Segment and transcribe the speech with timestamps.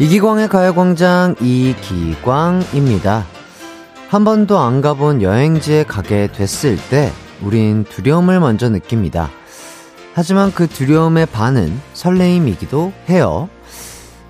[0.00, 3.26] 이기광의 가요광장 이기광입니다.
[4.08, 7.12] 한 번도 안 가본 여행지에 가게 됐을 때
[7.42, 9.28] 우린 두려움을 먼저 느낍니다.
[10.14, 13.50] 하지만 그 두려움의 반은 설레임이기도 해요.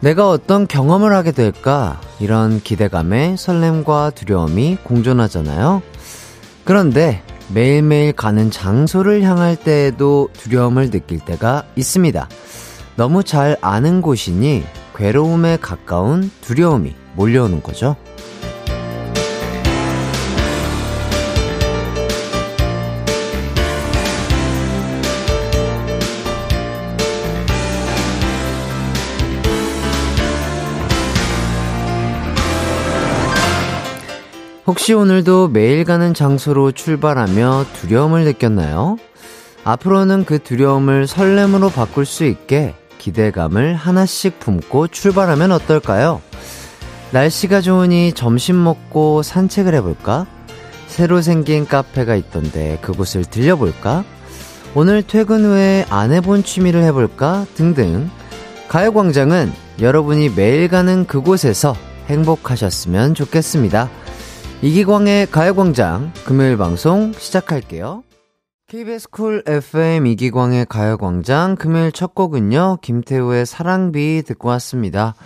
[0.01, 2.01] 내가 어떤 경험을 하게 될까?
[2.19, 5.83] 이런 기대감에 설렘과 두려움이 공존하잖아요.
[6.65, 12.29] 그런데 매일매일 가는 장소를 향할 때에도 두려움을 느낄 때가 있습니다.
[12.97, 14.65] 너무 잘 아는 곳이니
[15.01, 17.97] 괴로움에 가까운 두려움이 몰려오는 거죠.
[34.67, 38.99] 혹시 오늘도 매일 가는 장소로 출발하며 두려움을 느꼈나요?
[39.65, 46.21] 앞으로는 그 두려움을 설렘으로 바꿀 수 있게 기대감을 하나씩 품고 출발하면 어떨까요?
[47.11, 50.27] 날씨가 좋으니 점심 먹고 산책을 해볼까?
[50.87, 54.05] 새로 생긴 카페가 있던데 그곳을 들려볼까?
[54.75, 57.47] 오늘 퇴근 후에 안 해본 취미를 해볼까?
[57.55, 58.09] 등등.
[58.69, 61.75] 가요광장은 여러분이 매일 가는 그곳에서
[62.09, 63.89] 행복하셨으면 좋겠습니다.
[64.63, 68.05] 이기광의 가요광장 금요일 방송 시작할게요.
[68.71, 75.17] KBS 쿨 FM 이기광의 가요광장 금요일 첫 곡은요, 김태우의 사랑비 듣고 왔습니다.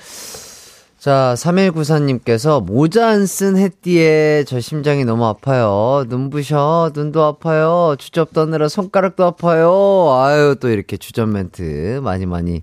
[0.99, 6.07] 자, 3194님께서 모자 안 쓴 햇띠에 저 심장이 너무 아파요.
[6.09, 7.97] 눈부셔, 눈도 아파요.
[7.99, 10.09] 주접 떠느라 손가락도 아파요.
[10.23, 12.63] 아유, 또 이렇게 주접 멘트 많이 많이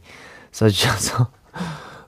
[0.52, 1.28] 써주셔서.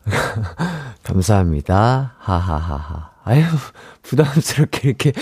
[1.03, 2.15] 감사합니다.
[2.17, 3.12] 하하하하.
[3.23, 3.41] 아유,
[4.03, 5.13] 부담스럽게 이렇게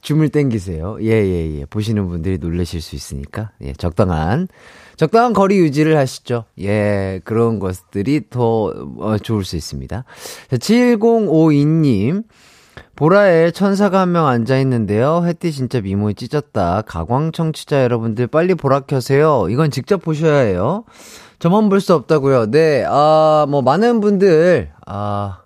[0.00, 0.98] 줌을 땡기세요.
[1.02, 1.64] 예, 예, 예.
[1.66, 3.50] 보시는 분들이 놀라실 수 있으니까.
[3.62, 4.48] 예, 적당한,
[4.96, 6.44] 적당한 거리 유지를 하시죠.
[6.60, 10.04] 예, 그런 것들이 더 어, 좋을 수 있습니다.
[10.50, 12.24] 자, 7052님.
[12.94, 15.22] 보라에 천사가 한 명 앉아 있는데요.
[15.26, 16.82] 햇띠 진짜 미모에 찢었다.
[16.82, 19.46] 가광 청취자 여러분들 빨리 보라 켜세요.
[19.50, 20.84] 이건 직접 보셔야 해요.
[21.38, 22.50] 저만 볼 수 없다고요.
[22.50, 25.40] 네, 아, 뭐, 많은 분들, 아,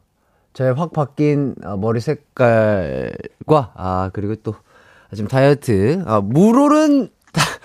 [0.53, 4.55] 저의 확 바뀐 어, 머리 색깔과 아 그리고 또
[5.15, 7.09] 지금 다이어트 아 물오른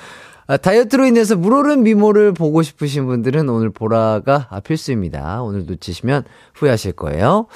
[0.47, 5.41] 아, 다이어트로 인해서 물오른 미모를 보고 싶으신 분들은 오늘 보라가 아, 필수입니다.
[5.41, 7.47] 오늘 놓치시면 후회하실 거예요.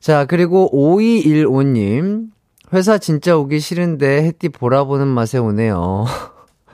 [0.00, 2.30] 자, 그리고 5215님.
[2.72, 6.04] 회사 진짜 오기 싫은데 햇띠 보라 보는 맛에 오네요.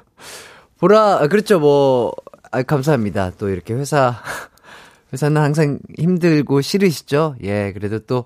[0.80, 1.58] 보라, 아, 그렇죠.
[1.58, 2.14] 뭐,
[2.50, 3.32] 아, 감사합니다.
[3.38, 4.14] 또 이렇게 회사
[5.12, 7.36] 회사는 항상 힘들고 싫으시죠?
[7.42, 8.24] 예, 그래도 또,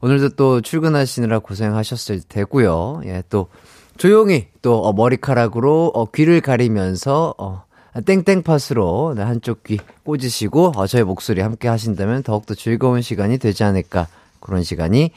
[0.00, 3.02] 오늘도 또 출근하시느라 고생하셨을 테고요.
[3.04, 3.48] 예, 또,
[3.96, 7.64] 조용히 또, 어, 머리카락으로, 어, 귀를 가리면서, 어,
[8.06, 14.08] 땡땡팟으로 네, 한쪽 귀 꽂으시고, 어, 저의 목소리 함께 하신다면 더욱더 즐거운 시간이 되지 않을까.
[14.40, 15.12] 그런 시간이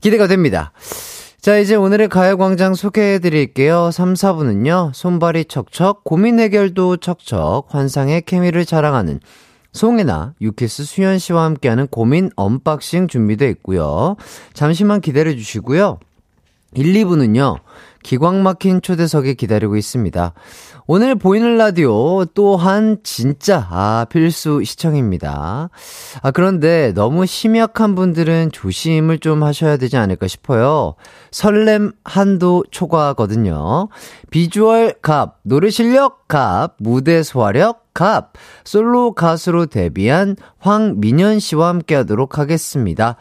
[0.00, 0.72] 기대가 됩니다.
[1.40, 3.90] 자, 이제 오늘의 가요광장 소개해 드릴게요.
[3.90, 9.20] 3, 4부는요, 손발이 척척, 고민 해결도 척척, 환상의 케미를 자랑하는
[9.72, 14.16] 송해나, 유키스 수현 씨와 함께하는 고민 언박싱 준비되어 있고요.
[14.52, 15.98] 잠시만 기다려 주시고요.
[16.74, 17.58] 1, 2부는요.
[18.02, 20.32] 기광 막힌 초대석에 기다리고 있습니다.
[20.86, 25.70] 오늘 보이는 라디오 또한 진짜 아 필수 시청입니다.
[26.22, 30.94] 아 그런데 너무 심약한 분들은 조심을 좀 하셔야 되지 않을까 싶어요.
[31.30, 33.88] 설렘 한도 초과거든요.
[34.30, 38.32] 비주얼 갑, 노래 실력 갑, 무대 소화력 갑,
[38.64, 43.16] 솔로 가수로 데뷔한 황민현 씨와 함께 하도록 하겠습니다.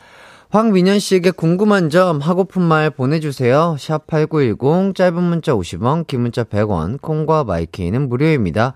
[0.49, 3.77] 황민현 씨에게 궁금한 점 하고픈 말 보내주세요.
[3.79, 8.73] 샵 8910 짧은 문자 50원 긴 문자 100원 콩과 마이케이는 무료입니다.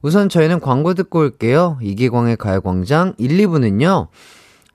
[0.00, 1.76] 우선 저희는 광고 듣고 올게요.
[1.82, 4.08] 이기광의 가요광장 1, 2부는요.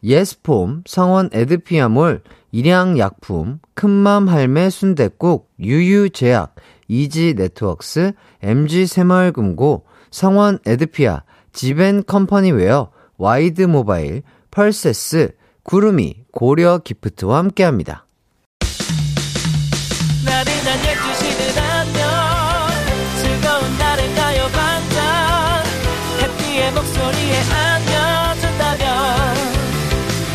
[0.04, 2.22] 예스폼, 성원 에드피아몰,
[2.52, 6.54] 일양약품, 큰맘 할매 순댓국, 유유제약,
[6.88, 8.14] 이지 네트웍스,
[8.44, 11.24] MG 새마을금고, 성원 에드피아,
[11.54, 18.06] 지벤 컴퍼니웨어, 와이드 모바일, 펄세스, 구름이, 고려 기프트와 함께 합니다.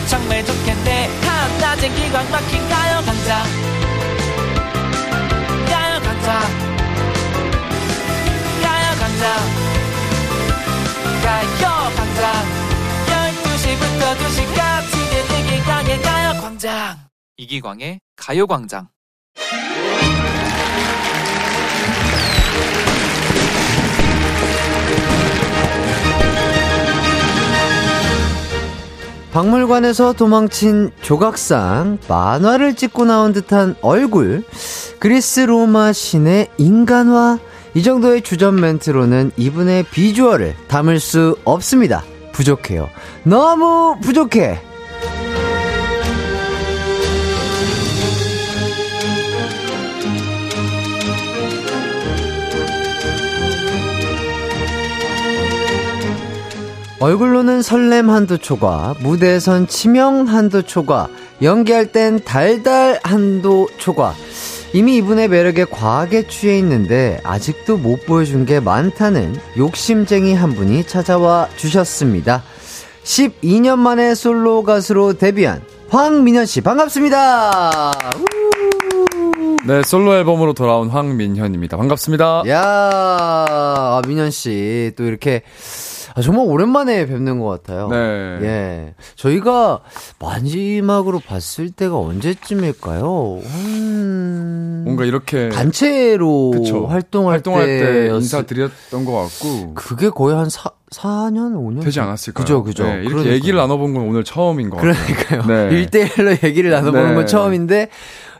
[0.08, 1.08] 정말 좋겠네.
[1.22, 2.71] 한낮엔 기광 막힌
[14.12, 14.92] 12시부터 2시까지
[15.40, 16.96] 이기광의 가요광장.
[17.36, 18.88] 이기광의 가요광장.
[29.32, 34.44] 박물관에서 도망친 조각상, 만화를 찍고 나온 듯한 얼굴,
[34.98, 37.38] 그리스 로마 신의 인간화,
[37.74, 42.04] 이 정도의 주전 멘트로는 이분의 비주얼을 담을 수 없습니다.
[42.32, 42.90] 부족해요.
[43.24, 44.60] 너무 부족해!
[57.02, 61.08] 얼굴로는 설렘 한두 초과, 무대에선 치명 한두 초과,
[61.42, 64.14] 연기할 땐 달달 한두 초과.
[64.74, 71.48] 이미 이분의 매력에 과하게 취해 있는데 아직도 못 보여준 게 많다는 욕심쟁이 한 분이 찾아와
[71.56, 72.42] 주셨습니다.
[73.04, 77.92] 12년 만에 솔로 가수로 데뷔한 황민현 씨 반갑습니다.
[79.64, 81.76] 네, 솔로 앨범으로 돌아온 황민현입니다.
[81.76, 82.42] 반갑습니다.
[82.48, 85.42] 야, 아, 민현 씨 또 이렇게
[86.14, 87.88] 아, 정말 오랜만에 뵙는 것 같아요.
[87.88, 87.96] 네.
[88.42, 88.94] 예.
[89.16, 89.80] 저희가
[90.18, 93.40] 마지막으로 봤을 때가 언제쯤일까요?
[93.44, 94.82] 음...
[94.84, 96.86] 뭔가 이렇게 단체로 그쵸.
[96.86, 102.44] 활동할, 활동할 때 인사드렸던 것 같고 그게 거의 한 4, 4년, 5년 되지 않았을까요?
[102.44, 102.84] 그죠, 그죠.
[102.84, 103.32] 네, 이렇게 그러니까.
[103.34, 104.94] 얘기를 나눠본 건 오늘 처음인 것 같아요.
[105.16, 105.70] 그러니까요.
[105.70, 105.86] 네.
[105.86, 107.14] 1대1로 얘기를 나눠보는 네.
[107.14, 107.88] 건 처음인데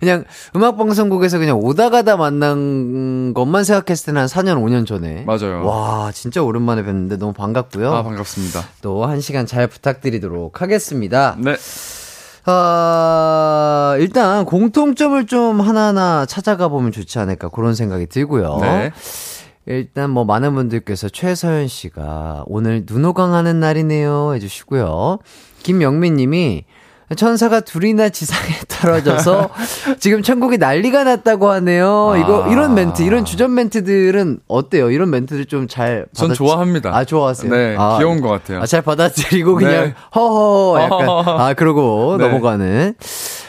[0.02, 0.25] 그냥
[0.56, 5.22] 음악 방송국에서 그냥 오다 가다 만난 것만 생각했을 때는 한 4년, 5년 전에.
[5.25, 5.64] 맞아요.
[5.64, 7.94] 와, 진짜 오랜만에 뵙는데 너무 반갑고요.
[7.94, 8.64] 아, 반갑습니다.
[8.82, 11.37] 또 한 시간 잘 부탁드리도록 하겠습니다.
[11.38, 11.54] 네.
[12.46, 18.58] 아, 일단 공통점을 좀 하나하나 찾아가 보면 좋지 않을까 그런 생각이 들고요.
[18.60, 18.90] 네.
[19.66, 25.20] 일단 뭐 많은 분들께서 최서연 씨가 오늘 눈호강 하는 날이네요 해주시고요.
[25.62, 26.64] 김영민 님이
[27.16, 29.50] 천사가 둘이나 지상에 떨어져서
[30.00, 32.10] 지금 천국이 난리가 났다고 하네요.
[32.14, 32.19] 아.
[32.19, 34.90] 이거 이런 멘트, 이런 주전 멘트들은 어때요?
[34.90, 36.26] 이런 멘트들 좀 잘 받아.
[36.28, 36.94] 전 좋아합니다.
[36.96, 37.50] 아 좋아하세요?
[37.52, 38.60] 네, 아, 귀여운 것 같아요.
[38.60, 39.94] 아, 잘 받아들이고 그냥 네.
[40.14, 41.08] 허허 약간
[41.40, 42.26] 아 그러고 네.
[42.26, 42.94] 넘어가는.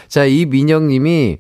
[0.09, 1.39] 자 이 민영님이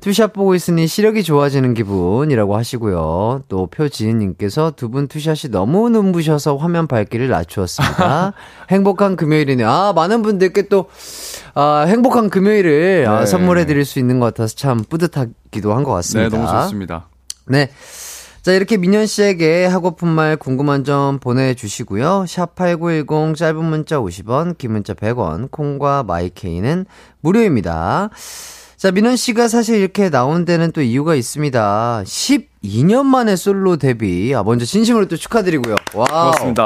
[0.00, 3.42] two shot 보고 있으니 시력이 좋아지는 기분이라고 하시고요.
[3.48, 8.32] 또 표지은님께서 두 분 two shot이 너무 눈부셔서 화면 밝기를 낮추었습니다.
[8.70, 9.68] 행복한 금요일이네요.
[9.68, 10.86] 아, 많은 분들께 또,
[11.54, 13.22] 아, 행복한 금요일을 아, 네.
[13.22, 16.28] 아, 선물해 드릴 수 있는 것 같아서 참 뿌듯하기도 한 것 같습니다.
[16.36, 17.08] 네, 너무 좋습니다.
[17.46, 17.70] 네.
[18.42, 22.24] 자, 이렇게 민현 씨에게 하고픈 말 궁금한 점 보내주시고요.
[22.26, 26.86] 샵8910 짧은 문자 50원, 긴 문자 100원, 콩과 마이케이는
[27.20, 28.08] 무료입니다.
[28.80, 32.02] 자, 민원 씨가 사실 이렇게 나온 데는 또 이유가 있습니다.
[32.02, 34.34] 12년 만에 솔로 데뷔.
[34.34, 35.76] 아, 먼저 진심으로 또 축하드리고요.
[35.92, 36.06] 와.
[36.06, 36.64] 고맙습니다.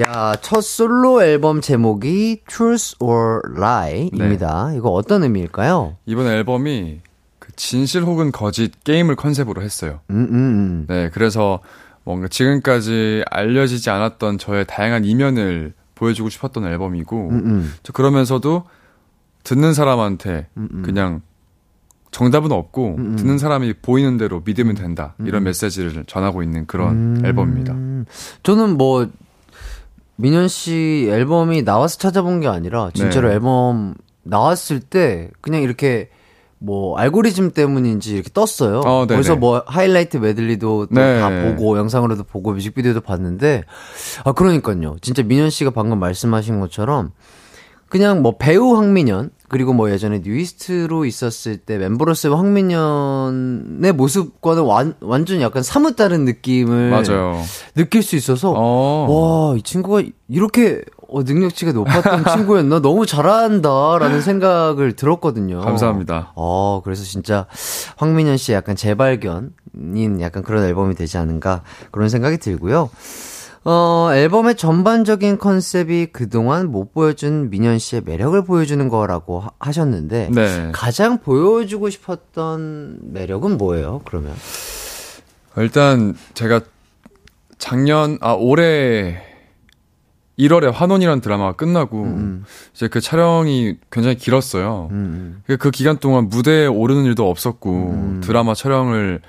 [0.00, 4.70] 야, 첫 솔로 앨범 제목이 Truth or Lie입니다.
[4.70, 4.78] 네.
[4.78, 5.98] 이거 어떤 의미일까요?
[6.06, 7.00] 이번 앨범이
[7.38, 10.00] 그 진실 혹은 거짓 게임을 컨셉으로 했어요.
[10.08, 10.86] 음, 음, 음.
[10.88, 11.60] 네, 그래서
[12.04, 17.74] 뭔가 지금까지 알려지지 않았던 저의 다양한 이면을 보여주고 싶었던 앨범이고, 음, 음.
[17.92, 18.64] 그러면서도
[19.44, 20.68] 듣는 사람한테 음음.
[20.72, 20.82] 음.
[20.82, 21.22] 그냥
[22.10, 23.06] 정답은 없고 음음.
[23.06, 23.16] 음.
[23.16, 25.44] 듣는 사람이 보이는 대로 믿으면 된다 이런 음.
[25.44, 27.22] 메시지를 전하고 있는 그런 음.
[27.24, 27.74] 앨범입니다.
[28.42, 29.08] 저는 뭐
[30.16, 33.34] 민현 씨 앨범이 나와서 찾아본 게 아니라 진짜로 네.
[33.34, 36.10] 앨범 나왔을 때 그냥 이렇게
[36.58, 38.80] 뭐 알고리즘 때문인지 이렇게 떴어요.
[38.80, 41.20] 어, 그래서 뭐 하이라이트 메들리도 네.
[41.20, 43.64] 다 보고 영상으로도 보고 뮤직비디오도 봤는데
[44.24, 44.96] 아 그러니까요.
[45.00, 47.12] 진짜 민현 씨가 방금 말씀하신 것처럼
[47.88, 55.40] 그냥 뭐 배우 황민현 그리고 뭐 예전에 뉴이스트로 있었을 때 멤버로서의 황민현의 모습과는 완, 완전
[55.40, 57.42] 약간 사뭇 다른 느낌을 맞아요.
[57.74, 59.50] 느낄 수 있어서 어.
[59.50, 65.60] 와이 친구가 이렇게 어, 능력치가 높았던 친구였나 너무 잘한다라는 생각을 들었거든요.
[65.62, 66.32] 감사합니다.
[66.34, 67.46] 어 그래서 진짜
[67.96, 72.90] 황민현 씨의 약간 재발견인 약간 그런 앨범이 되지 않은가 그런 생각이 들고요.
[73.64, 80.70] 어, 앨범의 전반적인 컨셉이 그동안 못 보여준 민현 씨의 매력을 보여주는 거라고 하, 셨는데 네.
[80.72, 84.00] 가장 보여주고 싶었던 매력은 뭐예요?
[84.04, 84.34] 그러면
[85.56, 86.60] 일단 제가
[87.58, 89.22] 작년 아 올해
[90.38, 92.44] 1월에 환원이라는 드라마가 끝나고 음, 음.
[92.72, 94.88] 이제 그 촬영이 굉장히 길었어요.
[94.92, 94.96] 음.
[94.96, 95.42] 음.
[95.46, 98.20] 그, 그 기간 동안 무대에 오르는 일도 없었고 음.
[98.22, 99.20] 드라마 촬영을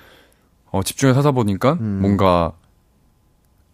[0.72, 2.54] 어, 집중해서 하다 보니까 뭔가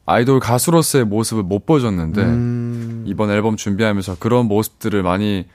[0.06, 3.04] 아이돌 가수로서의 모습을 못 보여줬는데 음.
[3.08, 5.46] 이번 앨범 준비하면서 그런 모습들을 많이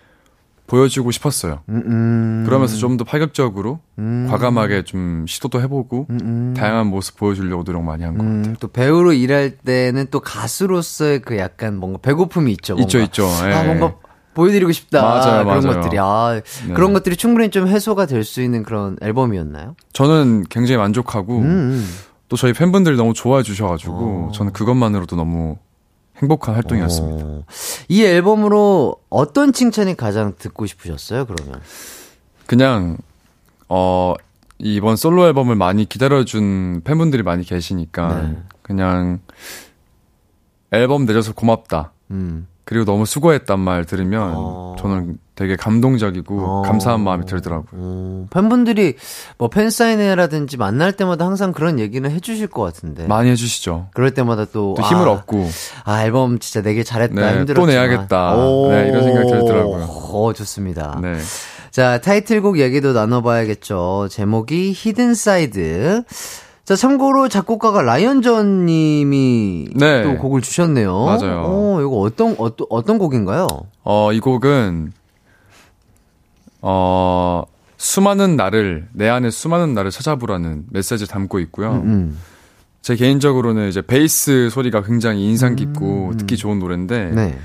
[0.66, 1.60] 보여주고 싶었어요.
[1.68, 2.42] 음, 음.
[2.46, 4.26] 그러면서 좀 더 파격적으로 음.
[4.30, 6.54] 과감하게 좀 시도도 해보고 음, 음.
[6.56, 8.54] 다양한 모습 보여주려고 노력 많이 한 것 같아요.
[8.60, 12.74] 또 배우로 일할 때는 또 가수로서의 그 약간 뭔가 배고픔이 있죠.
[12.74, 12.84] 뭔가.
[12.86, 13.24] 있죠, 있죠.
[13.48, 13.52] 예.
[13.52, 13.94] 아 뭔가
[14.34, 15.02] 보여드리고 싶다.
[15.02, 15.80] 맞아요, 그런 맞아요.
[15.80, 16.74] 것들이 아 네.
[16.74, 19.74] 그런 것들이 충분히 좀 해소가 될 수 있는 그런 앨범이었나요?
[19.92, 21.42] 저는 굉장히 만족하고.
[22.30, 24.32] 또 저희 팬분들이 너무 좋아해 주셔가지고 어.
[24.32, 25.58] 저는 그것만으로도 너무
[26.16, 27.24] 행복한 활동이었습니다.
[27.26, 27.44] 어.
[27.88, 31.60] 이 앨범으로 어떤 칭찬이 가장 듣고 싶으셨어요, 그러면?
[32.46, 32.98] 그냥,
[33.68, 34.14] 어,
[34.58, 38.38] 이번 솔로 앨범을 많이 기다려준 팬분들이 많이 계시니까, 네.
[38.62, 39.20] 그냥,
[40.70, 41.92] 앨범 내줘서 고맙다.
[42.12, 42.46] 음.
[42.64, 44.76] 그리고 너무 수고했단 말 들으면 어.
[44.78, 46.62] 저는 되게 감동적이고 어.
[46.66, 47.70] 감사한 마음이 들더라고요.
[47.72, 48.26] 어.
[48.28, 48.96] 팬분들이
[49.38, 53.06] 뭐 팬사인회라든지 만날 때마다 항상 그런 얘기는 해주실 것 같은데.
[53.06, 53.86] 많이 해주시죠.
[53.94, 55.48] 그럴 때마다 또, 또 힘을 아, 얻고.
[55.84, 57.14] 아, 앨범 진짜 내길 잘했다.
[57.14, 57.54] 네, 힘들었지만.
[57.54, 58.36] 또 내야겠다.
[58.68, 59.84] 네, 이런 생각이 들더라고요.
[59.84, 60.98] 어, 좋습니다.
[61.00, 61.16] 네.
[61.70, 64.08] 자, 타이틀곡 얘기도 나눠봐야겠죠.
[64.10, 66.02] 제목이 Hidden Side.
[66.66, 70.02] 자, 참고로 작곡가가 라이언전 님이 네.
[70.02, 71.02] 또 곡을 주셨네요.
[71.06, 71.44] 맞아요.
[71.46, 73.46] 어, 이거 어떤, 어떤, 어떤 곡인가요?
[73.84, 74.92] 어, 이 곡은,
[76.62, 77.44] 어,
[77.76, 81.72] 수많은 나를, 내 안에 수많은 나를 찾아보라는 메시지를 담고 있고요.
[81.72, 82.18] 음, 음.
[82.82, 86.16] 제 개인적으로는 이제 베이스 소리가 굉장히 인상 깊고 음, 음.
[86.16, 87.38] 듣기 좋은 노래인데, 네.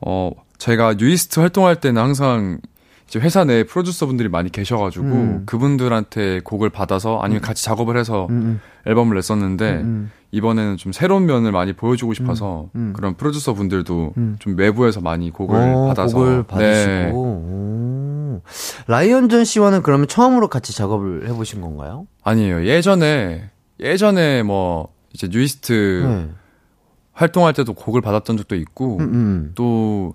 [0.00, 2.60] 어, 제가 뉴이스트 활동할 때는 항상
[3.08, 5.42] 이제 회사 내에 프로듀서 분들이 많이 계셔가지고 음.
[5.46, 8.34] 그분들한테 곡을 받아서 아니면 같이 작업을 해서 음.
[8.34, 8.60] 음.
[8.86, 10.10] 앨범을 냈었는데 음, 음.
[10.30, 12.92] 이번에는 좀 새로운 면을 많이 보여주고 싶어서 음.
[12.94, 17.10] 그런 프로듀서 분들도 좀 외부에서 많이 곡을 오, 어, 받아서 곡을 받으시고 네.
[18.86, 22.06] 라이언전 씨와는 그러면 처음으로 같이 작업을 해보신 건가요?
[22.22, 26.30] 아니에요 예전에 예전에 뭐 이제 뉴이스트 네.
[27.12, 29.00] 활동할 때도 곡을 받았던 적도 있고
[29.54, 30.14] 또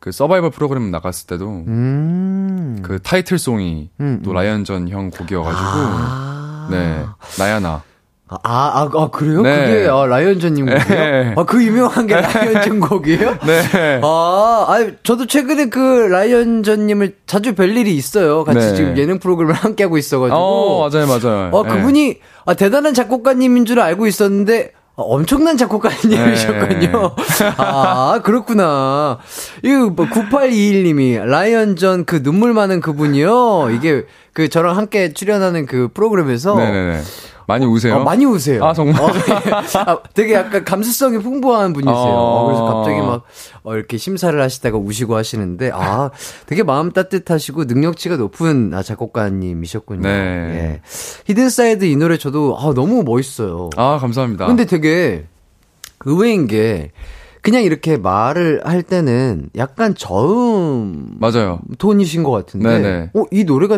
[0.00, 2.80] 그 서바이벌 프로그램 나갔을 때도 음.
[2.82, 4.22] 그 타이틀송이 음.
[4.24, 4.34] 또 음.
[4.34, 6.68] 라이언전 형 곡이어가지고 아.
[6.70, 7.04] 네
[7.38, 7.82] 나야나
[8.30, 9.42] 아, 아, 아, 그래요?
[9.42, 9.64] 네.
[9.64, 10.84] 그게, 아, 라이언전님 곡이요?
[10.88, 11.34] 네.
[11.36, 13.38] 아, 그 유명한 게 라이언전 곡이에요?
[13.44, 14.00] 네.
[14.04, 18.44] 아, 아, 저도 최근에 그 라이언전님을 자주 뵐 일이 있어요.
[18.44, 18.74] 같이 네.
[18.74, 20.38] 지금 예능 프로그램을 함께 하고 있어가지고.
[20.38, 21.50] 어, 맞아요, 맞아요.
[21.52, 27.14] 아, 그분이, 아, 대단한 작곡가님인 줄 알고 있었는데, 아, 엄청난 작곡가님이셨군요.
[27.16, 27.50] 네.
[27.56, 29.18] 아, 그렇구나.
[29.64, 33.70] 이거 뭐 9821님이 라이언전 그 눈물 많은 그분이요.
[33.72, 37.00] 이게 그 저랑 함께 출연하는 그 프로그램에서 네네네.
[37.50, 37.96] 많이 우세요?
[37.96, 38.64] 어, 많이 우세요.
[38.64, 39.02] 아, 정말?
[39.02, 39.20] 어, 네.
[39.84, 41.94] 아, 되게 약간 감수성이 풍부한 분이세요.
[41.94, 42.46] 어...
[42.46, 43.24] 그래서 갑자기 막,
[43.64, 46.10] 어, 이렇게 심사를 하시다가 우시고 하시는데, 아,
[46.46, 50.02] 되게 마음 따뜻하시고 능력치가 높은 아, 작곡가님이셨군요.
[50.02, 50.10] 네.
[50.10, 50.80] 예.
[51.26, 53.70] Hidden Side 이 노래 저도, 아, 너무 멋있어요.
[53.76, 54.46] 아, 감사합니다.
[54.46, 55.26] 근데 되게
[56.04, 56.92] 의외인 게,
[57.42, 61.60] 그냥 이렇게 말을 할 때는 약간 저음 맞아요.
[61.78, 63.10] 톤이신 것 같은데, 네네.
[63.14, 63.76] 어, 이 노래가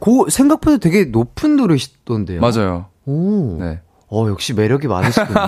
[0.00, 2.40] 고 생각보다 되게 높은 노래시던데요.
[2.40, 2.86] 맞아요.
[3.08, 3.56] 오.
[3.58, 3.80] 네.
[4.08, 5.38] 어, 역시 매력이 많으시군요.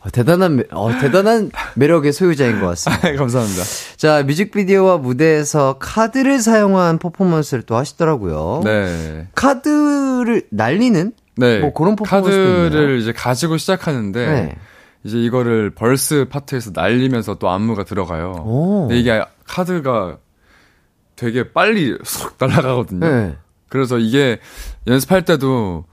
[0.00, 3.12] 어, 대단한, 어, 대단한 매력의 소유자인 것 같습니다.
[3.16, 3.62] 감사합니다.
[3.96, 8.62] 자, 뮤직비디오와 무대에서 카드를 사용한 퍼포먼스를 또 하시더라고요.
[8.64, 9.28] 네.
[9.34, 11.12] 카드를 날리는?
[11.36, 11.60] 네.
[11.60, 12.98] 뭐 그런 퍼포먼스 카드를?
[12.98, 14.56] 이제 가지고 시작하는데, 네.
[15.04, 18.42] 이제 이거를 벌스 파트에서 날리면서 또 안무가 들어가요.
[18.44, 18.88] 오.
[18.88, 20.18] 근데 이게 카드가
[21.14, 23.08] 되게 빨리 쏙 날아가거든요.
[23.08, 23.36] 네.
[23.68, 24.38] 그래서 이게
[24.86, 25.84] 연습할 때도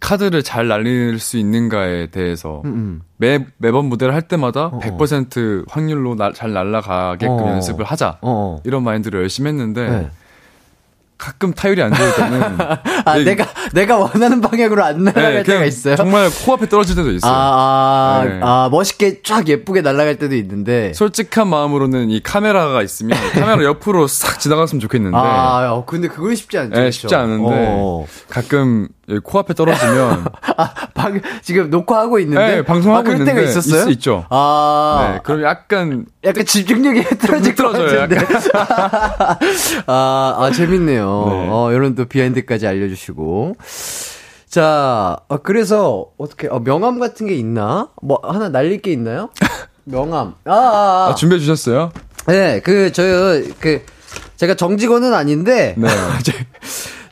[0.00, 3.02] 카드를 잘 날릴 수 있는가에 대해서 음, 음.
[3.18, 4.80] 매 매번 무대를 할 때마다 어어.
[4.80, 7.50] 100% 확률로 나, 잘 날아가게끔 어어.
[7.52, 8.60] 연습을 하자 어어.
[8.64, 10.10] 이런 마인드를 열심히 했는데 네.
[11.20, 12.42] 가끔 타율이 안 좋을 때는
[13.04, 15.94] 아 네, 내가 내가 원하는 방향으로 안 날아갈 네, 때가 있어요.
[15.96, 17.30] 정말 코앞에 떨어질 때도 있어요.
[17.30, 18.40] 아, 아, 네.
[18.42, 24.40] 아, 멋있게 쫙 예쁘게 날아갈 때도 있는데 솔직한 마음으로는 이 카메라가 있으면 카메라 옆으로 싹
[24.40, 26.80] 지나갔으면 좋겠는데 아, 어, 근데 그건 쉽지 않죠.
[26.80, 28.06] 네, 쉽지 않은데 어.
[28.30, 30.24] 가끔 코앞에 떨어지면
[30.56, 33.88] 아, 방, 지금 녹화하고 있는데 네, 방송하고 아, 있는데 때가 있었어요?
[33.88, 34.24] 있, 있죠.
[34.30, 38.18] 아, 네, 그럼 약간 약간 집중력이 흐트러질 것 같은데.
[39.86, 41.09] 아, 아 재밌네요.
[41.30, 41.48] 네.
[41.50, 43.56] 어, 이런 또 비하인드까지 알려주시고.
[44.48, 47.88] 자, 어, 그래서 어떻게 어, 명함 같은 게 있나?
[48.02, 49.30] 뭐 하나 날릴 게 있나요?
[49.84, 50.34] 명함.
[50.44, 51.08] 아, 아, 아.
[51.10, 51.92] 아 준비해 주셨어요?
[52.26, 53.82] 네, 그 저요 그
[54.36, 55.74] 제가 정직원은 아닌데.
[55.78, 55.88] 네.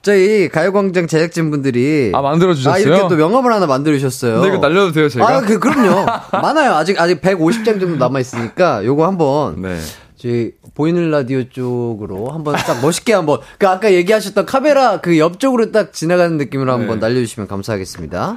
[0.02, 2.74] 저희 가요광장 제작진 분들이 아 만들어 주셨어요?
[2.74, 4.40] 아 이렇게 또 명함을 하나 만들어 주셨어요.
[4.40, 5.28] 근데 이거 날려도 돼요 제가?
[5.28, 6.06] 아 그, 그럼요.
[6.32, 6.72] 많아요.
[6.74, 9.78] 아직 아직 150장 정도 남아 있으니까 요거 한번 네.
[10.18, 15.92] 저희 보이는 라디오 쪽으로 한번 딱 멋있게 한번 그 아까 얘기하셨던 카메라 그 옆쪽으로 딱
[15.92, 17.06] 지나가는 느낌으로 한번 네.
[17.06, 18.36] 날려주시면 감사하겠습니다.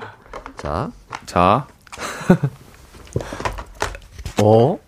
[0.58, 0.92] 자,
[1.26, 1.68] 자,
[4.44, 4.80] 어?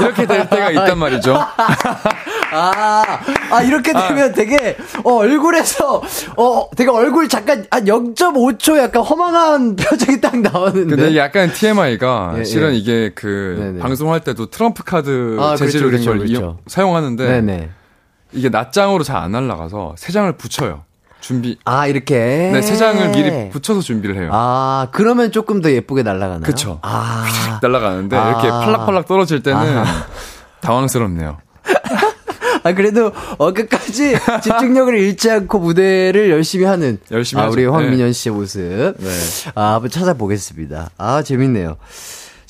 [0.00, 1.36] 이렇게 될 때가 있단 말이죠.
[2.54, 3.18] 아,
[3.50, 4.32] 아, 이렇게 되면 아.
[4.32, 6.02] 되게, 어, 얼굴에서,
[6.36, 10.96] 어, 되게 얼굴 잠깐, 한 0.5초 약간 허망한 표정이 딱 나오는데.
[10.96, 12.44] 근데 약간 TMI가, 예, 예.
[12.44, 12.76] 실은 예.
[12.76, 13.78] 이게 그, 네네.
[13.80, 16.58] 방송할 때도 트럼프 카드 아, 재질로 그렇죠, 그렇죠, 그렇죠.
[16.66, 17.70] 사용하는데, 네네.
[18.32, 20.84] 이게 낱장으로 잘 안 날라가서 세 장을 붙여요.
[21.22, 21.56] 준비.
[21.64, 22.50] 아, 이렇게?
[22.52, 24.30] 네, 세 장을 미리 붙여서 준비를 해요.
[24.32, 26.42] 아, 그러면 조금 더 예쁘게 날아가나요?
[26.42, 26.80] 그쵸.
[26.82, 27.60] 아.
[27.62, 28.28] 날아가는데, 아.
[28.28, 29.84] 이렇게 팔락팔락 떨어질 때는 아.
[30.60, 31.38] 당황스럽네요.
[32.64, 36.98] 아, 그래도, 어, 끝까지 집중력을 잃지 않고 무대를 열심히 하는.
[37.12, 37.52] 열심히 아, 하죠.
[37.52, 38.60] 우리 황민현 씨의 모습.
[38.98, 39.08] 네.
[39.54, 40.90] 아, 한번 찾아보겠습니다.
[40.98, 41.76] 아, 재밌네요.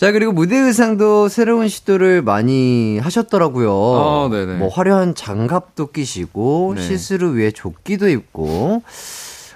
[0.02, 3.72] 자, 그리고 무대 의상도 새로운 시도를 많이 하셨더라고요.
[3.72, 4.56] 어, 네네.
[4.56, 6.82] 뭐, 화려한 장갑도 끼시고, 네.
[6.82, 8.82] 시스루 위에 조끼도 입고,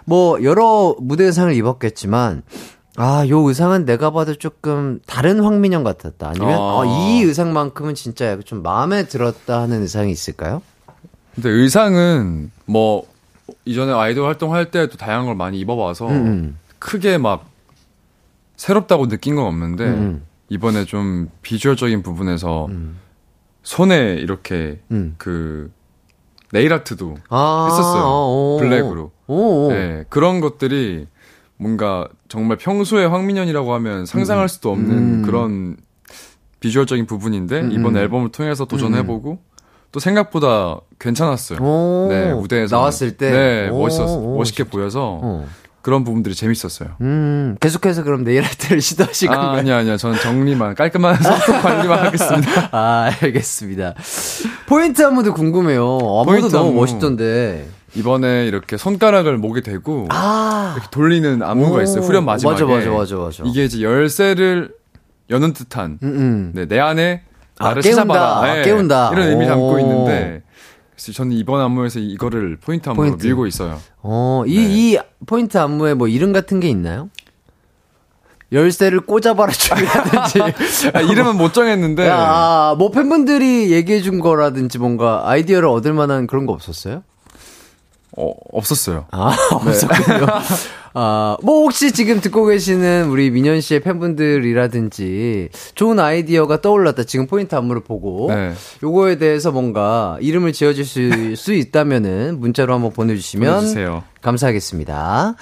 [0.04, 2.44] 뭐, 여러 무대 의상을 입었겠지만,
[2.94, 6.28] 아, 요 의상은 내가 봐도 조금 다른 황민영 같았다.
[6.28, 6.82] 아니면, 어.
[6.82, 10.62] 아, 이 의상만큼은 진짜 좀 마음에 들었다 하는 의상이 있을까요?
[11.34, 13.04] 근데 의상은 뭐
[13.64, 17.46] 이전에 아이돌 활동할 때도 다양한 걸 많이 입어봐서 음, 크게 막
[18.56, 20.25] 새롭다고 느낀 건 없는데 음.
[20.48, 22.98] 이번에 좀 비주얼적인 부분에서 음.
[23.62, 25.14] 손에 이렇게 음.
[25.18, 25.72] 그
[26.52, 28.04] 네일 아트도 아, 했었어요.
[28.04, 29.10] 오, 블랙으로.
[29.26, 29.68] 오, 오.
[29.72, 31.08] 네, 그런 것들이
[31.56, 35.22] 뭔가 정말 평소에 황민현이라고 하면 상상할 수도 없는 음.
[35.22, 35.76] 그런
[36.60, 38.00] 비주얼적인 부분인데 음, 이번 음.
[38.00, 39.38] 앨범을 통해서 도전해보고
[39.92, 41.58] 또 생각보다 괜찮았어요.
[41.60, 42.06] 오.
[42.08, 43.30] 네, 무대에서 나왔을 때?
[43.30, 44.64] 네, 오, 멋있었, 오, 멋있게.
[44.64, 45.46] 보여서 어.
[45.86, 46.96] 그런 부분들이 재밌었어요.
[47.00, 49.58] 음, 계속해서 그럼 네일 아트를 시도하실 아, 건가요?
[49.60, 49.96] 아니야, 아니야.
[49.96, 52.68] 저는 정리만, 깔끔한 소통 관리만 하겠습니다.
[52.72, 53.94] 아, 알겠습니다.
[54.66, 55.96] 포인트 안무도 궁금해요.
[56.26, 56.80] 안무도 너무 안무.
[56.80, 57.68] 멋있던데.
[57.94, 62.02] 이번에 이렇게 손가락을 목에 대고 아, 이렇게 돌리는 안무가 있어요.
[62.02, 62.64] 후렴 마지막에.
[62.64, 63.42] 맞아, 맞아, 맞아, 맞아.
[63.46, 64.72] 이게 이제 열쇠를
[65.30, 66.52] 여는 듯한 음, 음.
[66.52, 67.22] 네, 내 안에
[67.60, 68.02] 아, 나를 깨운다.
[68.02, 68.36] 찾아봐라.
[68.38, 69.10] 아, 네, 깨운다.
[69.12, 69.78] 이런 의미 담고 오.
[69.78, 70.42] 있는데
[70.96, 73.26] 그래서 저는 이번 안무에서 이거를 포인트 안무로 포인트.
[73.26, 73.78] 밀고 있어요.
[74.02, 74.66] 어, 이, 네.
[74.70, 77.10] 이 포인트 안무에 뭐 이름 같은 게 있나요?
[78.50, 80.90] 열쇠를 꽂아봐라 춤이라든지.
[80.94, 86.46] 아, 이름은 못 정했는데 아, 뭐 팬분들이 얘기해 준 거라든지 뭔가 아이디어를 얻을 만한 그런
[86.46, 87.02] 거 없었어요?
[88.16, 89.06] 어, 없었어요.
[89.10, 90.26] 아, 없었군요.
[90.94, 97.04] 아, 뭐 혹시 지금 듣고 계시는 우리 민현 씨의 팬분들이라든지 좋은 아이디어가 떠올랐다.
[97.04, 98.54] 지금 포인트 안무를 보고 네.
[98.82, 104.04] 요거에 대해서 뭔가 이름을 지어줄 수, 수 있다면은 문자로 한번 보내 주시면 보내주세요.
[104.22, 105.34] 감사하겠습니다.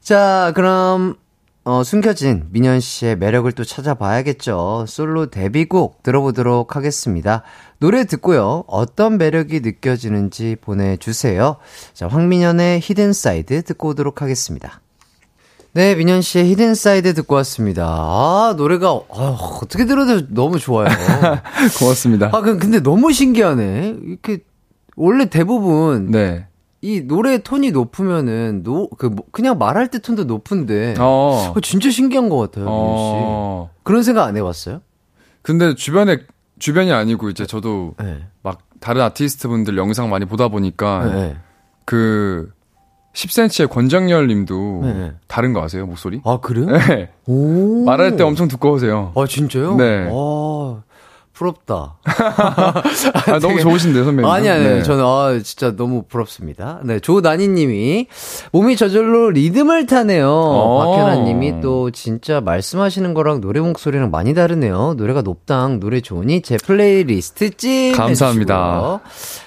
[0.00, 1.16] 자, 그럼
[1.64, 4.86] 어, 숨겨진 민현 씨의 매력을 또 찾아봐야겠죠.
[4.88, 7.42] 솔로 데뷔곡 들어보도록 하겠습니다.
[7.80, 8.64] 노래 듣고요.
[8.66, 11.56] 어떤 매력이 느껴지는지 보내주세요.
[11.94, 14.82] 자, 황민현의 Hidden Side 듣고 오도록 하겠습니다.
[15.72, 17.86] 네, 민현 씨의 Hidden Side 듣고 왔습니다.
[17.86, 20.88] 아, 노래가, 아, 어떻게 들어도 너무 좋아요.
[21.78, 22.30] 고맙습니다.
[22.34, 23.96] 아, 그- 근데 너무 신기하네.
[24.04, 24.40] 이렇게,
[24.96, 26.46] 원래 대부분, 네.
[26.82, 31.52] 이 노래 톤이 높으면은, 노, 그, 뭐, 그냥 말할 때 톤도 높은데, 어.
[31.56, 33.02] 어, 진짜 신기한 것 같아요, 민현 씨.
[33.24, 33.70] 어.
[33.84, 34.82] 그런 생각 안 해봤어요?
[35.42, 36.18] 근데 주변에
[36.60, 38.24] 주변이 아니고 이제 저도 네.
[38.42, 41.36] 막 다른 아티스트 분들 영상 많이 보다 보니까 네.
[41.84, 42.52] 그
[43.14, 45.12] 10cm의 권정열 님도 네.
[45.26, 45.86] 다른 거 아세요?
[45.86, 46.20] 목소리?
[46.24, 46.66] 아, 그래요?
[46.66, 47.10] 네.
[47.26, 47.84] 오.
[47.84, 49.12] 말할 때 엄청 두꺼우세요.
[49.16, 49.74] 아, 진짜요?
[49.76, 50.08] 네.
[50.08, 50.82] 아,
[51.40, 51.96] 부럽다.
[52.04, 54.30] 아, 너무 좋으신데 선배님.
[54.30, 54.82] 아니, 아니, 네.
[54.82, 56.80] 저는, 아, 진짜 너무 부럽습니다.
[56.84, 58.08] 네, 조나니 님이,
[58.52, 60.28] 몸이 저절로 리듬을 타네요.
[60.30, 60.84] 어.
[60.84, 64.94] 박현아 님이 또 진짜 말씀하시는 거랑 노래 목소리랑 많이 다르네요.
[64.98, 67.94] 노래가 높당, 노래 좋으니 제 플레이리스트 찜.
[67.94, 69.00] 감사합니다.
[69.00, 69.00] 해주시고요.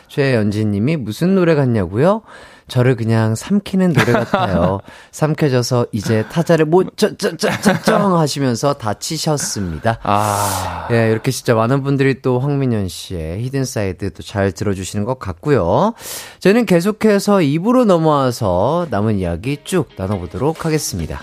[0.07, 2.23] 최연진 님이 무슨 노래 같냐고요?
[2.67, 4.79] 저를 그냥 삼키는 노래 같아요.
[5.11, 9.99] 삼켜져서 이제 타자를 못, 쩌, 쩌, 쩌, 쩌, 쩌 하시면서 마치셨습니다.
[10.03, 10.87] 아.
[10.91, 15.93] 예, 이렇게 진짜 많은 분들이 또 황민현 씨의 Hidden Side 또 잘 들어주시는 것 같고요.
[16.39, 21.21] 저는 계속해서 2부로 넘어와서 남은 이야기 쭉 나눠보도록 하겠습니다.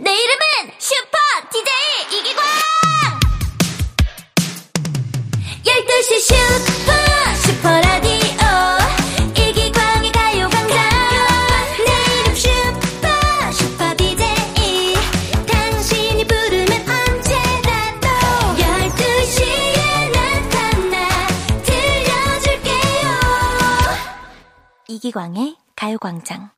[0.00, 0.31] 내 이름은
[5.92, 6.90] 12시 슈퍼
[7.44, 8.40] 슈퍼라디오.
[9.36, 10.78] 이기광의 가요광장.
[11.84, 11.90] 내
[12.22, 14.24] 이름 슈퍼 슈퍼 DJ
[15.46, 18.08] 당신이 부르면 언제라도
[18.56, 20.96] 12시에 나타나
[21.62, 23.10] 들려줄게요.
[24.88, 26.50] 이기광의 가요광장.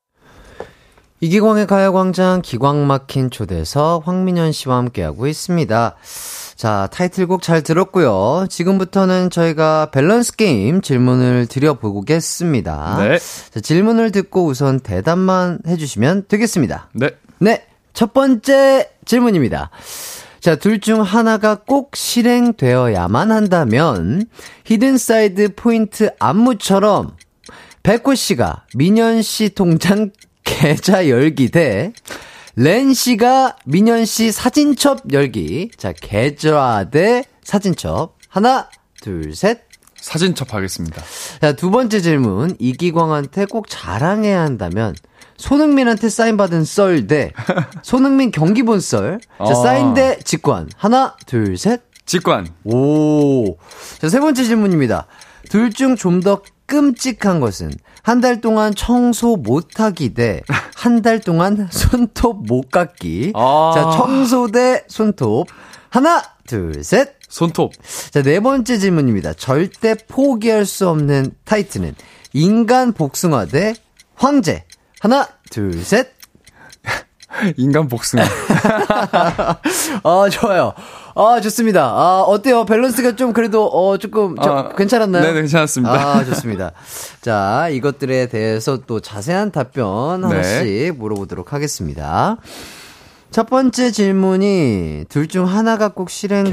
[1.21, 5.97] 이기광의 가요광장 기광 막힌 초대석 황민현 씨와 함께하고 있습니다.
[6.57, 8.47] 자, 타이틀곡 잘 들었고요.
[8.49, 12.97] 지금부터는 저희가 밸런스 게임 질문을 드려보겠습니다.
[13.01, 13.19] 네.
[13.53, 16.89] 자, 질문을 듣고 우선 대답만 해주시면 되겠습니다.
[16.93, 17.11] 네.
[17.39, 19.71] 네, 첫 번째 질문입니다.
[20.41, 24.27] 자, 둘 중 하나가 꼭 실행되어야만 한다면,
[24.65, 27.17] Hidden Side 포인트 안무처럼,
[27.83, 30.11] 백호 씨가 민현 씨 통장
[30.45, 31.93] 계좌 열기 대,
[32.57, 35.71] 렌 씨가 민현 씨 사진첩 열기.
[35.77, 38.15] 자, 계좌 대 사진첩.
[38.29, 38.69] 하나,
[39.01, 39.63] 둘, 셋.
[39.97, 41.03] 사진첩 하겠습니다.
[41.41, 42.55] 자, 두 번째 질문.
[42.59, 44.95] 이기광한테 꼭 자랑해야 한다면,
[45.37, 47.33] 손흥민한테 사인받은 썰 대,
[47.83, 49.19] 손흥민 경기본 썰.
[49.39, 49.55] 자, 아.
[49.55, 50.69] 사인 대 직관.
[50.77, 51.83] 하나, 둘, 셋.
[52.07, 52.49] 직관.
[52.65, 53.57] 오.
[53.99, 55.07] 자, 세 번째 질문입니다.
[55.49, 57.71] 둘 중 좀 더 끔찍한 것은
[58.05, 60.43] 한 달 동안 청소 못하기 대
[60.77, 63.33] 한 달 동안 손톱 못 깎기.
[63.35, 63.73] 아.
[63.75, 65.49] 자, 청소 대 손톱.
[65.89, 67.15] 하나, 둘, 셋.
[67.29, 67.73] 손톱.
[68.11, 69.33] 자, 네 번째 질문입니다.
[69.33, 71.95] 절대 포기할 수 없는 타이틀은
[72.35, 73.75] 인간 복숭아 대
[74.15, 74.65] 황제.
[75.01, 76.13] 하나, 둘, 셋.
[77.57, 78.23] 인간 복숭아.
[80.05, 80.75] 아, 좋아요.
[81.17, 81.85] 아, 좋습니다.
[81.85, 82.65] 아, 어때요?
[82.65, 85.23] 밸런스가 좀 그래도, 어, 조금, 저, 아, 괜찮았나요?
[85.23, 85.93] 네, 괜찮았습니다.
[85.95, 86.73] 아, 좋습니다.
[87.23, 90.27] 자, 이것들에 대해서 또 자세한 답변 네.
[90.27, 92.37] 하나씩 물어보도록 하겠습니다.
[93.31, 96.53] 첫 번째 질문이 둘 중 하나가 꼭 실행되어야.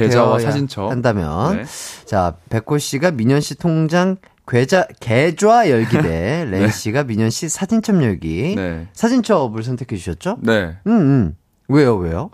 [0.89, 1.63] 한다면, 네.
[2.06, 8.04] 자, 백호 씨가 민현 씨 통장 계좌, 계좌 열기 대 레이 씨가 민현 씨 사진첩
[8.04, 8.54] 열기.
[8.56, 8.88] 네.
[8.93, 10.38] 사진첩을 선택해 주셨죠?
[10.41, 10.76] 네.
[10.88, 11.36] 음, 음.
[11.67, 12.32] 왜요, 왜요?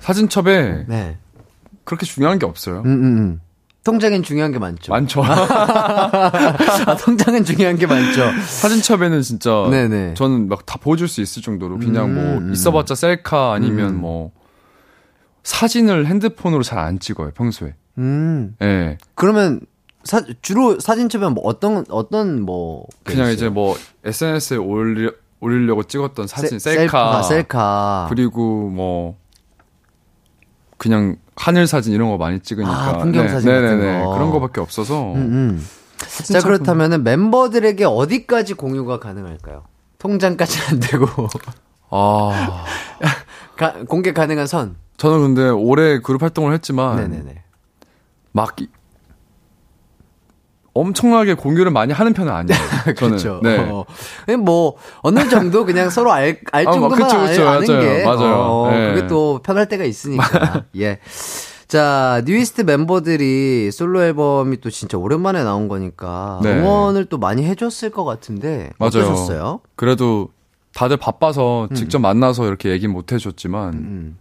[0.00, 1.18] 사진첩에 네.
[1.84, 2.80] 그렇게 중요한 게 없어요.
[2.80, 3.40] 음, 음, 음.
[3.84, 4.92] 통장엔 중요한 게 많죠.
[4.92, 5.22] 많죠.
[5.26, 8.22] 아, 통장은 중요한 게 많죠.
[8.46, 10.14] 사진첩에는 진짜 네네.
[10.14, 12.52] 저는 막 다 보여줄 수 있을 정도로 그냥 음, 뭐 음.
[12.52, 14.30] 있어봤자 셀카 아니면 뭐
[15.42, 17.74] 사진을 핸드폰으로 잘 안 찍어요 평소에.
[17.98, 18.54] 음.
[18.62, 18.98] 예.
[19.16, 19.60] 그러면
[20.04, 23.48] 사, 주로 사진첩에 뭐 어떤 어떤 뭐 그냥 게 이제?
[23.48, 29.16] 뭐 SNS에 올리, 올리려고 찍었던 사진 셀- 셀카, 셀카 셀카 그리고 뭐
[30.82, 34.04] 그냥 하늘 사진 이런 거 많이 찍으니까 아, 풍경 사진 같은 네네네.
[34.04, 34.10] 거.
[34.14, 35.66] 그런 거밖에 없어서 음, 음.
[36.24, 39.62] 자 그렇다면은 멤버들에게 어디까지 공유가 가능할까요?
[40.00, 41.06] 통장까지는 안 되고
[41.90, 42.64] 아
[43.56, 44.74] 가, 공개 가능한 선.
[44.96, 47.44] 저는 근데 올해 그룹 활동을 했지만 네네네.
[48.32, 48.66] 막 이-
[50.74, 52.58] 엄청나게 공유를 많이 하는 편은 아니에요.
[52.96, 53.16] 저는.
[53.18, 53.40] 그렇죠.
[53.42, 53.58] 네.
[53.58, 53.84] 어.
[54.38, 57.48] 뭐 어느 정도 그냥 서로 알, 알 아, 뭐, 정도만 그쵸, 그쵸.
[57.48, 57.80] 알, 아는 맞아요.
[57.80, 58.34] 게 맞아요.
[58.34, 58.94] 어, 네.
[58.94, 60.64] 그게 또 편할 때가 있으니까.
[60.78, 60.98] 예.
[61.68, 66.58] 자, 뉴이스트 멤버들이 솔로 앨범이 또 진짜 오랜만에 나온 거니까 네.
[66.58, 68.88] 응원을 또 많이 해줬을 것 같은데 맞아요.
[68.88, 69.60] 어떠셨어요?
[69.74, 70.28] 그래도
[70.74, 74.18] 다들 바빠서 직접 만나서 이렇게 얘기 못 해줬지만 음.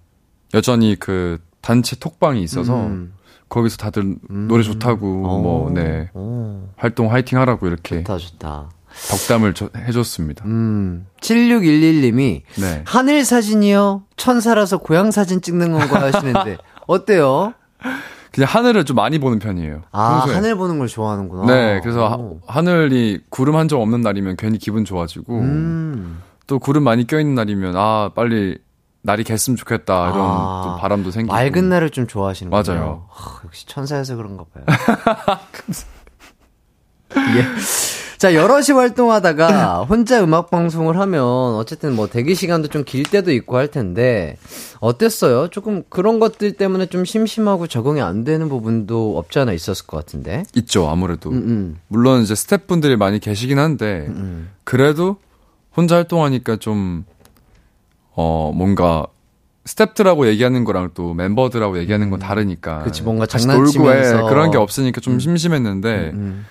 [0.53, 3.13] 여전히 그 단체 톡방이 있어서 음.
[3.51, 6.09] 거기서 다들 노래 좋다고 뭐 네.
[6.13, 8.69] 오, 활동 화이팅 하라고 이렇게 좋다 좋다.
[9.09, 10.45] 덕담을 저- 해줬습니다.
[10.45, 11.05] 음.
[11.21, 12.83] 7611님이 네.
[12.85, 14.03] 하늘 사진이요?
[14.17, 17.53] 천사라서 고향 사진 찍는 건가 하시는데 어때요?
[18.31, 19.81] 그냥 하늘을 좀 많이 보는 편이에요.
[19.91, 20.35] 아, 평소에.
[20.35, 21.45] 하늘 보는 걸 좋아하는구나.
[21.53, 22.39] 네, 그래서 오.
[22.47, 26.21] 하, 하늘이 구름 한 점 없는 날이면 괜히 기분 좋아지고 음.
[26.47, 28.57] 또 구름 많이 껴있는 날이면 아 빨리
[29.03, 32.63] 날이 갰으면 좋겠다 이런 아, 또 바람도 생기고 맑은 날을 좀 좋아하시는군요.
[32.63, 33.05] 맞아요.
[33.09, 34.65] 하, 역시 천사여서 그런가 봐요.
[37.37, 37.45] 예.
[38.17, 41.23] 자, 여럿이 활동하다가 혼자 음악 방송을 하면
[41.55, 44.37] 어쨌든 뭐 대기 시간도 좀 길 때도 있고 할 텐데
[44.79, 45.47] 어땠어요?
[45.47, 50.43] 조금 그런 것들 때문에 좀 심심하고 적응이 안 되는 부분도 없지 않아 있었을 것 같은데.
[50.55, 51.79] 있죠 아무래도 음, 음.
[51.87, 54.51] 물론 이제 스태프분들이 많이 계시긴 한데 음.
[54.63, 55.17] 그래도
[55.75, 57.05] 혼자 활동하니까 좀
[58.15, 59.07] 어 뭔가
[59.65, 62.83] 스태프들하고 얘기하는 거랑 또 멤버들하고 얘기하는 건 다르니까 음.
[62.83, 64.25] 그치, 뭔가 같이 놀고, 장난치면서.
[64.25, 66.45] 예, 그런 게 없으니까 좀 심심했는데 음.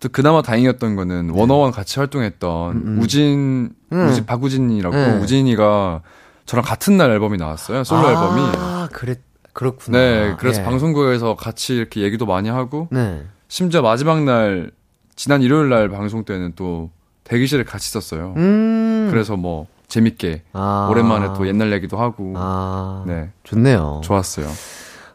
[0.00, 4.08] 또 그나마 다행이었던 거는 워너원 같이 활동했던 우진, 음.
[4.08, 5.18] 우진 박우진이라고 네.
[5.18, 6.02] 우진이가
[6.46, 8.40] 저랑 같은 날 앨범이 나왔어요 솔로 앨범이.
[8.56, 9.20] 아, 그랬,
[9.52, 9.98] 그렇구나.
[9.98, 10.64] 네, 그래서 예.
[10.64, 13.22] 방송국에서 같이 이렇게 얘기도 많이 하고 네.
[13.48, 14.70] 심지어 마지막 날
[15.16, 16.90] 지난 일요일 날 방송 때는 또
[17.24, 18.34] 대기실에 같이 있었어요.
[18.36, 19.08] 음.
[19.10, 20.88] 그래서 뭐 재밌게 아.
[20.90, 23.04] 오랜만에 또 옛날 얘기도 하고 아.
[23.06, 24.00] 네 좋네요.
[24.02, 24.48] 좋았어요.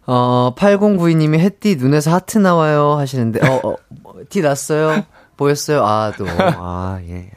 [0.06, 5.04] 어, 8092님이 햇띠 눈에서 하트 나와요 하시는데, 어, 어, 어, 티 났어요?
[5.38, 5.86] 보였어요?
[5.86, 7.30] 아, 또, 아, 예.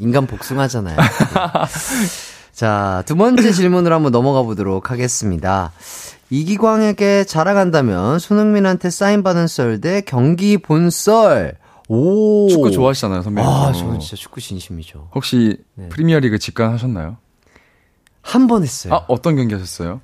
[0.00, 0.96] 인간 복숭아잖아요.
[0.96, 1.04] 예.
[2.54, 5.72] 자, 두 번째 질문으로 한번 넘어가 보도록 하겠습니다.
[6.30, 11.56] 이기광에게 자랑한다면 손흥민한테 사인받은 썰 대 경기 본 썰.
[11.88, 12.48] 오.
[12.50, 13.48] 축구 좋아하시잖아요, 선배님.
[13.50, 15.10] 아, 저는 진짜 축구 진심이죠.
[15.14, 15.88] 혹시 네.
[15.88, 17.16] 프리미어리그 직관하셨나요?
[18.22, 18.92] 한 번 했어요.
[18.94, 20.00] 아 어떤 경기 하셨어요?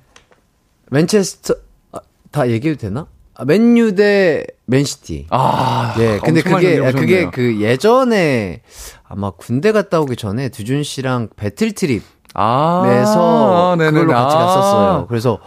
[0.89, 1.55] 맨체스터,
[1.91, 1.99] 아,
[2.31, 3.07] 다 얘기해도 되나?
[3.35, 5.27] 아, 맨유 대 맨시티.
[5.29, 7.29] 아, 예, 근데 엄청난 그게, 경기 그게.
[7.29, 8.61] 그 예전에
[9.03, 12.01] 아마 군대 갔다 오기 전에 두준 씨랑 배틀 트립
[12.37, 13.91] 에서 아, 네네네.
[14.01, 14.39] 그걸로 같이 아.
[14.39, 15.05] 갔었어요.
[15.07, 15.39] 그래서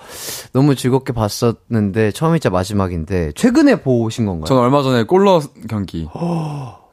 [0.53, 4.45] 너무 즐겁게 봤었는데 처음이자 마지막인데 최근에 보신 건가요?
[4.47, 6.09] 저는 얼마 전에 골러 경기.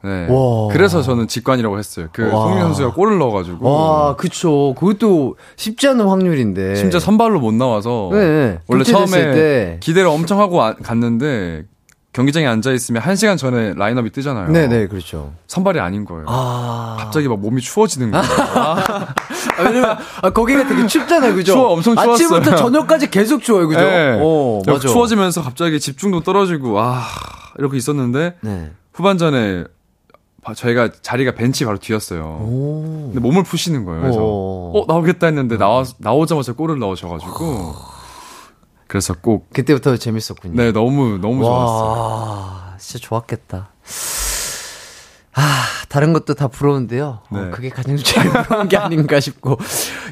[0.04, 0.28] 네.
[0.30, 0.68] 와.
[0.70, 2.08] 그래서 저는 직관이라고 했어요.
[2.12, 2.30] 그 와.
[2.42, 3.68] 송민 선수가 골을 넣어가지고.
[3.68, 4.74] 와, 그쵸.
[4.78, 6.76] 그것도 쉽지 않은 확률인데.
[6.76, 9.76] 심지어 선발로 못 나와서 네, 원래 교체됐을 처음에 때.
[9.80, 11.64] 기대를 엄청 하고 아- 갔는데
[12.16, 14.48] 경기장에 앉아 있으면 1시간 전에 라인업이 뜨잖아요.
[14.48, 15.34] 네 네, 그렇죠.
[15.48, 16.24] 선발이 아닌 거예요.
[16.26, 16.96] 아.
[16.98, 18.24] 갑자기 막 몸이 추워지는 거예요.
[18.24, 18.74] 아,
[19.58, 21.52] 아, 왜냐면, 아, 거기가 되게 춥잖아요, 그죠?
[21.52, 22.14] 추워, 엄청 추웠어요.
[22.14, 23.80] 아침부터 저녁까지 계속 추워요, 그죠?
[23.80, 24.18] 네.
[24.18, 24.88] 어, 역 맞아.
[24.88, 27.02] 추워지면서 갑자기 집중도 떨어지고 아
[27.58, 28.70] 이렇게 있었는데 네.
[28.94, 29.64] 후반전에
[30.42, 32.22] 바- 저희가 자리가 벤치 바로 뒤였어요.
[32.40, 33.10] 오.
[33.12, 34.00] 근데 몸을 푸시는 거예요.
[34.00, 34.72] 그래서 어.
[34.74, 37.74] 어, 나오겠다 했는데 나와 나오자마자 골을 넣으셔가지고
[38.86, 40.54] 그래서 꼭 그때부터 재밌었군요.
[40.54, 41.90] 네, 너무 너무 좋았어요.
[41.90, 43.68] 와, 진짜 좋았겠다.
[45.38, 45.42] 아,
[45.90, 47.20] 다른 것도 다 부러운데요.
[47.28, 47.50] 어, 네.
[47.50, 49.58] 그게 가장 제일 부러운 게 아닌가 싶고.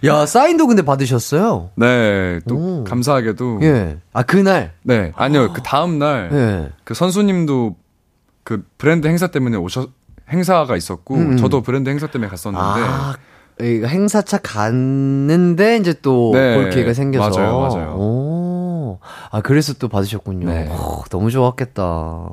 [0.05, 1.71] 야, 사인도 근데 받으셨어요?
[1.77, 2.85] 네, 또 오.
[2.85, 3.99] 감사하게도 예.
[4.13, 4.73] 아, 그날?
[4.83, 5.53] 네, 아니요.
[5.55, 6.73] 그 다음 날 예.
[6.85, 7.77] 그 선수님도
[8.43, 9.89] 그 브랜드 행사 때문에 오셔
[10.31, 11.37] 행사가 있었고 음.
[11.39, 13.15] 저도 브랜드 행사 때문에 갔었는데 아,
[13.61, 17.31] 행사차 갔는데 이제 또볼 네, 기회가 생겨서.
[17.31, 17.97] 맞아요, 맞아요.
[17.97, 18.44] 오.
[19.31, 20.49] 아, 그래서 또 받으셨군요.
[20.49, 20.69] 네.
[20.69, 22.29] 오, 너무 좋았겠다.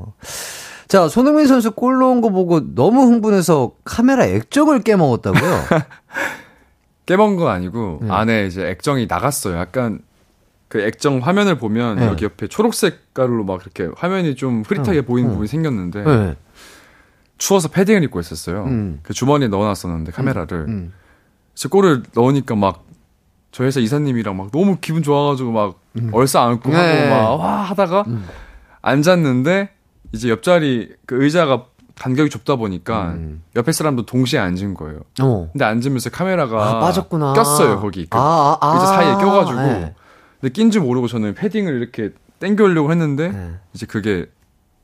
[0.88, 5.42] 자, 손흥민 선수 골 넣은 거 보고 너무 흥분해서 카메라 액정을 깨먹었다고요?
[7.06, 8.12] 깨먹은 건 아니고 네.
[8.12, 9.58] 안에 이제 액정이 나갔어요.
[9.58, 10.00] 약간
[10.68, 12.06] 그 액정 화면을 보면 네.
[12.06, 15.34] 여기 옆에 초록색 가루로 막 이렇게 화면이 좀 흐릿하게 어, 보이는 어.
[15.34, 16.36] 부분이 생겼는데 네.
[17.38, 18.64] 추워서 패딩을 입고 있었어요.
[18.66, 19.00] 음.
[19.04, 20.94] 그 주머니에 넣어놨었는데 카메라를 음.
[21.54, 22.86] 그래서 골을 넣으니까 막
[23.52, 25.81] 저희 회사 이사님이랑 막 너무 기분 좋아가지고 막
[26.13, 27.10] 얼싸 안고 네.
[27.10, 28.25] 하고 막 와 하다가 음.
[28.82, 29.69] 앉았는데
[30.13, 31.65] 이제 옆자리 그 의자가
[31.99, 33.43] 간격이 좁다 보니까 음.
[33.56, 35.01] 옆에 사람도 동시에 앉은 거예요.
[35.21, 35.49] 어.
[35.51, 37.34] 근데 앉으면서 카메라가 아, 빠졌구나.
[37.34, 38.73] 꼈어요 거기 그 아, 아, 아.
[38.73, 39.95] 의자 사이에 껴가지고 네.
[40.39, 43.51] 근데 낀 줄 모르고 저는 패딩을 이렇게 당겨오려고 했는데 네.
[43.73, 44.25] 이제 그게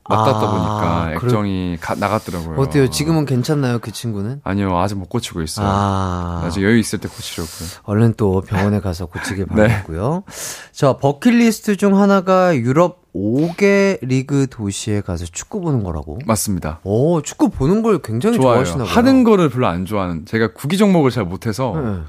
[0.09, 2.59] 맞닿다 아, 보니까 그래- 액정이 가- 나갔더라고요.
[2.59, 2.89] 어때요?
[2.89, 4.41] 지금은 괜찮나요, 그 친구는?
[4.43, 5.67] 아니요 아직 못 고치고 있어요.
[5.69, 7.69] 아, 나중에 여유 있을 때 고치려고요.
[7.83, 9.67] 얼른 또 병원에 가서 고치길 네.
[9.67, 10.23] 바라고요.
[10.71, 16.19] 자, 버킷리스트 중 하나가 유럽 5개 리그 도시에 가서 축구 보는 거라고.
[16.25, 16.79] 맞습니다.
[16.83, 18.63] 오, 축구 보는 걸 굉장히 좋아요.
[18.63, 18.93] 좋아하시나 봐요.
[18.93, 21.99] 하는 거를 별로 안 좋아하는 제가 구기 종목을 잘 못해서 네.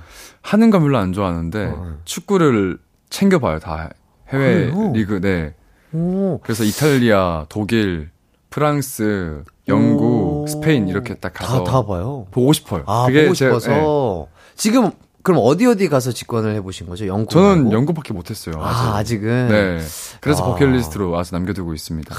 [0.43, 1.95] 하는 건 별로 안 좋아하는데 어.
[2.05, 2.79] 축구를
[3.11, 3.89] 챙겨봐요 다
[4.31, 4.93] 해외 그래요?
[4.93, 5.55] 리그 네
[5.93, 8.11] 오, 그래서 이탈리아, 독일,
[8.51, 10.47] 프랑스, 영국, 오.
[10.47, 12.27] 스페인 이렇게 딱 가서 다, 다 봐요.
[12.31, 12.83] 보고 싶어요.
[12.87, 13.71] 아, 보고 제- 싶어서.
[13.71, 14.27] 네.
[14.57, 14.91] 지금,
[15.23, 17.07] 그럼 어디 어디 가서 직관을 해보신 거죠?
[17.07, 17.31] 영국?
[17.31, 17.73] 저는 말고?
[17.73, 18.55] 영국밖에 못했어요.
[18.63, 18.65] 아직.
[18.79, 19.49] 아, 아직은?
[19.49, 19.79] 네.
[20.21, 20.47] 그래서 아.
[20.49, 22.15] 버킷리스트로 아직 남겨두고 있습니다.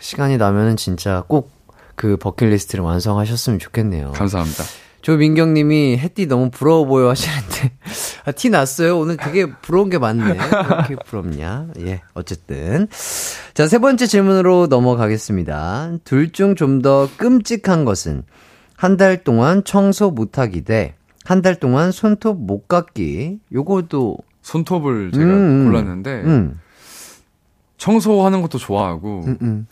[0.00, 1.54] 시간이 나면은 진짜 꼭
[1.96, 4.12] 그 버킷리스트를 완성하셨으면 좋겠네요.
[4.12, 4.64] 감사합니다.
[5.00, 7.72] 조민경님이 햇띠 너무 부러워 보여 하시는데
[8.26, 8.98] 아, 티 났어요.
[8.98, 10.24] 오늘 되게 부러운 게 많네.
[10.32, 11.68] 왜 이렇게 부럽냐?
[11.78, 12.88] 예, 어쨌든
[13.54, 15.92] 자 세 번째 질문으로 넘어가겠습니다.
[16.04, 18.24] 둘 중 좀 더 끔찍한 것은
[18.76, 23.38] 한 달 동안 청소 못하기 대 한 달 동안 손톱 못 깎기.
[23.52, 26.60] 요것도 손톱을 제가 음, 골랐는데 음,
[27.78, 29.66] 청소하는 것도 좋아하고 음, 음.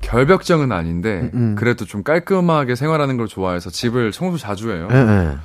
[0.00, 1.54] 결벽증은 아닌데 음, 음.
[1.58, 4.88] 그래도 좀 깔끔하게 생활하는 걸 좋아해서 집을 청소 자주 해요.
[4.90, 5.36] 예, 예.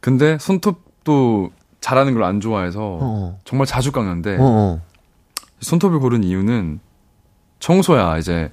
[0.00, 4.80] 근데 손톱 도 잘하는 걸 안 좋아해서 어, 정말 자주 깎는데 어, 어.
[5.60, 6.80] 손톱을 고른 이유는
[7.58, 8.18] 청소야.
[8.18, 8.50] 이제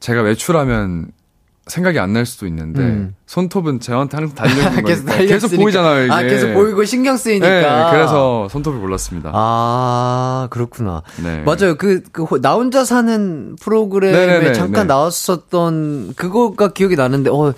[0.00, 1.12] 제가 외출하면
[1.66, 3.14] 생각이 안 날 수도 있는데 음.
[3.26, 5.56] 손톱은 저한테 항상 달려있는 거니까 계속 계속.
[5.62, 6.04] 보이잖아요.
[6.06, 6.12] 이게.
[6.12, 7.48] 아, 계속 보이고 신경 쓰이니까.
[7.48, 9.30] 네, 그래서 손톱을 골랐습니다.
[9.32, 11.02] 아, 그렇구나.
[11.22, 11.42] 네.
[11.42, 11.76] 맞아요.
[11.76, 14.94] 그, 그, 호- 나 혼자 사는 프로그램에 네네네, 잠깐 네.
[14.94, 17.52] 나왔었던 그거가 기억이 나는데, 어,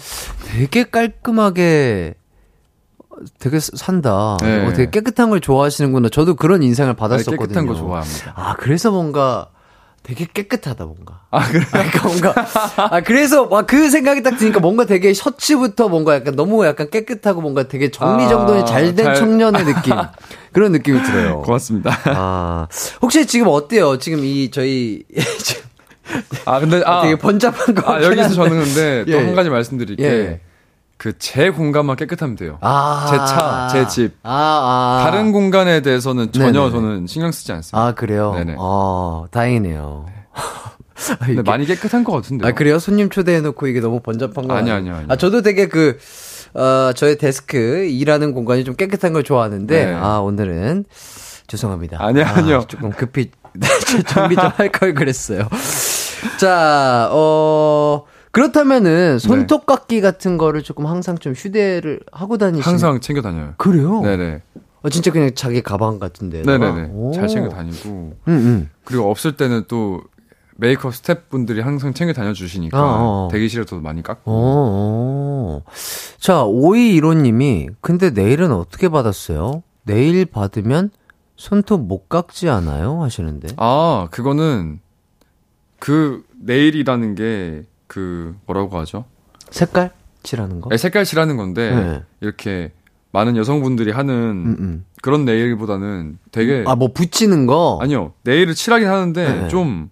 [0.48, 2.14] 되게 깔끔하게,
[3.38, 4.36] 되게 산다.
[4.42, 4.66] 네.
[4.66, 6.08] 어, 되게 깨끗한 걸 좋아하시는구나.
[6.08, 7.38] 저도 그런 인상을 아니, 받았었거든요.
[7.48, 8.32] 깨끗한 거 좋아합니다.
[8.36, 9.48] 아, 그래서 뭔가
[10.02, 11.20] 되게 깨끗하다, 뭔가.
[11.30, 11.64] 아, 그래?
[11.70, 12.34] 그러니까 뭔가,
[12.76, 17.40] 아, 그래서 막 그 생각이 딱 드니까 뭔가 되게 셔츠부터 뭔가 약간 너무 약간 깨끗하고
[17.40, 19.94] 뭔가 되게 정리정돈이 아, 잘된 잘- 청년의 느낌.
[20.52, 21.42] 그런 느낌이 들어요.
[21.42, 21.96] 고맙습니다.
[22.06, 22.66] 아,
[23.00, 23.98] 혹시 지금 어때요?
[23.98, 25.04] 지금 이, 저희,
[25.38, 25.62] 지금
[26.44, 27.92] 아, 근데, 아, 되게 번잡한 거.
[27.94, 28.30] 아, 여기서.
[28.30, 29.18] 저는 근데 또 예.
[29.24, 30.40] 한 가지 말씀드릴 게, 예.
[31.02, 32.58] 그 제 공간만 깨끗하면 돼요.
[32.60, 33.06] 아.
[33.10, 34.14] 제 차, 제 집.
[34.22, 35.04] 아, 아.
[35.04, 36.70] 다른 공간에 대해서는 전혀 네네네.
[36.70, 37.76] 저는 신경 쓰지 않습니다.
[37.84, 38.32] 아, 그래요?
[38.36, 38.54] 네네.
[38.56, 40.06] 어, 다행이네요.
[40.32, 42.48] 아, 근데 많이 깨끗한 것 같은데요.
[42.48, 42.78] 아, 그래요?
[42.78, 44.76] 손님 초대해놓고 이게 너무 번잡한 거 아니에요?
[44.76, 45.06] 아니요, 아니요.
[45.08, 45.98] 아, 저도 되게 그,
[46.54, 49.92] 어, 저의 데스크, 일하는 공간이 좀 깨끗한 걸 좋아하는데, 네.
[49.92, 50.84] 아, 오늘은
[51.48, 51.96] 죄송합니다.
[52.00, 52.64] 아니요, 아, 아니요.
[52.68, 53.32] 조금 급히
[54.06, 55.48] 정리 좀할 걸 그랬어요.
[56.38, 63.22] 자, 어, 그렇다면은 손톱 깎기 같은 거를 조금 항상 좀 휴대를 하고 다니시는 항상 챙겨
[63.22, 63.54] 다녀요.
[63.58, 64.00] 그래요?
[64.00, 64.42] 네네.
[64.82, 66.42] 어, 진짜 그냥 자기 가방 같은데.
[66.42, 66.90] 네네네.
[66.92, 67.12] 오.
[67.12, 67.88] 잘 챙겨 다니고.
[67.88, 68.68] 응, 응.
[68.84, 70.02] 그리고 없을 때는 또
[70.56, 73.28] 메이크업 스태프분들이 항상 챙겨 다녀주시니까 어, 어.
[73.30, 74.30] 대기실에서도 많이 깎고.
[74.30, 75.62] 어, 어.
[76.18, 79.62] 자, 5215님이, 근데 내일은 어떻게 받았어요?
[79.84, 80.90] 내일 받으면
[81.36, 83.02] 손톱 못 깎지 않아요?
[83.02, 83.48] 하시는데.
[83.56, 84.80] 아, 그거는
[85.78, 89.04] 그 네일이라는 게 그 뭐라고 하죠?
[89.50, 89.90] 색깔
[90.22, 90.70] 칠하는 거?
[90.70, 92.02] 네, 색깔 칠하는 건데 네.
[92.22, 92.72] 이렇게
[93.10, 94.84] 많은 여성분들이 하는 음, 음.
[95.02, 97.78] 그런 네일보다는 되게 아, 뭐 붙이는 거?
[97.82, 99.48] 아니요 네일을 칠하긴 하는데 네.
[99.48, 99.90] 좀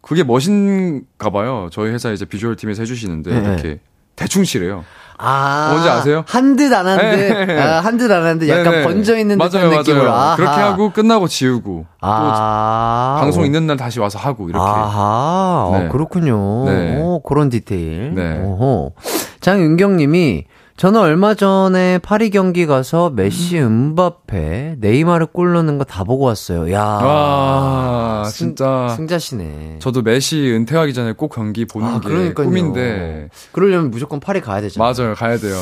[0.00, 1.68] 그게 멋인가 봐요.
[1.72, 3.52] 저희 회사 이제 비주얼 팀에서 해주시는데 네.
[3.52, 3.80] 이렇게
[4.16, 4.86] 대충 칠해요.
[5.18, 5.68] 아.
[5.70, 6.24] 뭔지 아세요?
[6.26, 7.16] 한 듯 안 한 듯.
[7.46, 7.60] 네.
[7.60, 8.82] 아, 한듯 안 한듯 약간 네네.
[8.84, 10.10] 번져 있는 듯한 맞아요, 느낌으로.
[10.10, 10.36] 맞아요.
[10.36, 13.16] 그렇게 하고 끝나고 지우고 아.
[13.18, 13.46] 또 방송 오.
[13.46, 15.70] 있는 날 다시 와서 하고 이렇게 아하.
[15.72, 15.86] 네.
[15.86, 16.64] 어, 그렇군요.
[16.66, 16.98] 네.
[17.00, 18.14] 오, 그런 디테일.
[18.14, 18.38] 네.
[18.42, 18.92] 오호.
[19.40, 20.44] 장윤경 님이
[20.76, 26.72] 저는 얼마 전에 파리 경기 가서 메시, 음바페, 네이마르 골 넣는 거 다 보고 왔어요.
[26.72, 26.82] 야.
[26.82, 29.76] 와 승- 진짜 승자시네.
[29.78, 32.46] 저도 메시 은퇴하기 전에 꼭 경기 보는 아, 게 그러니까요.
[32.48, 34.92] 꿈인데 그러려면 무조건 파리 가야 되잖아요.
[34.92, 35.56] 맞아요 가야 돼요.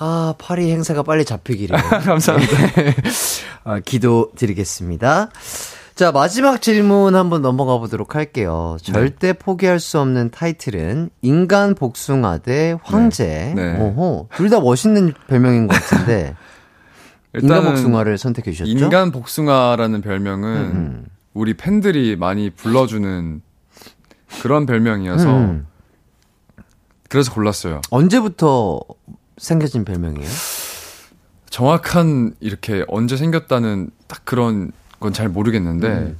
[0.00, 1.76] 아, 파리 행사가 빨리 잡히기를.
[2.04, 2.56] 감사합니다.
[3.64, 5.30] 아, 기도 드리겠습니다.
[5.98, 8.76] 자, 마지막 질문 한번 넘어가 보도록 할게요.
[8.86, 8.92] 네.
[8.92, 13.52] 절대 포기할 수 없는 타이틀은 인간 복숭아 대 황제.
[13.56, 13.72] 네.
[13.72, 13.80] 네.
[13.80, 14.28] 오호.
[14.32, 16.36] 둘 다 멋있는 별명인 것 같은데.
[17.42, 18.70] 인간 복숭아를 선택해 주셨죠?
[18.70, 21.06] 인간 복숭아라는 별명은 음.
[21.34, 23.42] 우리 팬들이 많이 불러주는
[24.40, 25.66] 그런 별명이어서 음.
[27.08, 27.80] 그래서 골랐어요.
[27.90, 28.78] 언제부터
[29.38, 30.28] 생겨진 별명이에요?
[31.50, 36.18] 정확한 이렇게 언제 생겼다는 딱 그런 건 잘 모르겠는데 음.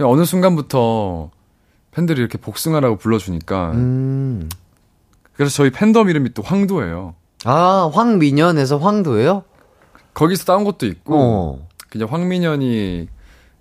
[0.00, 1.30] 어느 순간부터
[1.90, 4.48] 팬들이 이렇게 복숭아라고 불러주니까 음.
[5.34, 7.14] 그래서 저희 팬덤 이름이 또 황도예요.
[7.44, 9.44] 아, 황민현에서 황도예요?
[10.14, 11.68] 거기서 따온 것도 있고 어.
[11.90, 13.08] 그냥 황민현이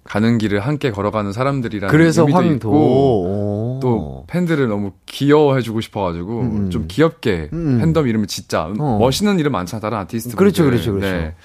[0.04, 2.56] 가는 길을 함께 걸어가는 사람들이라는 그래서 의미도 황도.
[2.56, 3.80] 있고 오.
[3.82, 6.70] 또 팬들을 너무 귀여워해주고 싶어가지고 음.
[6.70, 7.78] 좀 귀엽게 음.
[7.80, 8.98] 팬덤 이름을 짓자 음, 어.
[9.00, 10.64] 멋있는 이름 많잖아 다른 아티스트 그렇죠.
[10.66, 11.08] 그렇죠, 그렇죠.
[11.08, 11.36] 네.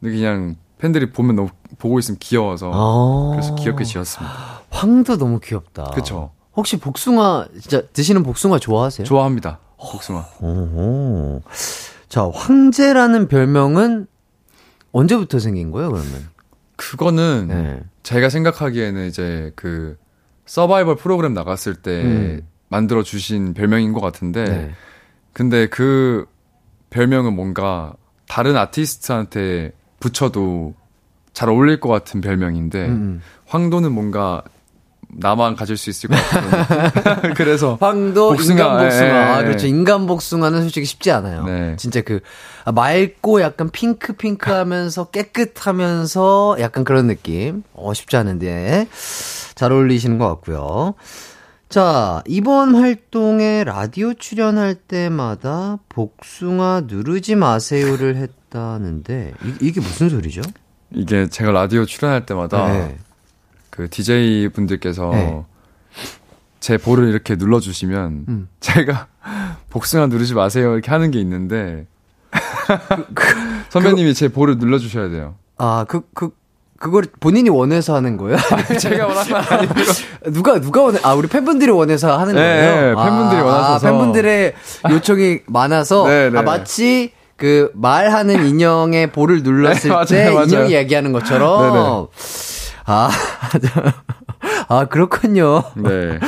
[0.00, 3.30] 근데 그냥 팬들이 보면 너무 보고 있으면 귀여워서 아.
[3.32, 4.62] 그래서 귀엽게 지었습니다.
[4.70, 5.90] 황도 너무 귀엽다.
[5.90, 6.30] 그쵸.
[6.56, 9.06] 혹시 복숭아 진짜 드시는 복숭아 좋아하세요?
[9.06, 9.60] 좋아합니다.
[9.78, 10.26] 복숭아.
[10.40, 11.42] 오.
[12.08, 14.06] 자, 황제라는 별명은
[14.92, 16.28] 언제부터 생긴 거예요, 그러면?
[16.76, 17.82] 그거는 네.
[18.02, 19.96] 제가 생각하기에는 이제 그
[20.46, 22.46] 서바이벌 프로그램 나갔을 때 음.
[22.68, 24.70] 만들어 주신 별명인 것 같은데 네.
[25.32, 26.26] 근데 그
[26.88, 27.94] 별명은 뭔가
[28.26, 30.74] 다른 아티스트한테 붙여도
[31.32, 33.22] 잘 어울릴 것 같은 별명인데 음.
[33.46, 34.42] 황도는 뭔가
[35.12, 39.04] 나만 가질 수 있을 것 같은 그래서 황도 복숭아, 인간 복숭아.
[39.04, 39.44] 예, 예, 아, 예.
[39.44, 39.66] 그렇죠.
[39.66, 41.44] 인간 복숭아는 솔직히 쉽지 않아요.
[41.44, 41.76] 네.
[41.76, 42.20] 진짜 그
[42.64, 47.62] 아, 맑고 약간 핑크 핑크하면서 깨끗하면서 약간 그런 느낌.
[47.72, 48.86] 어, 쉽지 않은데
[49.54, 50.94] 잘 어울리시는 것 같고요.
[51.68, 60.42] 자, 이번 활동에 라디오 출연할 때마다 복숭아 누르지 마세요를 했 다는데 이, 이게 무슨 소리죠?
[60.92, 62.98] 이게 제가 라디오 출연할 때마다 네.
[63.70, 65.44] 그 DJ 분들께서 네.
[66.58, 68.48] 제 볼을 이렇게 눌러주시면 음.
[68.60, 69.06] 제가
[69.70, 71.86] 복숭아 누르지 마세요 이렇게 하는 게 있는데
[73.70, 75.34] 선배님이 제 볼을 눌러주셔야 돼요.
[75.58, 76.30] 아, 그, 그,
[76.78, 78.38] 그걸 본인이 원해서 하는 거예요?
[78.80, 79.74] 제가 건 아니고
[80.32, 80.98] 누가 누가 원해?
[81.02, 82.96] 아 우리 팬분들이 원해서 하는 네, 거예요.
[82.96, 83.86] 팬분들이 아, 원하셔서.
[83.86, 84.54] 아, 팬분들의
[84.90, 86.38] 요청이 많아서 네, 네.
[86.38, 90.44] 아, 마치 그 말하는 인형의 볼을 눌렀을 네, 맞아요, 때 맞아요.
[90.44, 91.62] 인형이 얘기하는 것처럼.
[91.62, 92.06] 네, 네.
[92.84, 93.10] 아,
[94.68, 95.62] 아 그렇군요.
[95.74, 96.18] 네.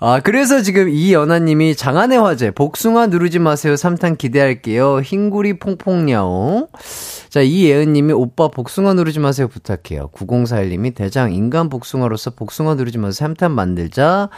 [0.00, 3.74] 아, 그래서 지금 이연아님이 장안의 화제, 복숭아 누르지 마세요.
[3.74, 5.00] 3탄 기대할게요.
[5.00, 6.66] 흰구리 퐁퐁냐옹.
[7.28, 9.48] 자, 이예은님이 오빠 복숭아 누르지 마세요.
[9.48, 10.08] 부탁해요.
[10.12, 13.28] 9041님이 대장 인간 복숭아로서 복숭아 누르지 마세요.
[13.28, 14.28] 3탄 만들자.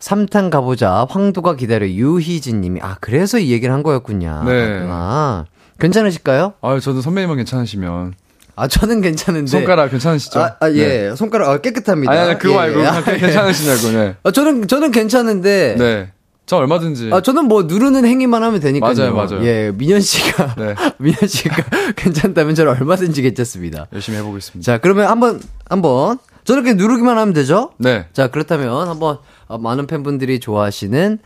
[0.00, 1.06] 3탄 가보자.
[1.08, 1.86] 황도가 기다려.
[1.86, 2.80] 유희진 님이.
[2.82, 4.44] 아, 그래서 이 얘기를 한 거였군요.
[4.46, 4.80] 네.
[4.88, 5.44] 아,
[5.78, 6.54] 괜찮으실까요?
[6.60, 8.14] 아 저도 선배님만 괜찮으시면
[8.56, 9.50] 아, 저는 괜찮은데.
[9.50, 10.40] 손가락 괜찮으시죠?
[10.40, 10.86] 아, 아, 예.
[11.10, 11.16] 네.
[11.16, 12.12] 손가락 아, 깨끗합니다.
[12.12, 12.80] 아니, 아니 그거 예, 말고
[13.12, 13.18] 예.
[13.18, 13.88] 괜찮으시냐고.
[13.98, 14.14] 네.
[14.24, 15.76] 아, 저는, 저는 괜찮은데.
[15.78, 16.12] 네.
[16.44, 17.10] 저 얼마든지.
[17.12, 18.92] 아, 저는 뭐 누르는 행위만 하면 되니까요.
[18.94, 19.44] 맞아요, 맞아요.
[19.46, 20.74] 예, 민현 씨가 네.
[20.98, 21.56] 민현 씨가
[21.96, 23.86] 괜찮다면 저는 얼마든지 괜찮습니다.
[23.92, 24.72] 열심히 해보겠습니다.
[24.72, 26.18] 자, 그러면 한 번 한번
[26.62, 27.72] 그냥 누르기만 하면 되죠?
[27.78, 28.06] 네.
[28.12, 31.18] 자, 그렇다면 한번 어, 많은 팬분들이 좋아하시는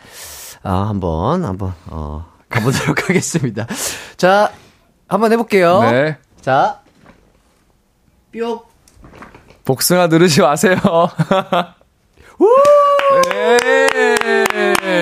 [0.63, 3.67] 아, 한번 한번 어 가보도록 하겠습니다.
[4.17, 4.53] 자,
[5.09, 5.83] 한번 해볼게요.
[5.91, 6.17] 네.
[6.41, 6.81] 자,
[8.33, 8.61] 뿅.
[9.65, 10.77] 복숭아 누르지 마세요.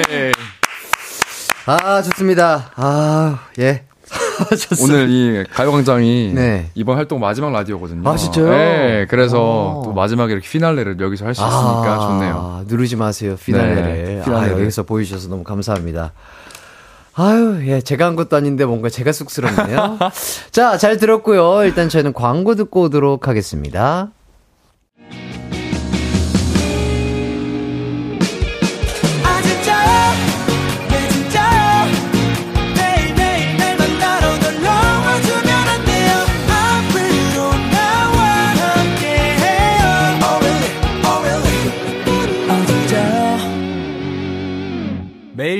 [0.09, 0.33] 네.
[1.67, 2.71] 아, 좋습니다.
[2.77, 3.85] 아, 예.
[4.83, 6.71] 오늘 이 가요광장이 네.
[6.75, 8.09] 이번 활동 마지막 라디오거든요.
[8.09, 8.49] 아, 진짜요?
[8.51, 9.07] 네.
[9.09, 9.83] 그래서 오.
[9.85, 12.65] 또 마지막에 이렇게 피날레를 여기서 할 수 있으니까 좋네요.
[12.67, 13.83] 누르지 마세요, 피날레를.
[13.83, 14.57] 네, 피날레를.
[14.57, 16.13] 아, 여기서 보여주셔서 너무 감사합니다.
[17.15, 19.99] 아유, 예, 제가 한 것도 아닌데 뭔가 제가 쑥스럽네요.
[20.51, 21.65] 자, 잘 들었고요.
[21.65, 24.09] 일단 저희는 광고 듣고 오도록 하겠습니다.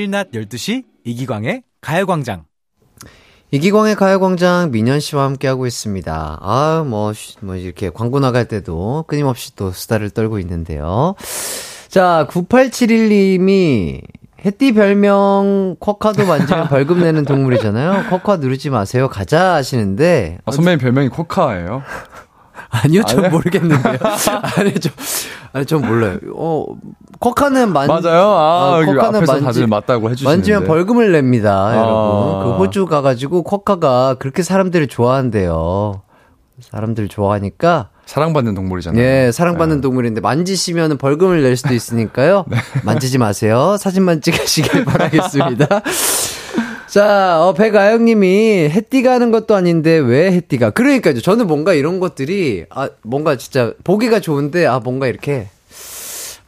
[0.09, 2.45] 낮 12시 이기광의 가요광장.
[3.51, 6.39] 이기광의 가요광장 민현 씨와 함께하고 있습니다.
[6.41, 11.13] 아, 뭐, 뭐, 이렇게 광고 나갈 때도 끊임없이 또 수다를 떨고 있는데요.
[11.87, 14.01] 자, 9871님이
[14.45, 18.09] 햇띠 별명 쿼카도 만지면 벌금 내는 동물이잖아요.
[18.09, 19.07] 쿼카 누르지 마세요.
[19.07, 20.39] 가자 하시는데.
[20.45, 21.83] 아, 선배님 별명이 코카예요?
[22.83, 23.97] 아니요, 전 모르겠는데요.
[24.57, 24.89] 아니, 저,
[25.53, 26.17] 아니, 전 몰라요.
[26.35, 26.65] 어,
[27.19, 28.21] 쿼카는 만 맞아요.
[28.23, 30.35] 아, 어, 쿼카는 앞에서 만지- 다들 맞다고 해주시는데.
[30.37, 31.77] 만지면 벌금을 냅니다, 아.
[31.77, 32.43] 여러분.
[32.43, 36.01] 그 호주 가가지고 쿼카가 그렇게 사람들을 좋아한대요.
[36.61, 39.01] 사람들 좋아하니까 사랑받는 동물이잖아요.
[39.01, 39.81] 예, 사랑받는 네.
[39.81, 42.45] 동물인데 만지시면 벌금을 낼 수도 있으니까요.
[42.83, 43.75] 만지지 마세요.
[43.79, 45.67] 사진만 찍으시길 바라겠습니다.
[46.93, 50.69] 자, 어, 백아영님이 햇띠가 하는 것도 아닌데 왜 햇띠가?
[50.69, 51.21] 그러니까요.
[51.21, 55.47] 저는 뭔가 이런 것들이 아 뭔가 진짜 보기가 좋은데 아 뭔가 이렇게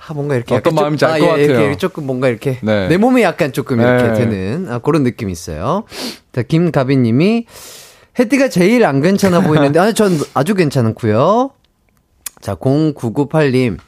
[0.07, 1.65] 아 뭔가 이렇게 어떤 마음인지 알 아, 것 예, 이렇게, 같아요.
[1.65, 2.87] 이렇게 조금 뭔가 이렇게 네.
[2.89, 4.13] 내 몸이 약간 조금 이렇게 네.
[4.13, 5.85] 되는 아, 그런 느낌이 있어요.
[6.31, 7.47] 자, 김가빈님이
[8.19, 11.49] 햇띠가 제일 안 괜찮아 보이는데 아니 전 아주 괜찮고요.
[12.41, 13.79] 자, 0998님.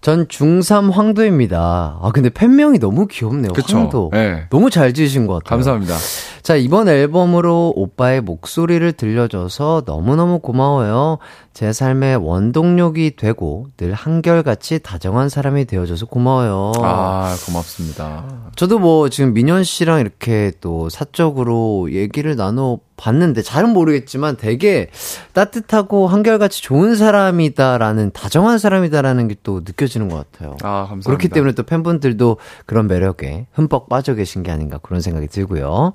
[0.00, 1.98] 전 중3 황도입니다.
[2.00, 3.52] 아, 근데 팬명이 너무 귀엽네요.
[3.52, 3.78] 그쵸.
[3.78, 4.10] 황도.
[4.12, 4.46] 네.
[4.50, 5.56] 너무 잘 지으신 것 같아요.
[5.56, 5.96] 감사합니다.
[6.42, 11.18] 자, 이번 앨범으로 오빠의 목소리를 들려줘서 너무너무 고마워요.
[11.52, 16.72] 제 삶의 원동력이 되고 늘 한결같이 다정한 사람이 되어줘서 고마워요.
[16.82, 18.26] 아, 고맙습니다.
[18.54, 24.88] 저도 뭐 지금 민현 씨랑 이렇게 또 사적으로 얘기를 나눠 봤는데 잘은 모르겠지만 되게
[25.32, 30.56] 따뜻하고 한결같이 좋은 사람이다라는 다정한 사람이다라는 게 또 느껴지는 것 같아요.
[30.62, 31.06] 아, 감사합니다.
[31.06, 35.92] 그렇기 때문에 또 팬분들도 그런 매력에 흠뻑 빠져 계신 게 아닌가 그런 생각이 들고요.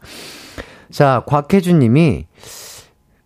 [0.89, 2.27] 자, 곽혜준 님이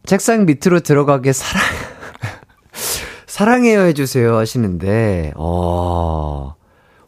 [0.05, 1.63] 책상 밑으로 들어가게 사랑,
[3.27, 6.55] 사랑해요 해 주세요 하시는데, 어,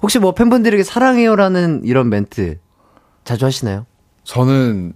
[0.02, 2.60] 혹시 뭐 팬분들에게 사랑해요라는 이런 멘트
[3.24, 3.86] 자주 하시나요?
[4.24, 4.94] 저는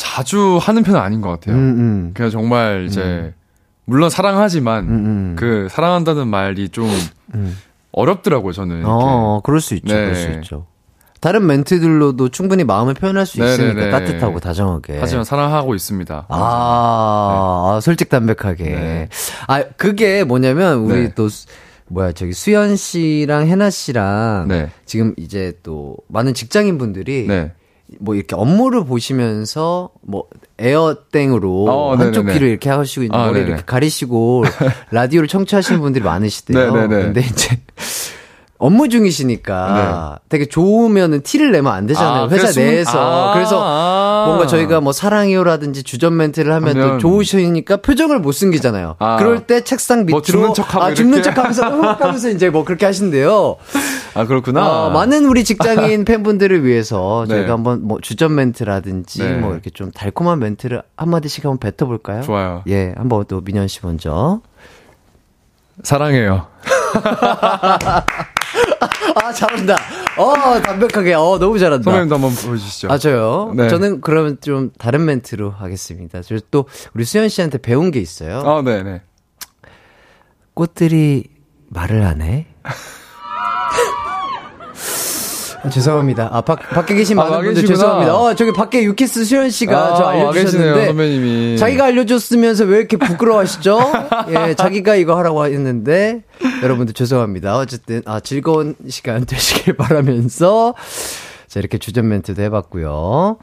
[0.00, 1.54] 자주 하는 편은 아닌 것 같아요.
[1.54, 2.10] 음, 음.
[2.14, 3.34] 그냥 정말 이제
[3.84, 5.36] 물론 사랑하지만 음, 음.
[5.38, 6.88] 그 사랑한다는 말이 좀
[7.34, 7.54] 음.
[7.92, 8.52] 어렵더라고요.
[8.52, 8.82] 저는.
[8.86, 9.92] 어, 그럴 수 있죠.
[9.94, 10.00] 네.
[10.00, 10.66] 그럴 수 있죠.
[11.20, 13.90] 다른 멘트들로도 충분히 마음을 표현할 수 있으니까 네네네.
[13.90, 14.96] 따뜻하고 다정하게.
[14.98, 16.26] 하지만 사랑하고 있습니다.
[16.30, 18.64] 아, 아, 솔직 담백하게.
[18.64, 19.08] 네.
[19.46, 21.12] 아, 그게 뭐냐면, 우리 네.
[21.14, 21.46] 또, 수-
[21.88, 24.70] 뭐야, 저기, 수연 씨랑 혜나 씨랑, 네.
[24.86, 27.52] 지금 이제 또, 많은 직장인 분들이, 네.
[27.98, 30.24] 뭐 이렇게 업무를 보시면서, 뭐,
[30.58, 32.32] 에어땡으로, 어, 한쪽 네네네.
[32.34, 33.46] 귀를 이렇게 하시고, 아, 머리 네네.
[33.48, 34.44] 이렇게 가리시고,
[34.92, 36.72] 라디오를 청취하시는 분들이 많으시대요.
[36.72, 37.02] 네네네.
[37.04, 37.60] 근데 이제,
[38.60, 42.12] 업무 중이시니까 되게 좋으면은 티를 내면 안 되잖아요.
[42.14, 42.20] 네.
[42.20, 42.90] 아, 회사 그래서- 내에서.
[43.30, 44.24] 아, 그래서 아.
[44.26, 48.96] 뭔가 저희가 뭐 사랑해요라든지 주전 멘트를 하면 또 좋으시니까 표정을 못 숨기잖아요.
[48.98, 49.16] 아.
[49.16, 51.22] 그럴 때 책상 밑으로 뭐 죽는 척하고 아, 죽는?
[51.22, 53.56] 척하면서 흑 하면서 이제 뭐 그렇게 하신대요.
[54.14, 54.86] 아, 그렇구나.
[54.86, 57.36] 어, 많은 우리 직장인 팬분들을 위해서 네.
[57.36, 59.34] 저희가 한번 뭐 주전 멘트라든지 네.
[59.38, 62.20] 뭐 이렇게 좀 달콤한 멘트를 한 마디씩 한번 뱉어 볼까요?
[62.22, 62.62] 좋아요.
[62.68, 64.40] 예, 한번 또 민현 씨 먼저.
[65.82, 66.46] 사랑해요.
[69.14, 69.76] 아, 잘한다.
[70.16, 71.14] 어, 담백하게.
[71.14, 71.84] 어, 너무 잘한다.
[71.84, 72.90] 선배님도 한번 보여주시죠.
[72.90, 73.52] 아, 저요?
[73.56, 73.68] 네.
[73.68, 76.22] 저는 그러면 좀 다른 멘트로 하겠습니다.
[76.22, 78.40] 저 또 우리 수현 씨한테 배운 게 있어요.
[78.40, 79.02] 아, 네네.
[80.54, 81.24] 꽃들이
[81.68, 82.46] 말을 안 해?
[85.62, 86.30] 아, 죄송합니다.
[86.32, 87.76] 아, 밖, 밖에 계신 아, 많은 와 분들 계시구나.
[87.76, 88.16] 죄송합니다.
[88.16, 90.86] 어, 저기 밖에 유키스 수현 씨가 아, 저와 계시네요, 알려주셨는데.
[90.86, 91.58] 선배님이.
[91.58, 93.78] 자기가 알려줬으면서 왜 이렇게 부끄러워하시죠?
[94.30, 96.22] 예, 자기가 이거 하라고 했는데.
[96.62, 97.58] 여러분들 죄송합니다.
[97.58, 100.74] 어쨌든, 아, 즐거운 시간 되시길 바라면서.
[101.46, 103.36] 자, 이렇게 주전 멘트도 해봤고요.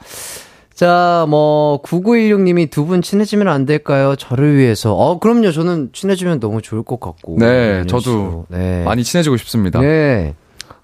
[0.74, 4.16] 자, 뭐, 9916님이 두 분 친해지면 안 될까요?
[4.16, 4.94] 저를 위해서.
[4.96, 5.52] 어, 그럼요.
[5.52, 7.36] 저는 친해지면 너무 좋을 것 같고.
[7.40, 8.46] 네, 민현 저도.
[8.50, 8.84] 네.
[8.84, 9.80] 많이 친해지고 싶습니다.
[9.82, 10.36] 네.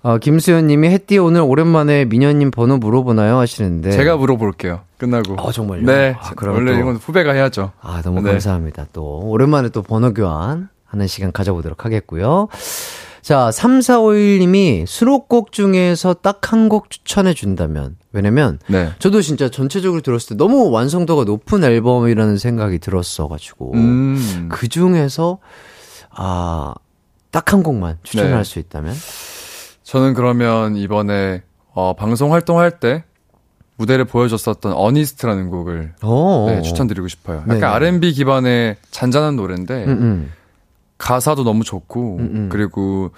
[0.04, 3.38] 어, 김수현 님이 햇띠 오늘 오랜만에 민현님 번호 물어보나요?
[3.40, 3.92] 하시는데.
[3.92, 4.82] 제가 물어볼게요.
[4.98, 5.38] 끝나고.
[5.40, 5.86] 아, 정말요?
[5.86, 6.16] 네.
[6.20, 7.72] 아, 그러면 원래 또- 이건 후배가 해야죠.
[7.82, 8.32] 아, 너무 네.
[8.32, 8.88] 감사합니다.
[8.92, 12.50] 또, 오랜만에 또 번호 교환 하는 시간 가져보도록 하겠고요.
[13.22, 17.96] 자, 3451님이 수록곡 중에서 딱 한 곡 추천해 준다면.
[18.12, 18.90] 왜냐면, 네.
[19.00, 23.72] 저도 진짜 전체적으로 들었을 때 너무 완성도가 높은 앨범이라는 생각이 들었어가지고.
[23.76, 24.50] 음.
[24.52, 25.38] 그 중에서,
[26.12, 26.74] 아,
[27.32, 28.44] 딱 한 곡만 추천할 네.
[28.44, 28.94] 수 있다면?
[29.94, 31.44] 저는 그러면 이번에
[31.76, 33.04] 어, 방송 활동할 때
[33.78, 36.48] 무대를 보여줬었던 어니스트라는 곡을 오.
[36.48, 37.42] 네, 추천드리고 싶어요.
[37.42, 37.64] 약간 네네.
[37.64, 40.32] R&B 기반의 잔잔한 노래인데 음, 음.
[40.98, 42.50] 가사도 너무 좋고 음, 음.
[42.52, 43.12] 그리고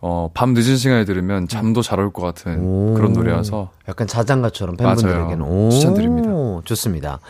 [0.00, 2.94] 어, 밤 늦은 시간에 들으면 잠도 잘 올 것 같은 오.
[2.94, 5.70] 그런 노래여서 약간 자장가처럼 팬분들에게는.
[5.70, 6.28] 추천드립니다.
[6.64, 7.20] 좋습니다.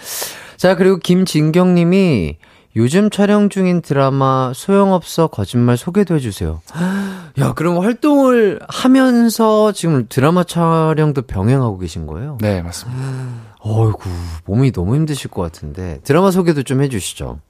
[0.56, 2.38] 자, 그리고 김진경 님이
[2.76, 6.60] 요즘 촬영 중인 드라마 소용없어 거짓말 소개도 해주세요.
[7.40, 12.36] 야, 그럼 활동을 하면서 지금 드라마 촬영도 병행하고 계신 거예요?
[12.42, 13.00] 네, 맞습니다.
[13.60, 14.10] 어이구,
[14.44, 16.00] 몸이 너무 힘드실 것 같은데.
[16.04, 17.40] 드라마 소개도 좀 해주시죠.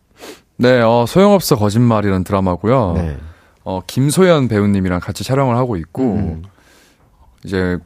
[0.59, 2.93] 네, 어, 소용없어 거짓말이라는 드라마고요.
[2.95, 3.17] 네.
[3.65, 6.43] 어, 김소연 배우님이랑 같이 촬영을 하고 있고, 음.
[7.45, 7.79] 이제,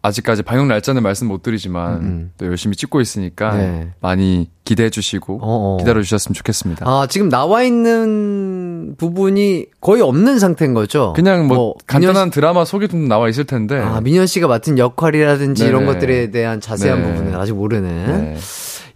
[0.00, 2.32] 아직까지 방영 날짜는 말씀 못 드리지만, 음.
[2.38, 3.88] 또 열심히 찍고 있으니까, 네.
[4.00, 5.76] 많이 기대해 주시고, 어어.
[5.78, 6.86] 기다려 주셨으면 좋겠습니다.
[6.88, 11.12] 아, 지금 나와 있는 부분이 거의 없는 상태인 거죠?
[11.16, 15.64] 그냥 뭐, 간단한 민현 드라마 소개도 나와 있을 텐데, 씨, 아, 민현 씨가 맡은 역할이라든지
[15.64, 15.92] 이런 네네.
[15.92, 17.12] 것들에 대한 자세한 네.
[17.12, 18.34] 부분은 아직 모르는.
[18.34, 18.36] 네.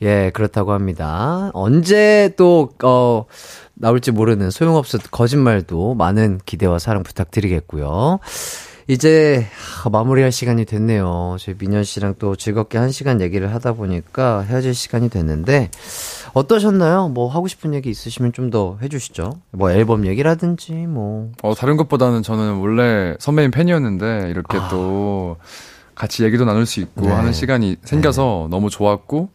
[0.03, 1.51] 예, 그렇다고 합니다.
[1.53, 3.25] 언제 또, 어,
[3.75, 8.21] 나올지 모르는 소용없어 거짓말도 많은 기대와 사랑 부탁드리겠고요.
[8.89, 9.47] 이제
[9.83, 11.37] 하, 마무리할 시간이 됐네요.
[11.39, 15.71] 저희 민현 씨랑 또 즐겁게 한 시간 얘기를 하다 보니까 헤어질 시간이 됐는데
[16.35, 17.09] 어떠셨나요?
[17.09, 19.41] 뭐 하고 싶은 얘기 있으시면 좀 더 해주시죠.
[19.53, 21.31] 뭐 앨범 얘기라든지 뭐.
[21.43, 25.37] 어, 다른 것보다는 저는 원래 선배님 팬이었는데, 이렇게 또,
[25.95, 27.09] 같이 얘기도 나눌 수 있고 아.
[27.09, 27.13] 네.
[27.13, 29.31] 하는 시간이 생겨서 너무 좋았고,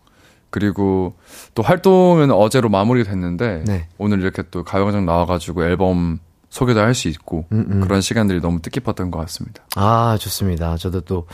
[0.52, 1.16] 그리고
[1.56, 3.88] 또 활동은 어제로 마무리가 됐는데, 네.
[3.98, 6.20] 오늘 이렇게 또 가요광장 나와가지고 앨범
[6.50, 7.82] 소개도 할 수 있고, 음, 음.
[7.82, 9.64] 그런 시간들이 너무 뜻깊었던 것 같습니다.
[9.76, 10.78] 아, 좋습니다.
[10.78, 11.28] 저도 또,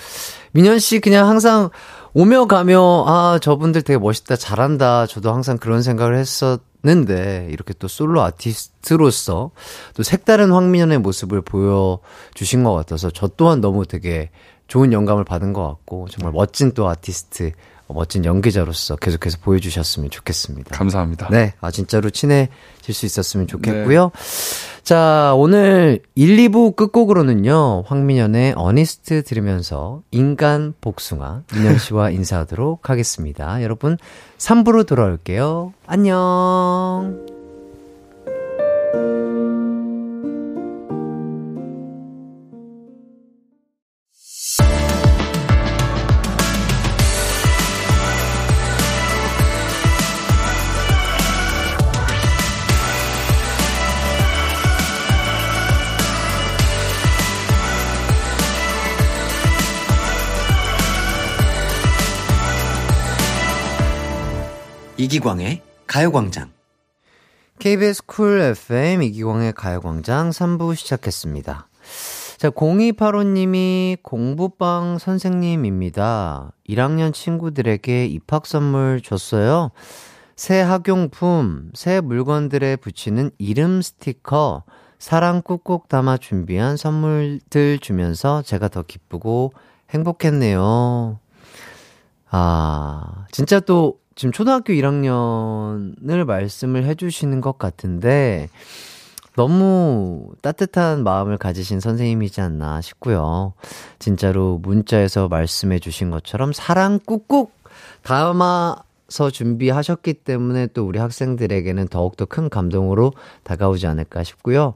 [0.51, 1.69] 민현 씨 그냥 항상
[2.13, 5.07] 오며 가며, 아, 저분들 되게 멋있다, 잘한다.
[5.07, 9.51] 저도 항상 그런 생각을 했었는데, 이렇게 또 솔로 아티스트로서
[9.95, 14.29] 또 색다른 황민현의 모습을 보여주신 것 같아서 저 또한 너무 되게
[14.67, 17.51] 좋은 영감을 받은 것 같고, 정말 멋진 또 아티스트,
[17.93, 20.75] 멋진 연기자로서 계속해서 보여주셨으면 좋겠습니다.
[20.75, 21.29] 감사합니다.
[21.29, 24.11] 네, 아, 진짜로 친해질 수 있었으면 좋겠고요.
[24.83, 33.63] 자, 오늘 1, 2부 끝곡으로는요, 황민현의 어니스트 들으면서 인간 복숭아, 민현 씨와 인사하도록 하겠습니다.
[33.63, 33.97] 여러분,
[34.37, 35.73] 3부로 돌아올게요.
[35.87, 37.32] 안녕.
[65.03, 66.49] 이기광의 가요광장.
[67.59, 71.67] KBS 쿨 FM 이기광의 가요광장 3부 시작했습니다.
[72.37, 76.53] 자, 0285님이 공부방 선생님입니다.
[76.69, 79.71] 1학년 친구들에게 입학 선물 줬어요.
[80.37, 84.63] 새 학용품, 새 물건들에 붙이는 이름 스티커,
[84.99, 89.51] 사랑 꾹꾹 담아 준비한 선물들 주면서 제가 더 기쁘고
[89.89, 91.19] 행복했네요.
[92.35, 98.49] 아, 진짜 또 지금 초등학교 1학년을 말씀을 해주시는 것 같은데,
[99.35, 103.53] 너무 따뜻한 마음을 가지신 선생님이지 않나 싶고요.
[103.97, 107.49] 진짜로 문자에서 말씀해 주신 것처럼 사랑 꾹꾹
[108.03, 108.75] 담아
[109.13, 114.73] 서 준비하셨기 때문에 또 우리 학생들에게는 더욱더 큰 감동으로 다가오지 않을까 싶고요.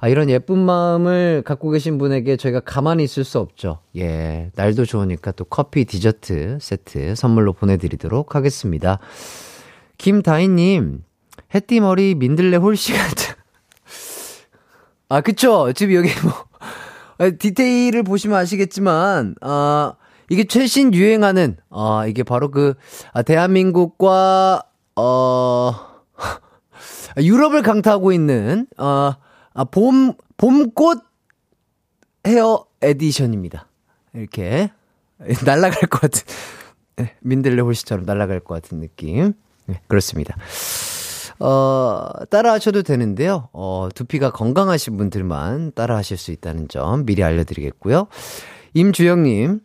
[0.00, 3.78] 아, 이런 예쁜 마음을 갖고 계신 분에게 저희가 가만히 있을 수 없죠.
[3.96, 4.50] 예.
[4.54, 8.98] 날도 좋으니까 또 커피 디저트 세트 선물로 보내드리도록 하겠습니다.
[9.96, 11.02] 김다희님,
[11.54, 13.34] 해띠 머리 민들레 홀씨 같은.
[15.08, 15.72] 아, 그쵸.
[15.72, 16.34] 지금 여기 뭐,
[17.16, 19.94] 아, 디테일을 보시면 아시겠지만, 아,
[20.30, 22.74] 이게 최신 유행하는, 아, 이게 바로 그,
[23.12, 24.62] 아, 대한민국과,
[24.94, 25.72] 어,
[27.18, 29.12] 유럽을 강타하고 있는, 어,
[29.52, 31.00] 아, 봄, 봄꽃
[32.28, 33.66] 헤어 에디션입니다.
[34.14, 34.70] 이렇게,
[35.44, 36.22] 날아갈 것 같은,
[36.94, 39.32] 네, 민들레 홀씨처럼 날아갈 것 같은 느낌.
[39.66, 40.36] 네, 그렇습니다.
[41.40, 43.48] 어, 따라 하셔도 되는데요.
[43.52, 48.06] 어, 두피가 건강하신 분들만 따라 하실 수 있다는 점 미리 알려드리겠고요.
[48.74, 49.60] 임주영님,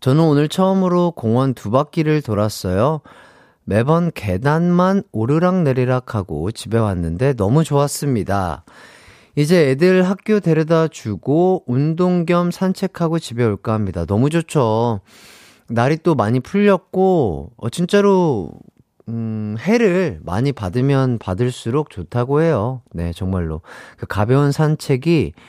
[0.00, 3.00] 저는 오늘 처음으로 공원 두 바퀴를 돌았어요.
[3.64, 8.64] 매번 계단만 오르락 내리락 하고 집에 왔는데 너무 좋았습니다.
[9.36, 14.04] 이제 애들 학교 데려다 주고 운동 겸 산책하고 집에 올까 합니다.
[14.06, 15.00] 너무 좋죠.
[15.68, 18.50] 날이 또 많이 풀렸고, 어, 진짜로,
[19.08, 22.82] 음, 해를 많이 받으면 받을수록 좋다고 해요.
[22.92, 23.60] 네, 정말로.
[23.96, 25.40] 그 가벼운 산책이 보-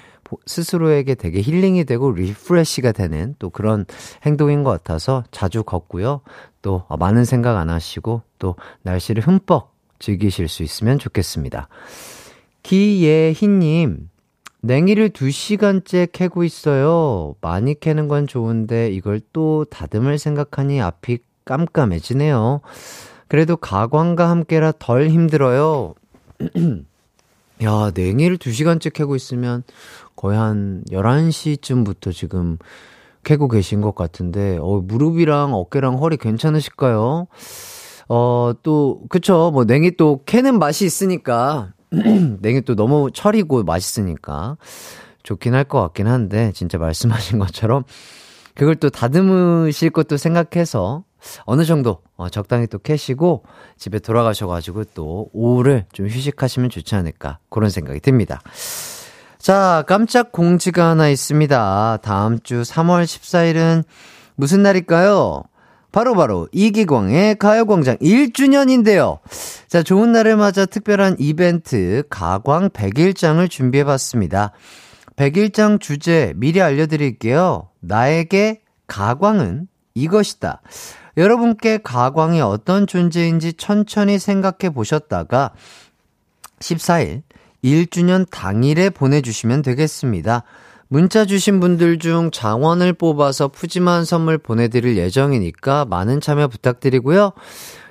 [0.46, 3.86] 스스로에게 되게 힐링이 되고 refresh가 되는 또 그런
[4.26, 6.22] 행동인 것 같아서 자주 걷고요.
[6.62, 11.68] 또 어, 많은 생각 안 하시고 또 날씨를 흠뻑 즐기실 수 있으면 좋겠습니다.
[12.64, 14.10] 기예희님,
[14.62, 17.36] 냉이를 2시간째 캐고 있어요.
[17.42, 22.62] 많이 캐는 건 좋은데 이걸 또 다듬을 생각하니 앞이 깜깜해지네요.
[23.28, 25.96] 그래도 가광과 함께라 덜 힘들어요.
[27.64, 29.64] 야, 냉이를 2시간째 캐고 있으면
[30.16, 32.58] 거의 한 11시쯤부터 지금
[33.24, 37.28] 캐고 계신 것 같은데, 어, 무릎이랑 어깨랑 허리 괜찮으실까요?
[38.10, 39.52] 어, 또, 그쵸.
[39.54, 41.74] 뭐, 냉이 또 캐는 맛이 있으니까,
[42.42, 44.58] 냉이 또 너무 철이고 맛있으니까
[45.24, 47.84] 좋긴 할 것 같긴 한데, 진짜 말씀하신 것처럼,
[48.56, 51.04] 그걸 또 다듬으실 것도 생각해서,
[51.46, 53.44] 어느 정도, 어, 적당히 또 캐시고,
[53.78, 58.42] 집에 돌아가셔가지고 또, 오후를 좀 휴식하시면 좋지 않을까, 그런 생각이 듭니다.
[59.42, 61.98] 자, 깜짝 공지가 하나 있습니다.
[62.04, 63.84] 다음 주 3월 14일은
[64.36, 65.42] 무슨 날일까요?
[65.92, 69.18] 바로바로 바로 이기광의 가요광장 1주년인데요.
[69.68, 74.52] 자, 좋은 날을 맞아 특별한 이벤트 가광 100일장을 준비해봤습니다.
[75.16, 77.68] 100일장 주제 미리 알려드릴게요.
[77.80, 80.62] 나에게 가광은 이것이다.
[81.18, 85.54] 여러분께 가광이 어떤 존재인지 천천히 생각해 보셨다가
[86.60, 87.24] 14일
[87.64, 90.44] 1주년 당일에 보내주시면 되겠습니다.
[90.88, 97.32] 문자 주신 분들 중 장원을 뽑아서 푸짐한 선물 보내드릴 예정이니까 많은 참여 부탁드리고요.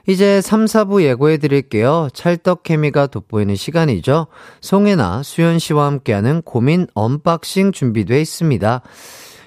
[0.07, 2.09] 이제 3, 4부 예고해 드릴게요.
[2.13, 4.27] 찰떡 케미가 돋보이는 시간이죠.
[4.61, 8.83] 송해나, 수연 씨와 함께하는 고민 unboxing 준비돼 있습니다.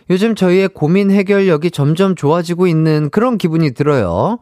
[0.10, 4.40] 요즘 저희의 고민 해결력이 점점 좋아지고 있는 그런 기분이 들어요.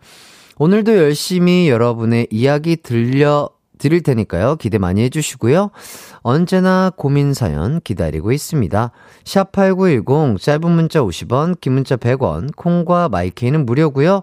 [0.57, 3.49] 오늘도 열심히 여러분의 이야기 들려
[3.81, 4.55] 드릴 테니까요.
[4.57, 5.71] 기대 많이 해주시고요.
[6.19, 8.91] 언제나 고민 사연 기다리고 있습니다.
[9.25, 14.21] 샵8910 짧은 문자 50원, 긴 문자 100원, 콩과 마이케이는 무료고요.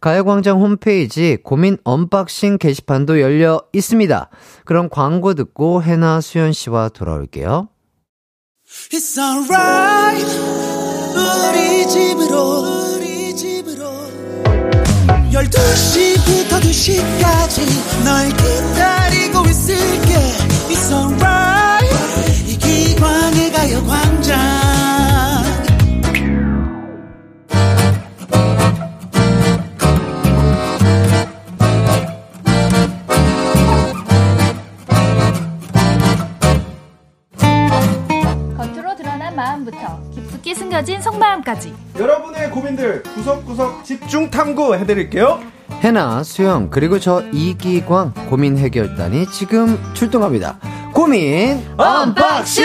[0.00, 4.30] 가요광장 홈페이지 고민 unboxing 게시판도 열려 있습니다.
[4.64, 7.68] 그럼 광고 듣고 해나 수연 씨와 돌아올게요.
[8.90, 10.26] It's alright.
[15.48, 20.14] 12시부터 2시까지 널 기다리고 있을게.
[20.70, 22.48] It's alright.
[22.48, 24.62] 이 기광의 가요광장.
[38.56, 40.11] 겉으로 드러난 마음부터
[40.42, 45.40] 깊숙이 숨겨진 속마음까지 여러분의 고민들 구석구석 집중 탐구 해드릴게요.
[45.82, 50.58] 해나, 수연, 그리고 저 이기광 고민 해결단이 지금 출동합니다.
[50.92, 52.64] 고민 unboxing!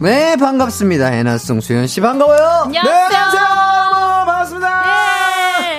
[0.00, 1.06] 네, 반갑습니다.
[1.08, 2.62] 해나송 수현 씨 반가워요.
[2.64, 3.08] 안녕하세요.
[3.10, 3.69] 반갑습니다.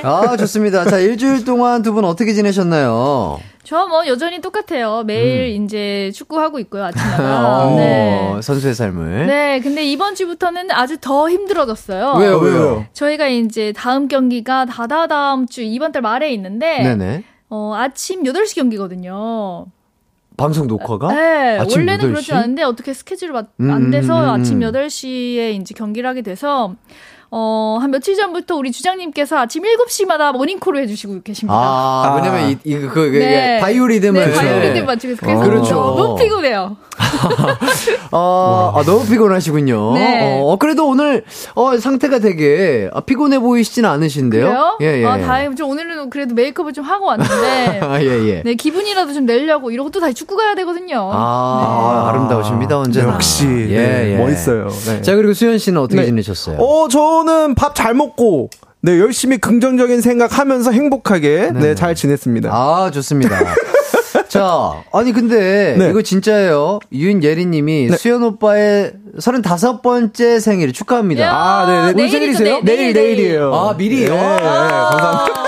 [0.03, 0.85] 아, 좋습니다.
[0.85, 3.39] 자, 일주일 동안 두 분 어떻게 지내셨나요?
[3.63, 5.03] 저 뭐 여전히 똑같아요.
[5.05, 7.67] 매일 이제 축구하고 있고요 아침마다.
[7.67, 8.39] 어, 네.
[8.41, 9.27] 선수의 삶을.
[9.27, 12.15] 네, 근데 이번 주부터는 아주 더 힘들어졌어요.
[12.19, 12.85] 왜요, 왜요?
[12.93, 17.23] 저희가 이제 다음 경기가 다다다음 주 이번 달 말에 있는데 네네.
[17.49, 19.65] 어, 아침 8시 경기거든요.
[20.37, 21.13] 방송 녹화가?
[21.13, 22.09] 네, 아침 원래는 8시?
[22.09, 24.29] 그렇지 않은데 어떻게 스케줄이 맞- 음, 안 돼서 음, 음, 음.
[24.41, 26.73] 아침 8시에 이제 경기를 하게 돼서
[27.33, 31.55] 어, 한 며칠 전부터 우리 주장님께서 아침 7시마다 모닝콜을 해주시고 계십니다.
[31.55, 33.57] 아, 왜냐면 이, 이, 그, 그, 네.
[33.61, 34.19] 바이오리듬을.
[34.19, 35.21] 네, 바이오리듬 맞추고 있어요.
[35.21, 35.75] 그래서 그렇죠.
[35.75, 36.75] 너무 피곤해요.
[38.11, 39.93] 어, 아, 너무 피곤하시군요.
[39.93, 40.41] 네.
[40.43, 41.23] 어, 그래도 오늘,
[41.55, 44.45] 어, 상태가 되게 아, 피곤해 보이시진 않으신데요?
[44.45, 44.77] 그래요?
[44.81, 45.05] 예, 예.
[45.05, 48.41] 아, 다행히 좀 오늘은 그래도 메이크업을 좀 하고 왔는데 아, 예, 예.
[48.43, 51.09] 네, 기분이라도 좀 내려고 이러고 또 다시 축구 가야 되거든요.
[51.13, 53.13] 아, 아름다우십니다, 언제나.
[53.13, 54.17] 역시 예, 네, 예.
[54.17, 54.67] 멋있어요.
[54.67, 55.01] 네.
[55.01, 56.07] 자, 그리고 수현 씨는 어떻게 네.
[56.07, 56.57] 지내셨어요?
[56.57, 58.49] 어, 저는 밥 잘 먹고
[58.81, 62.49] 네 열심히 긍정적인 생각하면서 행복하게 네잘 지냈습니다.
[62.51, 63.37] 아, 좋습니다.
[64.27, 65.89] 자, 아니, 근데, 네.
[65.89, 66.79] 이거 진짜예요.
[66.93, 71.21] 윤예리 님이 수현 오빠의 35번째 생일 축하합니다.
[71.23, 71.93] 야, 아, 네, 네.
[71.93, 72.61] 내일이죠, 생일이세요?
[72.63, 73.15] 내일, 내일, 내일.
[73.17, 73.53] 내일이에요.
[73.53, 74.05] 아, 미리?
[74.05, 74.35] 네, 아.
[74.37, 74.43] 네,
[74.97, 75.40] 감사합니다.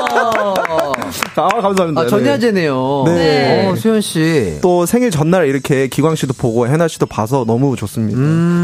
[1.36, 2.01] 아, 감사합니다.
[2.01, 3.03] 아, 전야제네요.
[3.07, 3.67] 네.
[3.67, 4.59] 어, 수현 씨.
[4.61, 8.17] 또 생일 전날 이렇게 기광 씨도 보고 해나 씨도 봐서 너무 좋습니다.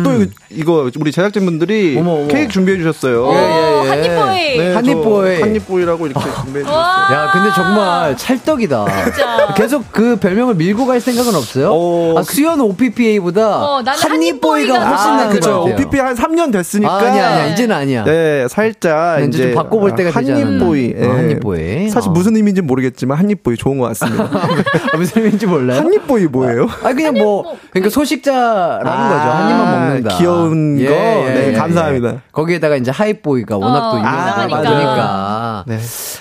[0.03, 0.13] 또
[0.49, 1.99] 이거, 이거 우리 제작진분들이 음.
[2.01, 2.28] 어머, 어머.
[2.28, 3.26] 케이크 준비해 주셨어요.
[3.28, 3.89] 오, 예, 예, 예.
[3.89, 4.57] 한입보이.
[4.57, 5.38] 네, 한입보이.
[5.39, 6.78] 저 한입보이라고 이렇게 준비해 주셨어요.
[6.80, 7.07] 와.
[7.11, 8.86] 야, 근데 정말 찰떡이다.
[9.05, 9.53] 진짜.
[9.55, 11.72] 계속 그 별명을 밀고 갈 생각은 없어요?
[11.74, 15.59] 어, 아, 수연 OPPA보다 어, 나는 한입보이가 한입보이가 훨씬 아, 나은 것 그죠.
[15.63, 15.74] 같아요.
[15.76, 16.91] OPP 한 3년 됐으니까.
[16.93, 17.47] 아, 아니야, 아니야.
[17.53, 18.03] 이제는 아니야.
[18.03, 20.47] 네, 살짝 이제 좀 바꿔볼 때가 되지 않았나.
[20.47, 20.93] 한입보이.
[20.99, 21.89] 어, 한입보이.
[21.89, 22.11] 사실 어.
[22.11, 24.24] 무슨 의미인지 모르겠지만 한입보이 좋은 것 같습니다.
[24.93, 25.80] 아, 무슨 의미인지 몰라요?
[25.80, 26.68] 한입보이 뭐예요?
[26.84, 29.30] 아, 그냥 뭐, 뭐, 그러니까 소식자라는 아, 거죠.
[29.32, 30.18] 한 입만 먹는다.
[30.18, 30.89] 귀여운 거?
[30.89, 32.22] 네, 감사합니다.
[32.32, 35.49] 거기에다가 이제 하이보이가 워낙 또 어, 유명하다 아, 보니까.
[35.68, 35.78] 네.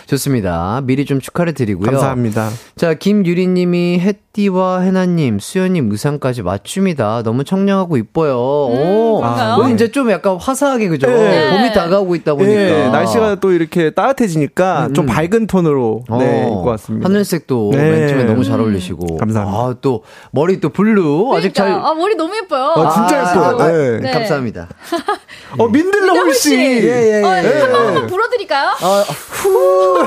[0.07, 0.81] 좋습니다.
[0.85, 1.91] 미리 좀 축하를 드리고요.
[1.91, 2.51] 감사합니다.
[2.77, 7.23] 자, 김유리 님이 햇띠와 해나 님, 수연님 의상까지 맞춤이다.
[7.25, 8.37] 너무 청량하고 이뻐요.
[8.39, 9.57] 오, 그런가요?
[9.59, 11.07] 오늘 이제 좀 약간 화사하게 그죠?
[11.09, 11.51] 네.
[11.51, 16.65] 봄이 다가오고 있다 보니까 예, 날씨가 또 이렇게 따뜻해지니까 좀 밝은 톤으로 네, 어, 입고
[16.65, 17.09] 왔습니다.
[17.09, 17.91] 하늘색도 네.
[17.91, 19.17] 맨 처음에 너무 잘 어울리시고.
[19.17, 19.59] 감사합니다.
[19.59, 21.67] 아, 또 머리 또 blue 아직 잘.
[21.69, 21.91] 그러니까.
[21.91, 22.75] 아, 머리 너무 예뻐요.
[22.77, 23.45] 어, 진짜 아, 예뻐요.
[23.59, 23.99] 아, 아, 네.
[24.01, 24.11] 네.
[24.13, 24.69] 감사합니다.
[25.59, 26.55] 어, 민들레 홀씨.
[26.57, 27.23] 예, 예, 예.
[27.23, 27.61] 어, 예.
[27.61, 28.69] 한번 한번 불어드릴까요?
[28.81, 30.07] 아, 후.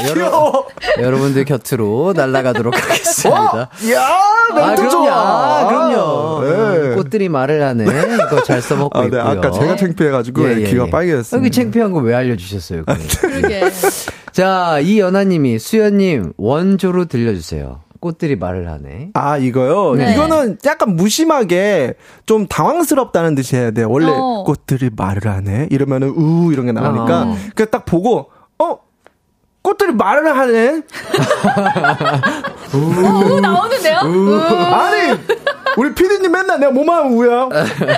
[0.00, 0.66] 자, 여러,
[0.98, 3.68] 여러분들 곁으로 날아가도록 하겠습니다.
[3.82, 4.90] 이야, 아, 멘트 그럼요.
[4.90, 5.12] 좋아.
[5.60, 6.44] 아, 그럼요.
[6.44, 6.94] 네.
[6.94, 7.84] 꽃들이 말을 하네.
[7.84, 9.06] 이거 잘 써먹고 아, 네.
[9.08, 9.20] 있고요.
[9.22, 10.90] 아까 제가 창피해가지고 예, 예, 귀가 예.
[10.90, 11.38] 빨개졌어요.
[11.40, 12.84] 여기 창피한 거 왜 알려주셨어요?
[13.20, 13.70] 그러게.
[14.32, 17.80] 자, 이연아님이 수연님 원조로 들려주세요.
[18.00, 19.10] 꽃들이 말을 하네.
[19.14, 19.94] 아, 이거요?
[19.94, 20.14] 네.
[20.14, 21.94] 이거는 약간 무심하게
[22.26, 23.88] 좀 당황스럽다는 뜻이 해야 돼요.
[23.90, 24.42] 원래 어.
[24.44, 25.68] 꽃들이 말을 하네?
[25.70, 27.22] 이러면은, 우, 이런 게 나오니까.
[27.22, 27.36] 어.
[27.54, 28.78] 그냥 딱 보고, 어?
[29.62, 30.82] 꽃들이 말을 하네?
[32.74, 33.98] 우 나오는데요?
[34.04, 34.34] 우.
[34.40, 35.18] 아니!
[35.76, 37.48] 우리 피디님 맨날 내가 뭐만 우야?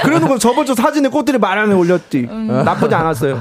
[0.03, 2.27] 그래놓고 저번 주 사진에 꽃들이 말하네 올렸지.
[2.29, 2.49] 음.
[2.65, 3.41] 나쁘지 않았어요.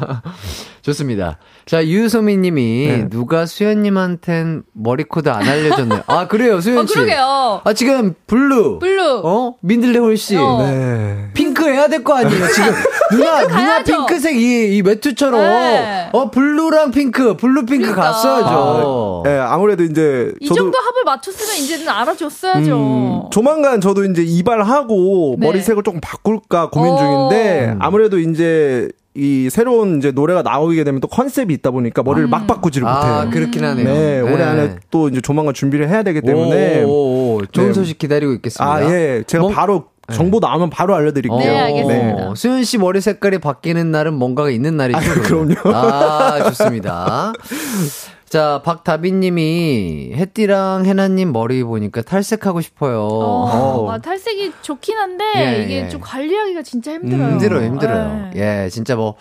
[0.81, 1.37] 좋습니다.
[1.65, 3.09] 자, 유소미 님이 네.
[3.09, 6.03] 누가 수연님한텐 머리 코드 안 알려줬네요.
[6.07, 6.93] 아, 그래요, 어, 수연씨.
[6.95, 7.61] 그러게요.
[7.63, 8.79] 아, 지금 블루.
[8.79, 9.21] 블루.
[9.23, 9.55] 어?
[9.61, 10.35] 민들레 홀 씨.
[10.37, 10.57] 어.
[10.63, 11.29] 네.
[11.33, 12.73] 핑크 해야 될 거 아니에요, 지금.
[13.11, 13.83] 누나, 누나.
[13.83, 15.39] 핑크색 이, 이 외투처럼.
[15.41, 16.09] 네.
[16.13, 18.01] 어, 블루랑 핑크, 블루 핑크 그러니까.
[18.11, 19.23] 갔어야죠.
[19.27, 20.33] 예, 아무래도 이제.
[20.39, 22.75] 이 저도 정도 합을 맞췄으면 이제는 알아줬어야죠.
[22.75, 25.45] 음, 조만간 저도 이제 이발하고 네.
[25.47, 26.97] 머리색을 조금 바꿀까 고민 어.
[27.29, 32.47] 중인데 아무래도 이제 이 새로운 이제 노래가 나오게 되면 또 컨셉이 있다 보니까 머리를 막
[32.47, 33.29] 바꾸지를 아, 못해요.
[33.33, 33.83] 그렇긴 하네요.
[33.85, 37.45] 네, 올해 안에 또 이제 조만간 준비를 해야 되기 때문에 오, 오, 오.
[37.51, 37.73] 좋은 네.
[37.73, 38.73] 소식 기다리고 있겠습니다.
[38.73, 39.23] 아, 예.
[39.27, 41.39] 제가 뭐- 바로 정보 나오면 바로 알려드릴게요.
[41.39, 42.29] 네, 알겠습니다.
[42.29, 44.99] 어, 수현 씨 머리 색깔이 바뀌는 날은 뭔가가 있는 날이죠.
[44.99, 45.55] 아, 그럼요.
[45.65, 47.33] 아, 좋습니다.
[48.31, 53.01] 자, 박다빈님이 햇띠랑 해나님 머리 보니까 탈색하고 싶어요.
[53.01, 55.89] 어, 아, 탈색이 좋긴 한데 예, 이게 예.
[55.89, 57.31] 좀 관리하기가 진짜 힘들어요.
[57.31, 58.29] 힘들어요, 힘들어요.
[58.33, 58.63] 네.
[58.63, 59.15] 예, 진짜 뭐,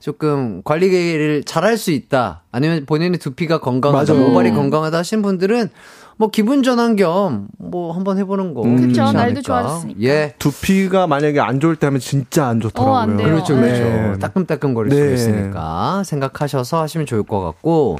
[0.00, 2.44] 조금 관리를 잘할 수 있다.
[2.52, 4.28] 아니면 본인의 두피가 건강하다, 맞아요.
[4.28, 5.68] 모발이 건강하다 하신 분들은
[6.16, 8.62] 뭐 기분 전환 겸 뭐 한번 해보는 거.
[8.62, 8.76] 음.
[8.78, 9.42] 그쵸, 날도.
[9.42, 10.00] 좋아졌으니까.
[10.04, 10.34] 예.
[10.38, 12.94] 두피가 만약에 안 좋을 때 하면 진짜 안 좋더라고요.
[12.94, 13.26] 어, 안 돼요.
[13.28, 13.82] 그렇죠, 그렇죠.
[13.84, 14.18] 네.
[14.20, 14.96] 따끔따끔 거릴 네.
[14.96, 17.98] 수 있으니까 생각하셔서 하시면 좋을 것 같고.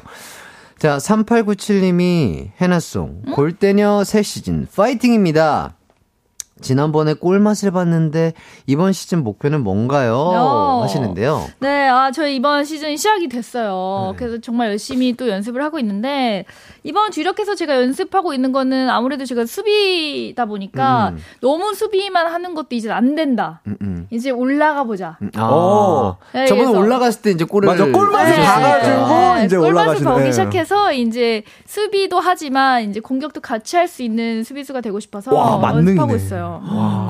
[0.85, 5.79] 자, 3897님이 해나송 골대녀 새 시즌 파이팅입니다.
[6.61, 8.33] 지난번에 꿀맛을 봤는데
[8.67, 10.15] 이번 시즌 목표는 뭔가요?
[10.17, 10.83] 어.
[10.85, 11.45] 하시는데요.
[11.61, 14.13] 네, 아, 저희 이번 시즌 시작이 됐어요.
[14.13, 14.17] 네.
[14.19, 16.45] 그래서 정말 열심히 또 연습을 하고 있는데,
[16.85, 21.19] 이번 주력해서 제가 연습하고 있는 거는 아무래도 제가 수비다 보니까 음.
[21.41, 23.61] 너무 수비만 하는 것도 이제 안 된다.
[23.67, 24.07] 음, 음.
[24.11, 25.19] 이제 올라가 보자.
[25.37, 26.17] 아, 어.
[26.33, 28.43] 네, 저번에 그래서- 올라갔을 때 이제 골을 맞아, 골맛을 네.
[28.45, 30.31] 봐가지고 이제 꿀맛을 보기 예.
[30.33, 35.61] 시작해서 이제 수비도 하지만 이제 공격도 같이 할 수 있는 수비수가 되고 싶어서 와.
[35.75, 36.54] 연습하고 있어요.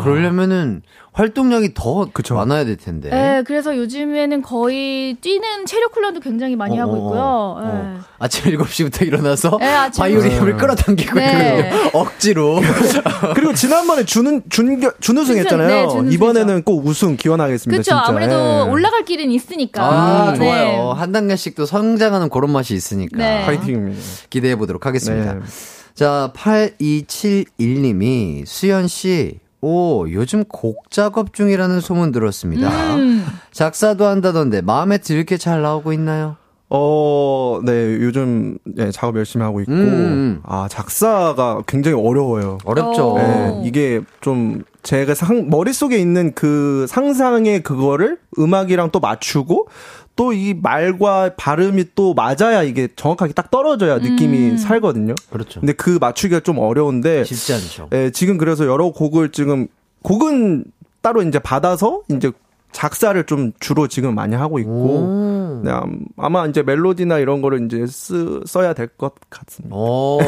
[0.02, 0.82] 그러려면은
[1.12, 2.34] 활동량이 더 그쵸.
[2.34, 3.08] 많아야 될 텐데.
[3.08, 7.20] 네, 그래서 요즘에는 거의 뛰는 체력 훈련도 굉장히 많이 하고 있고요.
[7.20, 7.68] 어, 네.
[7.70, 8.00] 어.
[8.18, 11.70] 아침 7시부터 일어나서 네, 아침 바이오리듬을 끌어당기고 네.
[11.70, 11.90] 있거든요.
[11.92, 12.60] 억지로.
[13.36, 15.68] 그리고 지난번에 준은 준결 준우승 준우승, 했잖아요.
[15.68, 16.14] 네, 준우승이죠.
[16.14, 17.82] 이번에는 꼭 우승 기원하겠습니다.
[17.82, 17.96] 그렇죠.
[17.96, 18.70] 아무래도 예.
[18.70, 19.84] 올라갈 길은 있으니까.
[19.84, 20.38] 아, 네.
[20.38, 20.92] 좋아요.
[20.92, 23.18] 한 단계씩 또 성장하는 그런 맛이 있으니까.
[23.18, 23.44] 네.
[23.46, 24.00] 파이팅입니다.
[24.30, 25.36] 기대해 보도록 하겠습니다.
[25.94, 25.96] 네.
[26.04, 32.96] 자, 8271님이 수연씨, 오, 요즘 곡 작업 중이라는 소문 들었습니다.
[32.96, 33.24] 음.
[33.52, 36.36] 작사도 한다던데 마음에 들게 잘 나오고 있나요?
[36.68, 40.40] 어, 네, 요즘 예, 작업 열심히 하고 있고 음.
[40.42, 42.58] 아, 작사가 굉장히 어려워요.
[42.64, 43.12] 어렵죠.
[43.12, 43.18] 어.
[43.18, 49.68] 네, 이게 좀 제가 상, 머릿속에 있는 그 상상의 그거를 음악이랑 또 맞추고
[50.16, 54.56] 또 이 말과 발음이 또 맞아야 이게 정확하게 딱 떨어져야 느낌이 음.
[54.56, 55.14] 살거든요.
[55.30, 55.60] 그렇죠.
[55.60, 57.88] 근데 그 맞추기가 좀 어려운데 쉽지 않죠.
[57.92, 59.66] 예, 지금 그래서 여러 곡을 지금
[60.02, 60.64] 곡은
[61.02, 62.30] 따로 이제 받아서 이제
[62.72, 65.60] 작사를 좀 주로 지금 많이 하고 있고 오.
[65.64, 69.76] 네, 암- 아마 이제 멜로디나 이런 거를 이제 쓰, 써야 될 것 같습니다.
[69.76, 70.18] 오,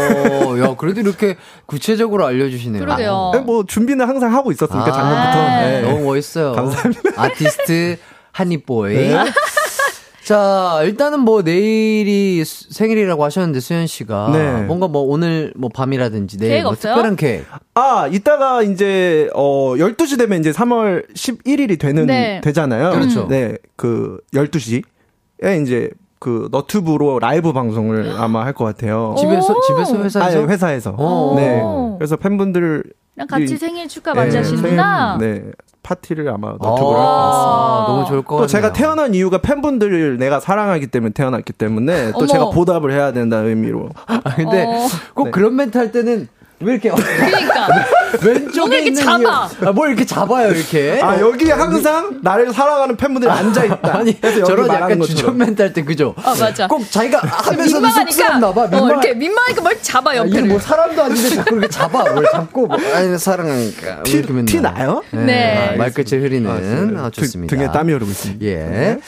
[0.63, 2.81] 야, 그래도 이렇게 구체적으로 알려주시네요.
[2.85, 3.31] 그러게요.
[3.35, 5.67] 네, 뭐 준비는 항상 하고 있었으니까 아, 작년부터.
[5.67, 5.83] 네.
[5.83, 6.53] 너무 멋있어요.
[6.53, 7.11] 감사합니다.
[7.17, 7.99] 아티스트
[8.33, 8.95] 한입보이.
[8.95, 9.15] 네.
[10.37, 14.63] 자, 일단은 뭐 내일이 수- 생일이라고 하셨는데 수현 씨가 네.
[14.65, 16.95] 뭔가 뭐 오늘 뭐 밤이라든지 내일 계획 뭐 없어요?
[16.95, 17.45] 특별한 계획.
[17.75, 22.41] 아, 이따가 이제 어 12시 되면 이제 3월 11일이 되는 네.
[22.43, 22.91] 되잖아요.
[22.91, 23.29] 그렇죠.
[23.29, 23.57] 네.
[23.77, 29.15] 그 12시에 이제 그 너튜브로 라이브 방송을 아마 할 것 같아요.
[29.17, 29.61] 집에서 오.
[29.61, 30.91] 집에서 회사에서 아니, 회사에서.
[30.99, 31.37] 오.
[31.37, 31.63] 네.
[31.99, 32.83] 그래서 팬분들
[33.29, 35.19] 같이 이- 생일 축하 네, 맞이하시는구나.
[35.21, 35.51] 생일, 네.
[35.87, 37.57] 파티를 아마 너튜브를 할것 같습니다.
[37.57, 38.47] 아, 너무 좋을 것 같아요.
[38.47, 42.27] 또 제가 태어난 이유가 팬분들을 내가 사랑하기 때문에 태어났기 때문에 또 어머.
[42.27, 43.91] 제가 보답을 해야 된다는 의미로.
[44.07, 44.89] 아, 근데 어.
[45.15, 46.29] 꼭 그런 멘트 할 때는
[46.61, 47.69] 왜 이렇게 그러니까
[48.23, 49.49] 왼쪽에 이렇게 있는 잡아.
[49.67, 51.01] 아, 뭘 이렇게 잡아요 이렇게?
[51.03, 53.97] 아 여기 항상 나를 사랑하는 팬분들이 앉아 있다.
[53.99, 55.01] 아니 저런 약간.
[55.03, 56.15] 주전 할때 그죠?
[56.23, 56.67] 아 맞아.
[56.67, 58.63] 꼭 자기가 하면서 민망하니까 봐.
[58.63, 58.89] 어, 민망.
[58.89, 60.45] 이렇게 민망하니까 뭘 잡아 아, 옆에를.
[60.45, 62.05] 뭐 사람도 아닌데 자꾸 이렇게 잡아.
[62.13, 64.23] 뭘 잡고 뭐, 아니 사랑하니까 티.
[64.47, 65.03] 티 나요?
[65.11, 65.25] 네.
[65.25, 65.75] 네.
[65.77, 67.55] 말끝을 흐리는 아, 등- 좋습니다.
[67.55, 68.45] 등에 땀이 흐르고 있습니다.
[68.47, 68.55] 예.
[68.55, 68.99] 네.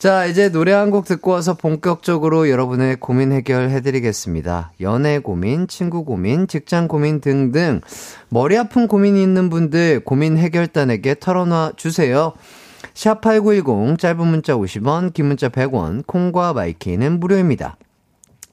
[0.00, 4.72] 자, 이제 노래 한 곡 듣고 와서 본격적으로 여러분의 고민 해결해드리겠습니다.
[4.80, 7.82] 연애 고민, 친구 고민, 직장 고민 등등
[8.30, 12.32] 머리 아픈 고민이 있는 분들 고민 해결단에게 털어놔 주세요.
[12.94, 17.76] 샵8910 짧은 문자 50원, 긴 문자 100원, 콩과 마이케이는 무료입니다.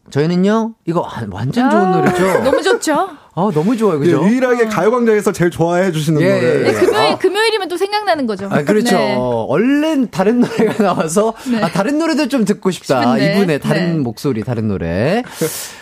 [0.09, 2.43] 저희는요, 이거 아, 완전 좋은 노래죠?
[2.43, 3.09] 너무 좋죠.
[3.35, 4.23] 아, 너무 좋아요, 그죠?
[4.23, 6.47] 예, 유일하게 가요광장에서 제일 좋아해 주시는 예, 노래.
[6.47, 6.73] 예, 네, 예.
[6.73, 7.17] 금요일 아.
[7.17, 8.47] 금요일이면 또 생각나는 거죠.
[8.51, 8.95] 아, 그렇죠.
[8.97, 9.15] 네.
[9.19, 13.01] 얼른 다른 노래가 나와서, 아, 다른 노래도 좀 듣고 싶다.
[13.01, 13.35] 싶은데.
[13.35, 13.99] 이분의 다른 네.
[13.99, 15.23] 목소리, 다른 노래.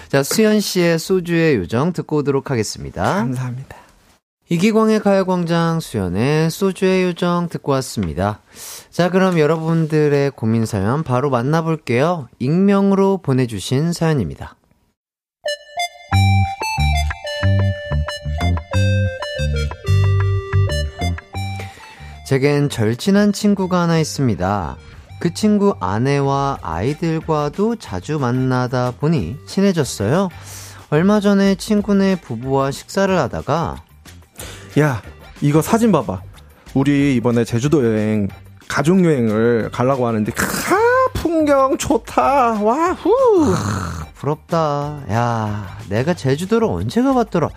[0.10, 3.04] 자, 수현 씨의 소주의 요정 듣고 오도록 하겠습니다.
[3.04, 3.85] 감사합니다.
[4.48, 8.42] 이기광의 가요광장 수연의 소주의 요정 듣고 왔습니다.
[8.92, 12.28] 자, 그럼 여러분들의 고민 사연 바로 만나볼게요.
[12.38, 14.56] 익명으로 보내주신 사연입니다.
[22.28, 24.78] 제겐 절친한 친구가 하나 있습니다.
[25.20, 30.30] 그 친구 아내와 아이들과도 자주 만나다 보니 친해졌어요.
[30.92, 33.85] 얼마 전에 친구네 부부와 식사를 하다가
[34.80, 35.02] 야,
[35.42, 36.22] 이거 사진 봐봐.
[36.74, 38.28] 우리 이번에 제주도 여행,
[38.68, 40.46] 가족 여행을 가려고 하는데, 카,
[41.14, 42.62] 풍경 좋다.
[42.62, 43.56] 와후.
[44.16, 45.04] 부럽다.
[45.12, 47.50] 야, 내가 제주도를 언제 가봤더라.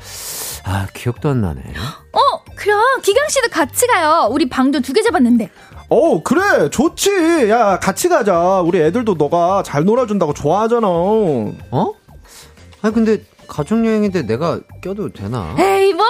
[0.64, 1.60] 아, 기억도 안 나네.
[2.12, 4.28] 어, 그럼 기강 씨도 같이 가요.
[4.30, 5.50] 우리 방도 두 개 잡았는데.
[5.90, 6.68] 어, 그래.
[6.70, 7.48] 좋지.
[7.48, 8.60] 야, 같이 가자.
[8.60, 10.86] 우리 애들도 너가 잘 놀아준다고 좋아하잖아.
[10.86, 11.94] 어?
[12.82, 15.56] 아니, 근데 가족여행인데 내가 껴도 되나?
[15.58, 16.04] 에이 뭐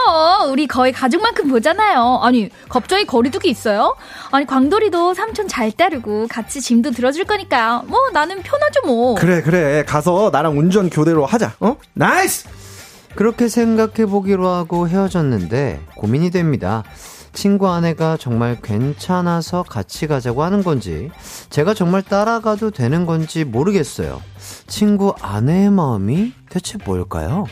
[0.51, 2.21] 우리 거의 가족만큼 보잖아요.
[2.23, 3.97] 아니 갑자기 거리두기 있어요?
[4.31, 7.85] 아니 광돌이도 삼촌 잘 따르고 같이 짐도 들어줄 거니까요.
[7.87, 9.15] 뭐 나는 편하죠 뭐.
[9.15, 9.85] 그래, 그래.
[9.87, 11.55] 가서 나랑 운전 교대로 하자.
[11.61, 11.77] 어?
[11.95, 12.49] 나이스!
[13.15, 16.85] 그렇게 생각해 보기로 하고 헤어졌는데 고민이 됩니다.
[17.33, 21.11] 친구 아내가 정말 괜찮아서 같이 가자고 하는 건지,
[21.51, 24.21] 제가 정말 따라가도 되는 건지 모르겠어요.
[24.67, 27.47] 친구 아내의 마음이 대체 뭘까요?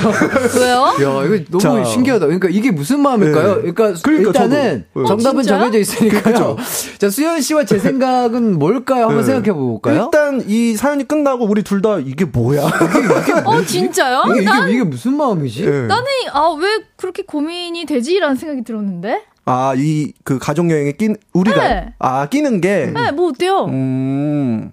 [0.60, 0.82] 왜요?
[1.20, 1.84] 야, 이거 너무 자.
[1.84, 2.26] 신기하다.
[2.26, 3.62] 그러니까 이게 무슨 마음일까요?
[3.62, 3.72] 네.
[3.72, 5.00] 그러니까, 그러니까 일단은 저도.
[5.02, 5.06] 네.
[5.08, 5.58] 정답은 어, 진짜요?
[5.60, 6.56] 정해져 있으니까요.
[6.98, 9.04] 자, 수현 씨와 제 생각은 뭘까요?
[9.06, 9.24] 한번 네.
[9.24, 10.04] 생각해 볼까요?
[10.12, 12.62] 일단 이 사연이 끝나고 우리 둘 다 이게 뭐야?
[13.46, 14.24] 어 진짜요?
[14.32, 15.64] 이게, 난 이게, 이게 무슨 마음이지?
[15.64, 15.70] 예.
[15.70, 19.22] 나는 아 왜 그렇게 고민이 되지라는 생각이 들었는데.
[19.46, 21.94] 아, 이 그 가족 여행에 낀 우리가 네.
[21.98, 23.64] 아, 끼는 게 네, 뭐 어때요?
[23.64, 24.72] 음.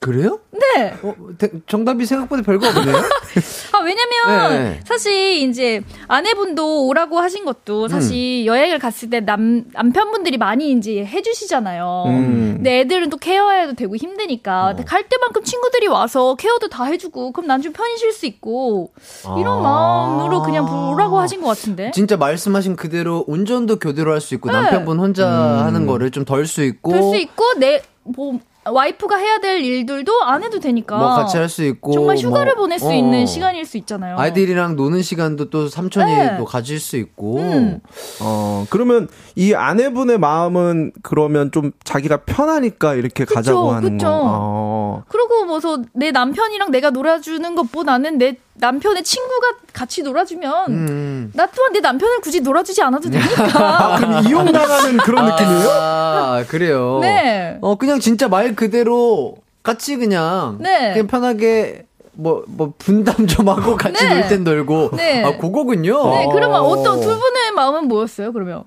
[0.00, 0.38] 그래요?
[0.52, 0.94] 네.
[1.02, 2.96] 어, 대- 정답이 생각보다 별거 없네요.
[3.72, 4.80] 아, 왜냐면, 네.
[4.84, 12.04] 사실, 이제, 아내분도 오라고 하신 것도 사실 여행을 갔을 때 남, 남편분들이 많이 이제 해주시잖아요.
[12.06, 12.52] 음.
[12.56, 14.68] 근데 애들은 또 케어해도 되고 힘드니까.
[14.68, 18.92] 근데 갈 때만큼 친구들이 와서 케어도 다 해주고, 그럼 난 좀 편히 쉴 수 있고,
[19.38, 19.60] 이런 아.
[19.62, 21.90] 마음으로 그냥 오라고 하신 것 같은데.
[21.92, 24.54] 진짜 말씀하신 그대로 운전도 교대로 할 수 있고 네.
[24.60, 28.38] 남편분 혼자 하는 거를 좀 덜 수 있고 될수 있고, 내, 뭐,
[28.70, 30.96] 와이프가 해야 될 일들도 안 해도 되니까.
[30.96, 32.92] 뭐 같이 할 수 있고 정말 휴가를 뭐, 보낼 수 어.
[32.92, 34.18] 있는 시간일 수 있잖아요.
[34.18, 36.36] 아이들이랑 노는 시간도 또 삼촌이 네.
[36.36, 37.80] 또 가질 수 있고 음.
[38.20, 44.06] 어, 그러면 이 아내분의 마음은 그러면 좀 자기가 편하니까 이렇게 그쵸, 가자고 하는 그쵸.
[44.06, 44.12] 거.
[44.24, 45.02] 어.
[45.08, 51.32] 그리고 뭐서 내 남편이랑 내가 놀아주는 것보다는 내 남편의 친구가 같이 놀아주면 음.
[51.34, 53.96] 나 또한 내 남편을 굳이 놀아주지 않아도 되니까.
[53.98, 55.70] 그럼 이용당하는 그런 느낌이에요?
[55.70, 57.58] 아 그래요 네.
[57.60, 60.92] 어 그냥 진짜 말 그대로 같이 그냥 네.
[60.92, 61.86] 그냥 편하게
[62.20, 64.22] 뭐, 뭐, 분담 좀 하고 같이 네.
[64.22, 64.90] 놀땐 놀고.
[64.96, 65.22] 네.
[65.22, 66.10] 아, 그거군요.
[66.10, 66.28] 네, 어.
[66.32, 68.32] 그러면 어떤 두 분의 마음은 뭐였어요?
[68.32, 68.64] 그러면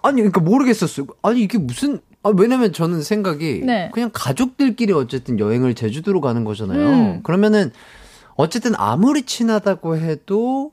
[0.00, 1.06] 아니, 그러니까 모르겠었어요.
[1.20, 3.60] 아니, 이게 무슨, 아, 왜냐면 저는 생각이.
[3.66, 3.90] 네.
[3.92, 6.88] 그냥 가족들끼리 어쨌든 여행을 제주도로 가는 거잖아요.
[6.88, 7.20] 음.
[7.22, 7.70] 그러면은,
[8.38, 10.70] 어쨌든 아무리 친하다고 해도,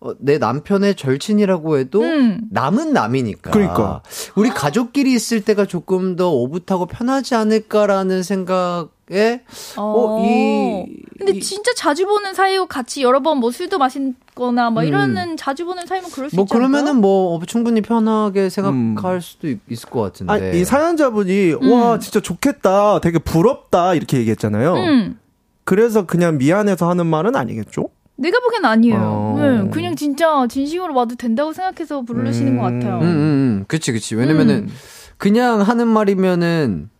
[0.00, 2.40] 어, 내 남편의 절친이라고 해도, 음.
[2.50, 3.52] 남은 남이니까.
[3.52, 4.02] 그러니까.
[4.34, 9.42] 우리 가족끼리 있을 때가 조금 더 오붓하고 편하지 않을까라는 생각에,
[9.76, 11.02] 어, 이.
[11.18, 15.64] 근데 이- 진짜 자주 보는 사이고 같이 여러 번 뭐 술도 마신거나 뭐 이러는 자주
[15.64, 16.70] 보는 사이면 그럴 수 뭐 있지 않을까요?
[16.70, 20.32] 그러면은 뭐 어, 충분히 편하게 생각할 수도 있- 있을 것 같은데.
[20.32, 24.74] 아, 이 사연자분이 와 진짜 좋겠다, 되게 부럽다 이렇게 얘기했잖아요.
[25.68, 25.70] 음.
[25.70, 27.90] 그래서 그냥 미안해서 하는 말은 아니겠죠?
[28.16, 28.96] 내가 보기엔 아니에요.
[29.00, 29.36] 어.
[29.38, 32.96] 네, 그냥 진짜 진심으로 와도 된다고 생각해서 부르시는 것 같아요.
[32.96, 33.64] 음, 음, 음.
[33.68, 34.16] 그치, 그치.
[34.16, 34.68] 왜냐면은, 음.
[35.18, 36.90] 그냥 하는 말이면은,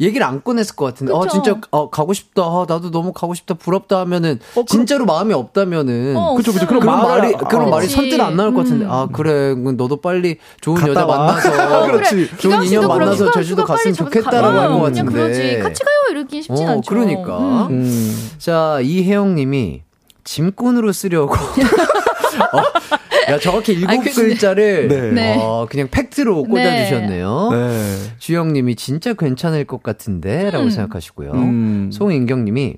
[0.00, 1.32] 얘기를 안 꺼냈을 것 같은데, 어, 그쵸.
[1.42, 2.42] 진짜, 어, 가고 싶다.
[2.42, 3.54] 어, 나도 너무 가고 싶다.
[3.54, 6.68] 부럽다 하면은, 어, 그럼- 진짜로 마음이 없다면은, 어, 그쵸, 그쵸.
[6.68, 7.70] 그럼 그런 말이, 그런 어.
[7.70, 7.88] 말이.
[7.88, 8.90] 선뜻 안 나올 것 같은데, 음.
[8.92, 9.54] 아, 그래.
[9.56, 11.26] 그럼 너도 빨리 좋은 여자 와.
[11.26, 12.14] 만나서, 그렇지.
[12.14, 14.46] 그래, 좋은 인연 그럼 만나서 제주도 갔으면 좋겠다라고.
[14.56, 15.12] 할것 그냥 같은데.
[15.12, 15.58] 그러지.
[15.58, 15.97] 같이 가요.
[16.10, 16.88] 이러긴 쉽진 어, 않죠.
[16.88, 17.66] 그러니까.
[17.68, 17.82] 음.
[17.82, 18.30] 음.
[18.38, 19.82] 자, 이혜영님이
[20.24, 21.34] 짐꾼으로 쓰려고.
[22.52, 25.10] 어, 야, 정확히 일곱 아니, 글자를 네.
[25.12, 25.36] 네.
[25.38, 27.48] 어, 그냥 팩트로 꽂아주셨네요.
[27.52, 27.96] 네.
[28.18, 30.70] 주영님이 진짜 괜찮을 것 같은데라고 음.
[30.70, 31.32] 생각하시고요.
[31.32, 31.90] 음.
[31.92, 32.76] 송인경님이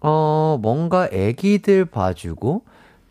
[0.00, 2.62] 어 뭔가 애기들 봐주고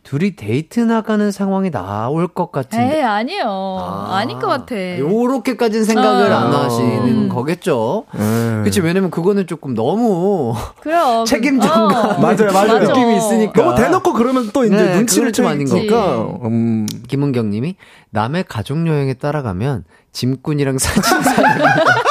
[0.05, 2.97] 둘이 데이트 나가는 상황이 나올 것 같은데.
[2.97, 3.47] 에이, 아니에요.
[3.47, 4.99] 아, 닌것 같아.
[4.99, 6.35] 요렇게까지는 생각을 어.
[6.37, 7.27] 안 하시는 음.
[7.29, 8.05] 거겠죠.
[8.13, 8.61] 네.
[8.63, 11.23] 그치, 왜냐면 그거는 조금 너무 그래요.
[11.27, 12.19] 책임전가 어.
[12.21, 12.87] 맞아요, 맞아요.
[12.87, 13.63] 느낌이 있으니까.
[13.63, 16.15] 너무 대놓고 그러면 또 이제 네, 눈치를 좀 아닌 채니까.
[16.17, 16.47] 거고.
[16.49, 16.85] 음.
[17.07, 17.75] 김은경 님이
[18.11, 21.49] 남의 가족 여행에 따라가면 짐꾼이랑 사진 사는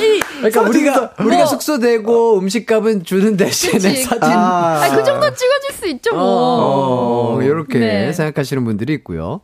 [0.00, 1.46] 아니, 그러니까 우리가 우리가 뭐.
[1.46, 4.02] 숙소 대고 음식값은 주는 대신에 그치.
[4.04, 4.80] 사진 아.
[4.82, 7.36] 아니, 그 정도 찍어줄 수 있죠, 뭐.
[7.36, 8.12] 어, 이렇게 네.
[8.12, 9.40] 생각하시는 분들이 있고요.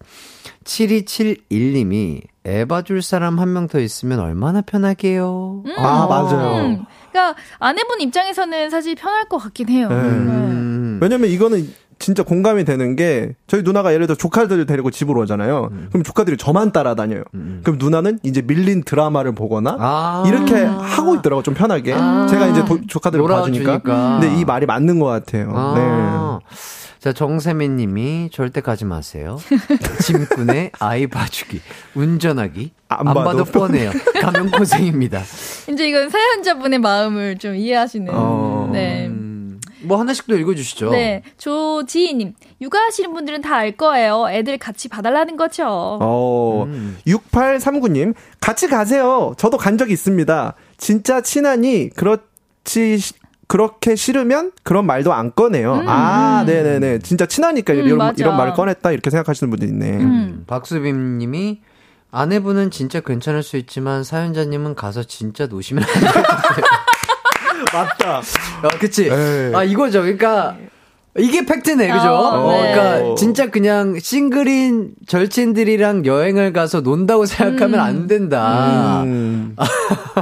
[0.64, 5.64] 7271님이 애 봐줄 사람 한 명 더 있으면 얼마나 편하게요.
[5.76, 6.66] 아, 맞아요.
[6.66, 6.84] 음.
[7.10, 9.88] 그러니까 아내분 입장에서는 사실 편할 것 같긴 해요.
[9.88, 9.94] 네.
[9.94, 10.98] 음.
[11.00, 15.68] 왜냐면 이거는 진짜 공감이 되는 게 저희 누나가 예를 들어 조카들을 데리고 집으로 오잖아요.
[15.72, 15.86] 음.
[15.90, 17.22] 그럼 조카들이 저만 따라다녀요.
[17.62, 20.24] 그럼 누나는 이제 밀린 드라마를 보거나 아.
[20.26, 21.94] 이렇게 하고 있더라고 좀 편하게.
[21.94, 22.26] 아.
[22.28, 23.64] 제가 이제 도- 조카들을 봐주니까.
[23.64, 24.18] 놀아주니까.
[24.20, 25.52] 근데 이 말이 맞는 것 같아요.
[25.54, 26.40] 아.
[27.00, 29.38] 자, 정세민 님이 절대 가지 마세요.
[30.02, 31.60] 짐꾼의 아이 봐주기,
[31.94, 32.72] 운전하기.
[32.88, 33.90] 안, 안 봐도, 봐도 뻔해요.
[34.20, 35.22] 가면 고생입니다.
[35.70, 38.12] 이제 이건 사연자분의 마음을 좀 이해하시는.
[38.12, 38.70] 어.
[38.72, 39.08] 네.
[39.86, 40.90] 음, 뭐 하나씩 더 읽어주시죠.
[40.90, 41.22] 네.
[41.38, 42.34] 조지희님.
[42.60, 44.26] 육아하시는 분들은 다 알 거예요.
[44.28, 45.64] 애들 같이 봐달라는 거죠.
[45.66, 46.98] 어, 음.
[47.06, 49.34] 6839님, 같이 가세요.
[49.38, 50.54] 저도 간 적이 있습니다.
[50.76, 53.14] 진짜 친하니, 그렇지, 시-
[53.48, 55.84] 그렇게 싫으면 그런 말도 안 꺼내요.
[55.86, 56.98] 아, 네네네.
[56.98, 58.14] 진짜 친하니까 음, 이런, 맞아.
[58.18, 58.90] 이런 말을 꺼냈다.
[58.90, 59.90] 이렇게 생각하시는 분도 있네.
[59.98, 60.44] 음.
[60.48, 61.60] 박수빈 님이
[62.10, 66.24] 아내분은 진짜 괜찮을 수 있지만 사연자님은 가서 진짜 노시면 안 돼요.
[67.72, 68.22] 맞다.
[68.62, 69.08] 아, 그치?
[69.08, 69.52] 네.
[69.54, 70.02] 아, 이거죠.
[70.02, 70.56] 그러니까,
[71.18, 72.08] 이게 팩트네, 그죠?
[72.08, 72.72] 어, 어, 네.
[72.74, 79.02] 그러니까, 진짜 그냥 싱글인 절친들이랑 여행을 가서 논다고 생각하면 안 된다.
[79.04, 79.56] 음.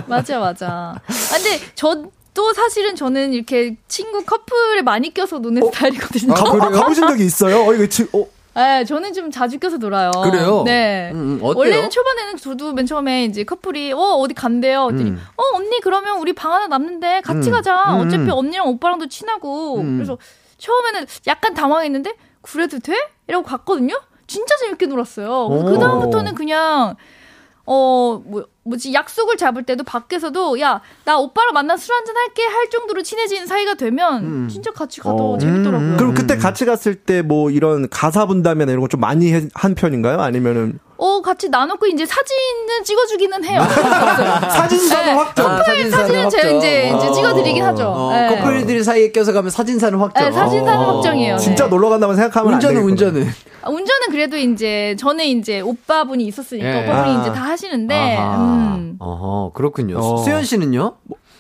[0.06, 0.94] 맞아, 맞아.
[0.96, 6.32] 아, 근데 저도 사실은 저는 이렇게 친구 커플에 많이 껴서 노는 스타일이거든요.
[6.32, 7.64] 아, 가, 가보신 적이 있어요?
[7.66, 8.24] 어, 이거 지, 어,
[8.54, 10.10] 네, 저는 좀 자주 껴서 놀아요.
[10.12, 10.62] 그래요?
[10.64, 11.10] 네.
[11.12, 11.42] 음, 음?
[11.42, 14.86] 원래는 초반에는 저도 맨 처음에 이제 커플이 어 어디 간대요.
[14.86, 15.20] 그랬더니 음.
[15.36, 17.52] 어 언니 그러면 우리 방 하나 남는데 같이 음.
[17.52, 17.94] 가자.
[17.94, 18.30] 음, 어차피 음.
[18.30, 19.78] 언니랑 오빠랑도 친하고.
[19.80, 19.96] 음.
[19.96, 20.18] 그래서
[20.58, 22.94] 처음에는 약간 당황했는데 그래도 돼?
[23.26, 23.94] 이러고 갔거든요.
[24.26, 25.48] 진짜 재밌게 놀았어요.
[25.66, 26.94] 그 다음부터는 그냥
[27.66, 32.70] 어, 뭐, 뭐지, 약속을 잡을 때도 밖에서도, 야, 나 오빠랑 만나 술 한잔 할게 할
[32.70, 34.48] 정도로 친해진 사이가 되면, 음.
[34.48, 35.38] 진짜 같이 가도 어.
[35.38, 35.90] 재밌더라고요.
[35.92, 35.96] 음.
[35.98, 39.74] 그럼 그때 같이 갔을 때 뭐 이런 가사 분담이나 이런 거 좀 많이 해- 한
[39.74, 40.18] 편인가요?
[40.20, 43.60] 아니면은 어, 같이 나눠고 이제 사진은 찍어주기는 해요.
[43.62, 45.12] 사진사는 네.
[45.12, 45.46] 확정.
[45.50, 47.88] 아, 커플 사진은 제가 이제, 이제 찍어드리긴 하죠.
[47.88, 48.28] 어, 네.
[48.28, 50.24] 커플들이 사이에 껴서 가면 사진사는 확정.
[50.24, 50.94] 네, 사진사는 어.
[50.94, 51.36] 확정이에요.
[51.36, 51.42] 네.
[51.42, 52.82] 진짜 놀러 간다고 생각하면 운전은.
[52.82, 53.28] 운전은.
[53.62, 56.84] 아, 운전은 그래도 이제, 저는 이제 오빠분이 있었으니까, 예.
[56.84, 57.20] 오빠분이 아.
[57.22, 58.74] 이제 다 하시는데, 아하.
[58.76, 58.96] 음.
[58.98, 59.98] 어허, 그렇군요.
[59.98, 60.16] 어.
[60.18, 60.96] 수현 씨는요?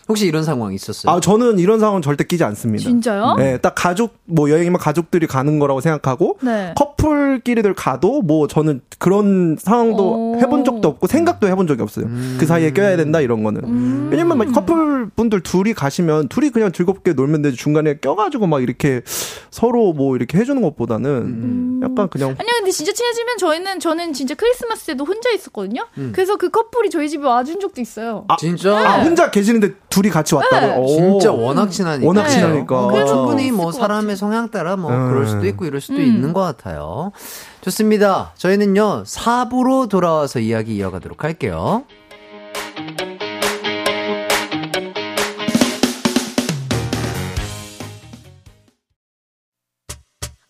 [0.08, 1.12] 혹시 이런 상황 있었어요?
[1.14, 2.82] 아, 저는 이런 상황 절대 끼지 않습니다.
[2.84, 3.36] 진짜요?
[3.38, 6.74] 네, 딱 가족, 뭐 여행이면 가족들이 가는 거라고 생각하고, 네.
[6.76, 10.38] 커플끼리들 가도 뭐 저는 그런 상황도 오.
[10.40, 12.06] 해본 적도 없고 생각도 해본 적이 없어요.
[12.38, 13.64] 그 사이에 껴야 된다 이런 거는.
[13.64, 14.08] 음.
[14.10, 19.02] 왜냐면 막 커플 분들 둘이 가시면 둘이 그냥 즐겁게 놀면 되지 중간에 껴가지고 막 이렇게
[19.50, 21.80] 서로 뭐 이렇게 해주는 것보다는 음.
[21.82, 25.86] 약간 그냥 아니요, 근데 진짜 친해지면 저희는, 저는 진짜 크리스마스 때도 혼자 있었거든요?
[25.98, 26.12] 음.
[26.14, 28.26] 그래서 그 커플이 저희 집에 와준 적도 있어요.
[28.38, 28.76] 진짜?
[28.76, 30.66] 아 혼자 계시는데 둘이 같이 왔다고.
[30.66, 30.76] 네.
[30.76, 30.86] 오.
[30.88, 32.04] 진짜 워낙 친하니까.
[32.04, 32.30] 워낙 네.
[32.30, 32.88] 친하니까.
[32.88, 35.08] 그래서 충분히 뭐것 사람의 성향 따라 뭐 음.
[35.10, 36.02] 그럴 수도 있고 이럴 수도 음.
[36.02, 37.12] 있는 것 같아요.
[37.60, 38.32] 좋습니다.
[38.36, 41.84] 저희는요, 4부로 돌아와서 이야기 이어가도록 할게요.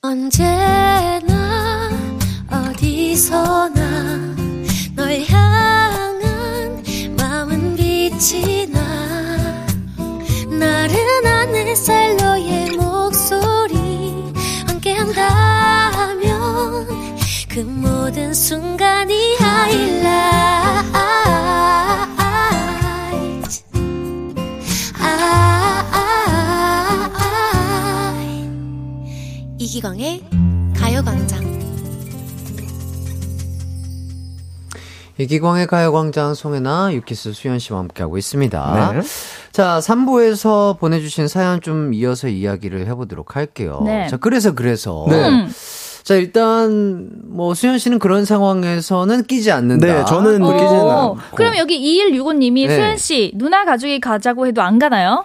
[0.01, 1.91] 언제나
[2.51, 4.35] 어디서나
[4.97, 6.83] 널 향한
[7.19, 8.84] 마음은 빛이 나
[11.75, 14.33] 햇살 너의 목소리
[14.65, 16.23] 함께한다면
[17.49, 20.07] 그 모든 순간이 하이라이트
[25.01, 28.15] 아, 아, 아,
[29.59, 30.23] 이기광의
[30.77, 31.44] 가요광장.
[35.19, 38.93] 이기광의 가요광장 송혜나 유키스 수현 씨와 함께하고 있습니다.
[38.95, 39.01] 네.
[39.53, 43.83] 자, 3부에서 보내주신 사연 좀 이어서 이야기를 해보도록 할게요.
[43.85, 44.09] 네.
[44.09, 45.07] 자, 그래서, 그래서.
[45.09, 45.29] 네.
[45.29, 45.49] 음.
[46.03, 49.87] 자, 일단, 뭐, 수현 씨는 그런 상황에서는 끼지 않는다.
[49.87, 51.19] 네, 저는 어, 느끼지는 않고.
[51.37, 52.75] 그럼 여기 2165님이 네.
[52.75, 55.25] 수현 씨 누나 가족이 가자고 해도 안 가나요?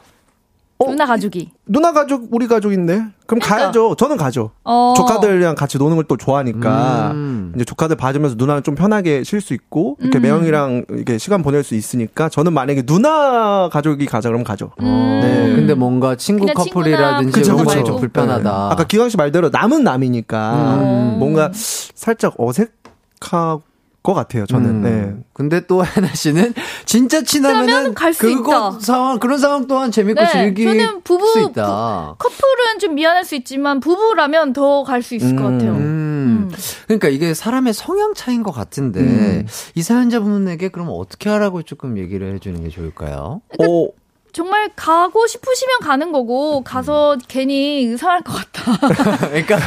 [0.81, 0.89] 어?
[0.89, 1.51] 누나 가족이.
[1.65, 3.95] 누나 가족 우리 가족인데 그럼 가야죠.
[3.95, 4.51] 저는 가죠.
[4.63, 4.93] 어.
[4.95, 7.51] 조카들이랑 같이 노는 걸 또 좋아하니까 음.
[7.55, 10.21] 이제 조카들 봐주면서 누나는 좀 편하게 쉴 수 있고 이렇게 음.
[10.21, 14.71] 매형이랑 이렇게 시간 보낼 수 있으니까 저는 만약에 누나 가족이 가자 그러면 가죠.
[14.81, 15.19] 음.
[15.21, 15.53] 네.
[15.55, 17.95] 근데 뭔가 친구 커플이라든지 이런 그쵸, 좀 그쵸.
[17.97, 18.41] 불편하다.
[18.41, 18.73] 네.
[18.73, 21.15] 아까 기광 씨 말대로 남은 남이니까 음.
[21.19, 23.59] 뭔가 살짝 어색할
[24.01, 24.45] 것 같아요.
[24.45, 24.69] 저는.
[24.69, 24.81] 음.
[24.81, 25.23] 네.
[25.33, 26.53] 근데 또 하나 씨는
[26.85, 28.79] 진짜 친하면은 그거 있다.
[28.79, 32.15] 상황 그런 상황 또한 재밌고 네, 즐길 저는 부부- 수 있다.
[32.17, 35.51] 커플은 좀 미안할 수 있지만 부부라면 더 갈 수 있을 것 음.
[35.57, 35.71] 같아요.
[35.73, 36.51] 음.
[36.87, 39.47] 그러니까 이게 사람의 성향 차이인 것 같은데 음.
[39.75, 43.41] 이 사연자분에게 그럼 어떻게 하라고 조금 얘기를 해주는 게 좋을까요?
[43.59, 43.87] 어,
[44.31, 48.77] 정말 가고 싶으시면 가는 거고 가서 괜히 의상할 것 같다.
[49.29, 49.57] 그러니까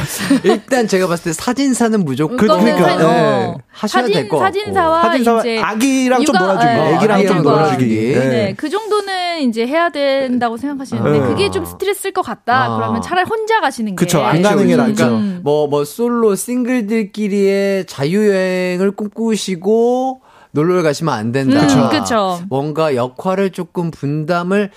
[0.43, 3.53] 일단 제가 봤을 때 사진사는 무조건 그- 그러니까, 네.
[3.69, 4.45] 하셔야 될 사진 것 같고.
[4.45, 7.85] 사진사와 사진사 이제 아기랑 좀 육아- 놀아주기, 네, 애기랑 좀 아기랑 놀아주기.
[7.85, 8.13] 놀아주기.
[8.19, 8.29] 네.
[8.29, 11.19] 네, 그 정도는 이제 해야 된다고 생각하시는데 네.
[11.27, 12.65] 그게 좀 스트레스일 것 같다.
[12.65, 12.75] 아.
[12.77, 14.75] 그러면 차라리 혼자 가시는 게 그쵸, 안 가는 게.
[14.77, 14.95] 낫죠.
[14.95, 20.21] 그러니까 뭐, 뭐, 솔로 싱글들끼리의 자유 여행을 꿈꾸시고
[20.53, 21.61] 놀러 가시면 안 된다.
[21.61, 22.39] 음, 그쵸.
[22.47, 24.69] 뭔가 역할을 조금 분담을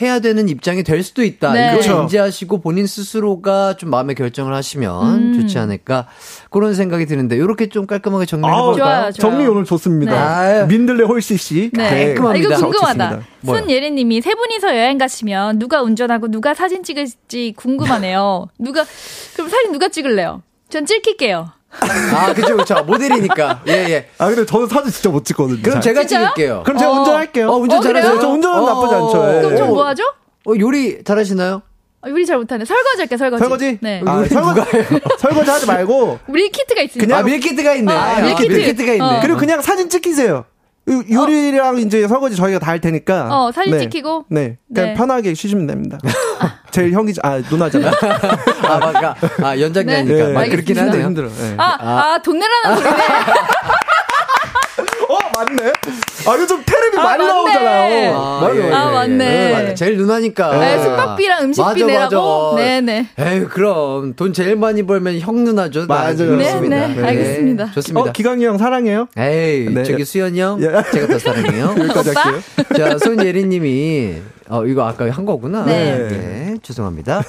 [0.00, 1.52] 해야 되는 입장이 될 수도 있다.
[1.52, 1.66] 네.
[1.68, 2.02] 이걸 그쵸.
[2.02, 5.40] 인지하시고 본인 스스로가 좀 마음의 결정을 하시면 음.
[5.40, 6.08] 좋지 않을까
[6.50, 8.76] 그런 생각이 드는데 이렇게 좀 깔끔하게 정리해 볼까요?
[8.76, 9.12] 좋아요, 좋아요.
[9.12, 10.42] 정리 오늘 좋습니다.
[10.62, 10.66] 네.
[10.66, 11.70] 민들레 홀씨 씨.
[11.72, 12.06] 네.
[12.14, 12.48] 깔끔합니다.
[12.48, 13.20] 아, 이거 궁금하다.
[13.44, 18.48] 손예리님이 세 분이서 여행 가시면 누가 운전하고 누가 사진 찍을지 궁금하네요.
[18.58, 18.84] 누가
[19.34, 20.42] 그럼 사진 누가 찍을래요?
[20.70, 21.50] 전 찍힐게요.
[22.14, 22.82] 아, 그죠, 그죠.
[22.84, 23.62] 모델이니까.
[23.68, 24.08] 예, 예.
[24.18, 25.60] 아 근데 저는 사진 진짜 못 찍거든요.
[25.62, 25.82] 그럼 잘.
[25.82, 26.28] 제가 진짜요?
[26.34, 26.62] 찍을게요.
[26.64, 26.98] 그럼 제가 어.
[27.00, 27.48] 운전할게요.
[27.48, 28.20] 어, 운전 어, 잘하세요?
[28.20, 29.36] 저 운전은 어, 나쁘지 않죠.
[29.36, 29.40] 예.
[29.42, 30.02] 그럼 저 어, 뭐 하죠?
[30.46, 31.62] 어, 요리 잘하시나요?
[32.02, 32.64] 아, 요리 잘 못하네.
[32.66, 33.40] 설거지 할게, 설거지.
[33.40, 33.78] 설거지?
[33.80, 34.02] 네.
[34.04, 34.60] 아, 설거지,
[35.18, 37.06] 설거지 하지 말고 밀키트가 있으니까.
[37.06, 37.92] 그냥- 아, 밀키트가 있네.
[37.92, 38.52] 아, 밀키트.
[38.52, 39.04] 밀키트가 있네.
[39.04, 39.18] 어.
[39.22, 40.44] 그리고 그냥 사진 찍히세요.
[40.90, 43.28] 요- 요리랑 이제 설거지 저희가 다 할 테니까.
[43.30, 43.78] 어, 사진 네.
[43.80, 44.26] 찍히고.
[44.28, 44.58] 네.
[44.72, 44.94] 그냥 네.
[44.94, 45.98] 편하게 쉬시면 됩니다.
[46.70, 47.92] 제일 형이, 아, 누나잖아요.
[48.68, 49.14] 아, 맞아.
[49.42, 50.26] 아, 연장자니까.
[50.26, 50.32] 네.
[50.32, 50.78] 막 그렇긴.
[50.78, 51.04] 하네요.
[51.06, 51.28] 힘들어.
[51.28, 51.54] 네.
[51.56, 51.76] 아,
[52.14, 52.96] 아, 돈 내라는 소리네.
[55.34, 55.72] 어, 맞네.
[56.26, 57.32] 아, 요즘 테레비 아, 많이 맞네.
[57.32, 58.14] 나오잖아요.
[58.16, 58.56] 아, 맞아요.
[58.60, 58.92] 예, 아, 예.
[58.92, 59.74] 맞네.
[59.74, 60.58] 제일 누나니까.
[60.58, 62.52] 네, 숙박비랑 음식비 맞아, 내라고?
[62.54, 62.64] 맞아.
[62.64, 63.08] 네네.
[63.18, 64.14] 에휴, 그럼.
[64.14, 65.86] 돈 제일 많이 벌면 형 누나죠.
[65.86, 66.16] 맞아요.
[66.16, 66.86] 그렇습니다.
[66.88, 67.72] 네, 네, 알겠습니다.
[67.72, 68.10] 좋습니다.
[68.10, 69.08] 어, 기광이 형 사랑해요.
[69.18, 69.82] 에이, 네.
[69.82, 70.62] 저기 수연이 형.
[70.62, 70.68] 예.
[70.92, 71.74] 제가 더 사랑해요.
[71.78, 72.10] 여기까지?
[72.10, 72.40] 할게요.
[72.76, 74.14] 자, 손예리 님이,
[74.48, 75.64] 어, 이거 아까 한 거구나.
[75.64, 76.08] 네.
[76.08, 77.22] 네, 죄송합니다.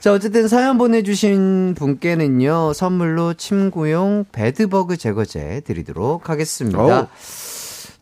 [0.00, 6.82] 자, 어쨌든 사연 보내주신 분께는요, 선물로 침구용 베드버그 제거제 드리도록 하겠습니다.
[6.82, 7.06] 어우.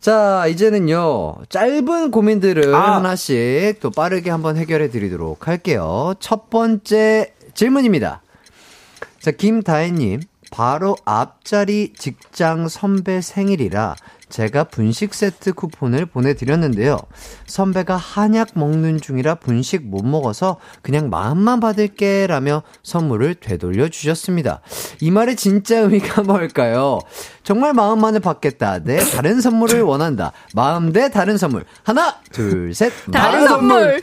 [0.01, 2.97] 자, 이제는요, 짧은 고민들을 아.
[2.97, 6.15] 하나씩 또 빠르게 한번 해결해 드리도록 할게요.
[6.21, 8.23] 첫 번째 질문입니다.
[9.19, 13.95] 자, 김다혜님, 바로 앞자리 직장 선배 생일이라
[14.31, 16.99] 제가 분식 세트 쿠폰을 보내드렸는데요.
[17.47, 24.61] 선배가 한약 먹는 중이라 분식 못 먹어서 그냥 마음만 받을게 라며 선물을 되돌려 주셨습니다.
[25.01, 27.01] 이 말의 진짜 의미가 뭘까요?
[27.43, 28.79] 정말 마음만을 받겠다.
[28.85, 30.33] 대 다른 선물을 원한다.
[30.55, 31.65] 마음 대 다른 선물.
[31.83, 32.93] 하나, 둘, 셋.
[33.13, 34.03] 다른 선물.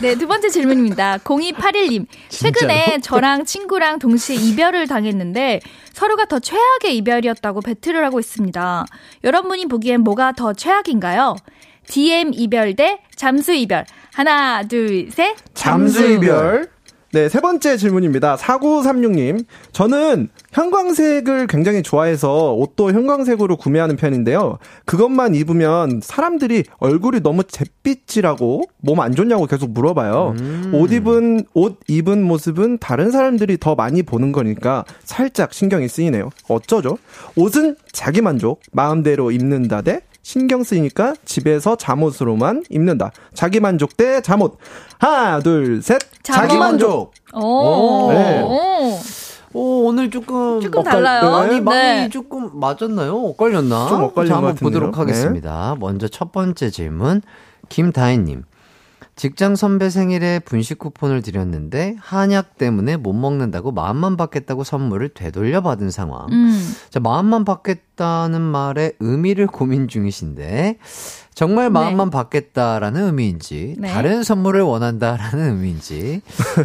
[0.00, 1.18] 네, 두 번째 질문입니다.
[1.18, 2.06] 0281님.
[2.28, 5.60] 최근에 저랑 친구랑 동시에 이별을 당했는데
[5.92, 8.86] 서로가 더 최악의 이별이었다고 배틀을 하고 있습니다.
[9.22, 11.36] 여러분이 보기엔 뭐가 더 최악인가요?
[11.86, 13.84] DM 이별 대 잠수 이별.
[14.12, 15.36] 하나, 둘, 셋.
[15.54, 16.68] 잠수 이별.
[17.14, 18.34] 네, 세 번째 질문입니다.
[18.34, 19.44] 4936님.
[19.70, 24.58] 저는 형광색을 굉장히 좋아해서 옷도 형광색으로 구매하는 편인데요.
[24.84, 30.34] 그것만 입으면 사람들이 얼굴이 너무 잿빛이라고 몸 안 좋냐고 계속 물어봐요.
[30.72, 36.30] 옷 입은, 옷 입은 모습은 다른 사람들이 더 많이 보는 거니까 살짝 신경이 쓰이네요.
[36.48, 36.98] 어쩌죠?
[37.36, 43.12] 옷은 자기 만족, 마음대로 입는다 대 신경 쓰이니까 집에서 잠옷으로만 입는다.
[43.34, 44.56] 자기 만족 대 잠옷.
[44.98, 46.00] 하나, 둘, 셋.
[46.22, 47.12] 자기 만족.
[47.34, 48.10] 오.
[48.10, 48.40] 네.
[48.42, 48.98] 오.
[49.52, 50.60] 오, 오늘 조금.
[50.62, 51.30] 조금 엇갈- 달라요.
[51.30, 52.08] 많이, 많이 네.
[52.08, 53.14] 조금 맞았나요?
[53.14, 53.86] 엇갈렸나?
[53.88, 54.56] 좀 엇갈린 자, 것 한번 같은데요.
[54.80, 55.76] 보도록 하겠습니다.
[55.78, 57.20] 먼저 첫 번째 질문.
[57.68, 58.44] 김다혜님.
[59.16, 65.90] 직장 선배 생일에 분식 쿠폰을 드렸는데 한약 때문에 못 먹는다고 마음만 받겠다고 선물을 되돌려 받은
[65.90, 66.26] 상황.
[66.32, 66.72] 음.
[66.90, 70.78] 자, 마음만 받겠다는 말의 의미를 고민 중이신데
[71.32, 73.92] 정말 마음만 받겠다라는 의미인지 네.
[73.92, 76.20] 다른 선물을 원한다라는 의미인지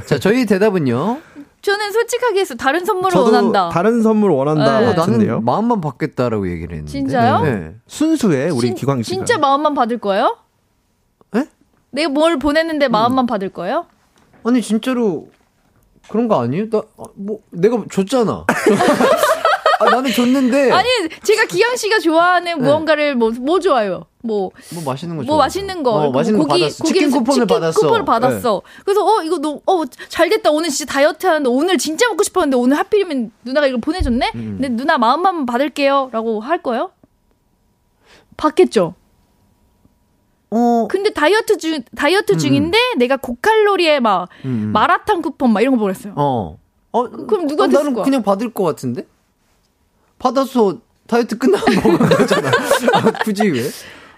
[0.07, 1.19] 자, 저희 대답은요.
[1.61, 3.69] 저는 솔직하게 해서 다른 선물을 저도 원한다.
[3.69, 4.87] 다른 선물 원한다 네.
[4.87, 5.31] 어, 같은데요.
[5.33, 6.91] 나는 마음만 받겠다라고 얘기를 했는데.
[6.91, 7.41] 진짜요?
[7.43, 7.75] 네.
[7.85, 9.13] 순수해 우리 진- 기광 씨가.
[9.25, 10.37] 진짜 마음만 받을 거예요?
[11.93, 11.95] 에?
[11.95, 13.85] 내가 뭘 보냈는데 마음만 받을 거예요?
[14.43, 15.29] 아니 진짜로
[16.09, 16.69] 그런 거 아니에요?
[16.69, 16.81] 나
[17.15, 18.45] 뭐 내가 줬잖아.
[19.81, 20.89] 아, 나는 줬는데 아니,
[21.23, 24.03] 제가 기영 씨가 좋아하는 무언가를 뭐, 뭐 좋아요?
[24.21, 25.37] 뭐, 뭐 맛있는 거뭐 좋아.
[25.37, 25.91] 맛있는 거.
[25.91, 26.83] 어, 맛있는 거 받았어.
[26.83, 27.79] 치킨 쿠폰을 치킨 받았어.
[27.79, 28.61] 쿠폰을 받았어.
[28.83, 30.51] 그래서, 어, 이거 너, 어, 잘 됐다.
[30.51, 34.31] 오늘 진짜 다이어트 하는데 오늘 진짜 먹고 싶었는데 오늘 하필이면 누나가 이걸 보내줬네?
[34.35, 34.57] 음.
[34.59, 36.09] 근데 누나 마음만 받을게요.
[36.11, 36.91] 라고 할 거예요?
[38.35, 38.95] 받겠죠?
[40.51, 40.87] 어.
[40.89, 44.71] 근데 다이어트 중, 다이어트 중인데 내가 고칼로리에 막 음.
[44.73, 46.13] 마라탕 쿠폰 막 이런 거 보냈어요.
[46.15, 46.57] 어.
[46.91, 47.09] 어.
[47.09, 48.03] 그럼 누가 어, 됐을 나는 거야?
[48.03, 49.05] 그냥 받을 것 같은데?
[50.17, 50.77] 받아서
[51.07, 52.51] 다이어트 끝나면 먹으면 되잖아.
[52.93, 53.63] 아, 굳이 왜?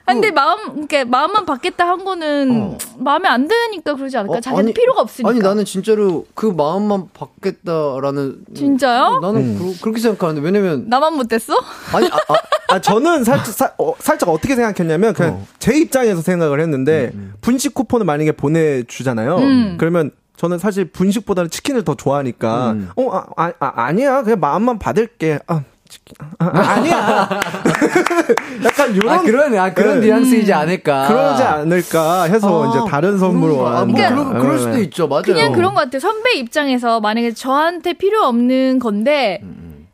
[0.06, 2.78] 아, 근데 마음, 그러니까 마음만 받겠다 한 거는 어.
[2.98, 4.38] 마음에 안 드니까 그러지 않을까?
[4.38, 5.30] 어, 자기한테 아니, 필요가 없으니까.
[5.30, 9.03] 아니 나는 진짜로 그 마음만 받겠다라는 진짜요?
[9.03, 11.53] 어, 나는 그, 렇게 생각하는데 왜냐면 나만 못됐어?
[11.94, 12.36] 아니 아, 아,
[12.76, 15.48] 아 저는 살짝 사- 어, 살짝 어떻게 생각했냐면 그냥 어.
[15.60, 17.11] 제 입장에서 생각을 했는데
[17.41, 19.38] 분식 쿠폰을 만약에 보내주잖아요.
[19.38, 19.78] 음.
[19.80, 22.90] 그러면 저는 사실 분식보다는 치킨을 더 좋아하니까 음.
[22.95, 25.40] 어 아, 아, 아, 아니야 그냥 마음만 받을게.
[25.48, 26.15] 아, 치킨.
[26.39, 27.30] 아, 아, 아니야.
[28.63, 30.07] 약간 요런 아 그런 아 그런 네.
[30.07, 31.07] 뉘앙스이지 않을까.
[31.07, 33.34] 그러지 않을까 해서 아, 이제 다른 그런가?
[33.80, 34.09] 아, 뭐 원한다.
[34.09, 34.81] 그럴, 그럴 수도 네.
[34.84, 35.07] 있죠.
[35.07, 35.23] 맞아요.
[35.23, 35.99] 그냥 그런 것 같아요.
[35.99, 39.41] 선배 입장에서 만약에 저한테 필요 없는 건데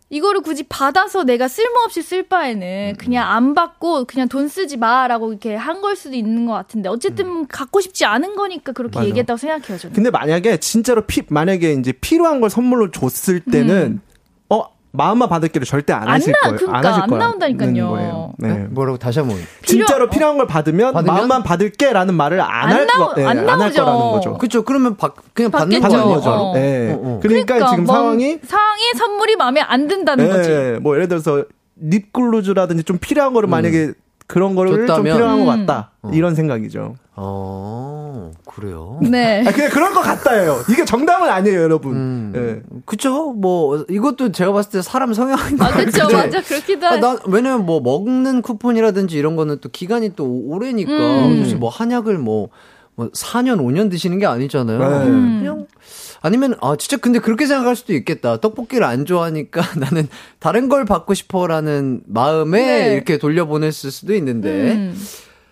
[0.09, 5.53] 이거를 굳이 받아서 내가 쓸모없이 쓸 바에는 그냥 안 받고 그냥 돈 쓰지 마라고 이렇게
[5.55, 9.07] 한 걸 수도 있는 것 같은데 어쨌든 갖고 싶지 않은 거니까 그렇게 맞아.
[9.09, 9.93] 얘기했다고 생각해요 저는.
[9.93, 14.06] 근데 만약에 진짜로 피 만약에 이제 필요한 걸 선물로 줬을 때는 어
[14.91, 16.55] 마음만 받을게를 절대 안 안 하실 나- 거예요.
[16.57, 17.23] 그러니까 안 하실 안 거예요.
[17.23, 17.89] 나온다니까요.
[17.89, 18.33] 거예요.
[18.39, 18.47] 네.
[18.47, 18.57] 네?
[18.69, 19.37] 뭐라고 다시 한번.
[19.63, 21.13] 진짜로 필요한 걸 받으면, 받으면?
[21.15, 23.71] 마음만 받을게라는 말을 안안할 거, 네, 안 안할.
[23.73, 24.37] 거라는 거죠.
[24.37, 24.63] 그렇죠.
[24.63, 25.81] 그러면 받, 그냥 받는.
[25.81, 26.01] 받는?
[26.03, 26.29] 거죠.
[26.29, 26.53] 어.
[26.53, 26.91] 네.
[26.93, 27.19] 어, 어.
[27.21, 30.49] 그러니까, 지금 뭐 상황이 상황이 선물이 마음에 안 든다는 거지.
[30.49, 31.43] 네, 뭐 예를 들어서
[31.79, 33.91] 립글로즈라든지 좀 필요한 거를 만약에
[34.27, 35.13] 그런 거를 좀 줬다면?
[35.15, 35.65] 필요한 것 음.
[35.65, 35.91] 같다.
[36.11, 36.95] 이런 생각이죠.
[37.19, 38.99] 어, 그래요.
[39.01, 39.41] 네.
[39.47, 40.61] 아, 그냥 그런 것 같다예요.
[40.69, 41.95] 이게 정답은 아니에요, 여러분.
[41.95, 42.31] 음.
[42.33, 42.79] 네.
[42.85, 43.33] 그쵸.
[43.33, 46.03] 뭐, 이것도 제가 봤을 때 사람 성향인 것 아, 그쵸.
[46.03, 46.15] 같은데.
[46.15, 46.41] 맞아.
[46.43, 46.99] 그렇기도 아, 해.
[46.99, 50.91] 난, 왜냐면 뭐, 먹는 쿠폰이라든지 이런 거는 또 기간이 또 오래니까.
[50.91, 51.41] 음.
[51.41, 52.49] 사실 뭐, 한약을 뭐,
[52.93, 54.77] 뭐, 4년, 5년 드시는 게 아니잖아요.
[54.77, 55.07] 네.
[55.07, 55.39] 음.
[55.39, 55.67] 그냥,
[56.21, 58.37] 아니면, 아, 진짜 근데 그렇게 생각할 수도 있겠다.
[58.39, 60.07] 떡볶이를 안 좋아하니까 나는
[60.37, 62.93] 다른 걸 받고 싶어라는 마음에 네.
[62.93, 64.49] 이렇게 돌려보냈을 수도 있는데.
[64.73, 64.95] 음.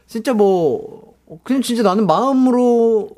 [0.07, 1.04] 진짜 뭐,
[1.43, 3.09] 그냥 진짜 나는 마음으로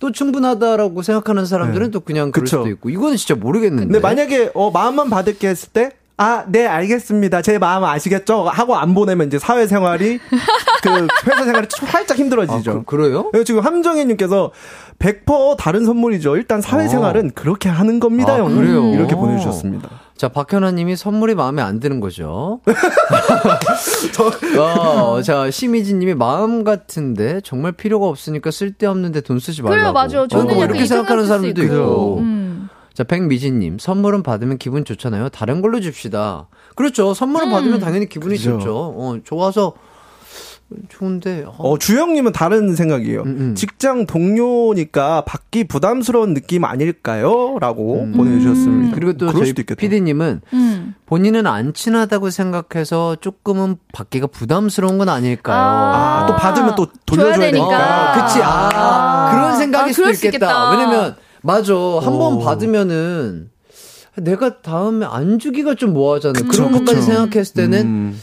[0.00, 2.58] 또 충분하다라고 생각하는 사람들은 또 그냥 그럴 그쵸.
[2.58, 2.90] 수도 있고.
[2.90, 3.86] 이거는 진짜 모르겠는데.
[3.86, 7.42] 근데 만약에 어 마음만 받을게 했을 때 아, 네, 알겠습니다.
[7.42, 8.44] 제 마음 아시겠죠?
[8.44, 10.20] 하고 안 보내면 이제 사회생활이,
[10.82, 12.84] 그, 회사 생활이 좀 살짝 아, 힘들어지죠.
[12.84, 14.52] 그, 래요 지금 함정희님께서
[14.98, 16.36] 100% 다른 선물이죠.
[16.36, 18.54] 일단 사회생활은 그렇게 하는 겁니다, 아, 형.
[18.54, 18.92] 그래요?
[18.92, 19.88] 이렇게 보내주셨습니다.
[20.16, 22.60] 자, 박현아님이 선물이 마음에 안 드는 거죠.
[24.58, 29.76] 어, 자, 심희진님이 마음 같은데 정말 필요가 없으니까 쓸데없는데 돈 쓰지 말라고.
[29.76, 30.26] 그래요, 맞아.
[30.26, 32.18] 저는 어, 이렇게 이 생각하는 사람들도 있고.
[32.18, 32.68] 음.
[32.94, 35.30] 자, 백미진님, 선물은 받으면 기분 좋잖아요.
[35.30, 36.46] 다른 걸로 줍시다.
[36.76, 37.12] 그렇죠.
[37.12, 38.58] 선물을 받으면 당연히 기분이 그죠.
[38.58, 38.76] 좋죠.
[38.96, 39.72] 어, 좋아서
[40.88, 41.44] 좋은데.
[41.46, 43.22] 어, 어, 주영님은 다른 생각이에요.
[43.22, 43.54] 음, 음.
[43.54, 47.56] 직장 동료니까 받기 부담스러운 느낌 아닐까요?
[47.60, 48.94] 라고 보내주셨습니다.
[48.94, 49.78] 그리고 또 그럴 저희 수도 있겠다.
[49.78, 50.94] PD님은 음.
[51.06, 55.56] 본인은 안 친하다고 생각해서 조금은 받기가 부담스러운 건 아닐까요?
[55.56, 57.68] 아, 또 받으면 또 돌려줘야 줘야 되니까.
[57.68, 58.12] 되니까.
[58.12, 58.40] 아, 그치.
[58.42, 60.46] 아, 그런 생각일 아, 수도 그럴 수 있겠다.
[60.46, 60.70] 있겠다.
[60.70, 61.74] 왜냐면, 맞아.
[61.74, 62.38] 한번 오.
[62.40, 63.50] 받으면은,
[64.16, 66.44] 내가 다음에 안 주기가 좀 뭐하잖아요.
[66.44, 67.12] 그쵸, 그런 것까지 그쵸.
[67.12, 68.20] 생각했을 때는, 음.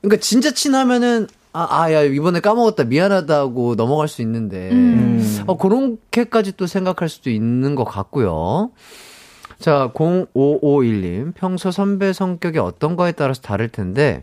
[0.00, 2.84] 그러니까 진짜 친하면은, 아, 아, 야, 이번에 까먹었다.
[2.84, 5.44] 미안하다고 넘어갈 수 있는데, 음.
[5.46, 8.70] 어, 그렇게까지 또 생각할 수도 있는 것 같고요.
[9.58, 11.34] 자, 0551님.
[11.34, 14.22] 평소 선배 성격이 어떤 거에 따라서 다를 텐데,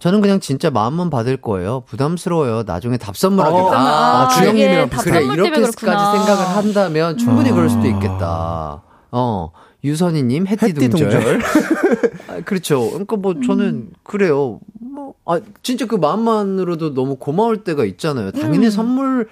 [0.00, 1.82] 저는 그냥 진짜 마음만 받을 거예요.
[1.86, 2.62] 부담스러워요.
[2.66, 3.62] 나중에 답 선물하기가.
[3.62, 5.74] 어, 아, 아, 주영님이랑 그래, 이렇게까지.
[5.76, 8.82] 생각을 한다면 충분히 그럴 수도 있겠다.
[9.10, 9.50] 어,
[9.84, 11.40] 유선이님, 해띠 동절.
[12.28, 12.88] 아, 그렇죠.
[12.90, 14.60] 그러니까 뭐 저는 그래요.
[15.08, 18.32] 뭐, 아, 진짜 그 마음만으로도 너무 고마울 때가 있잖아요.
[18.32, 19.28] 당연히 선물,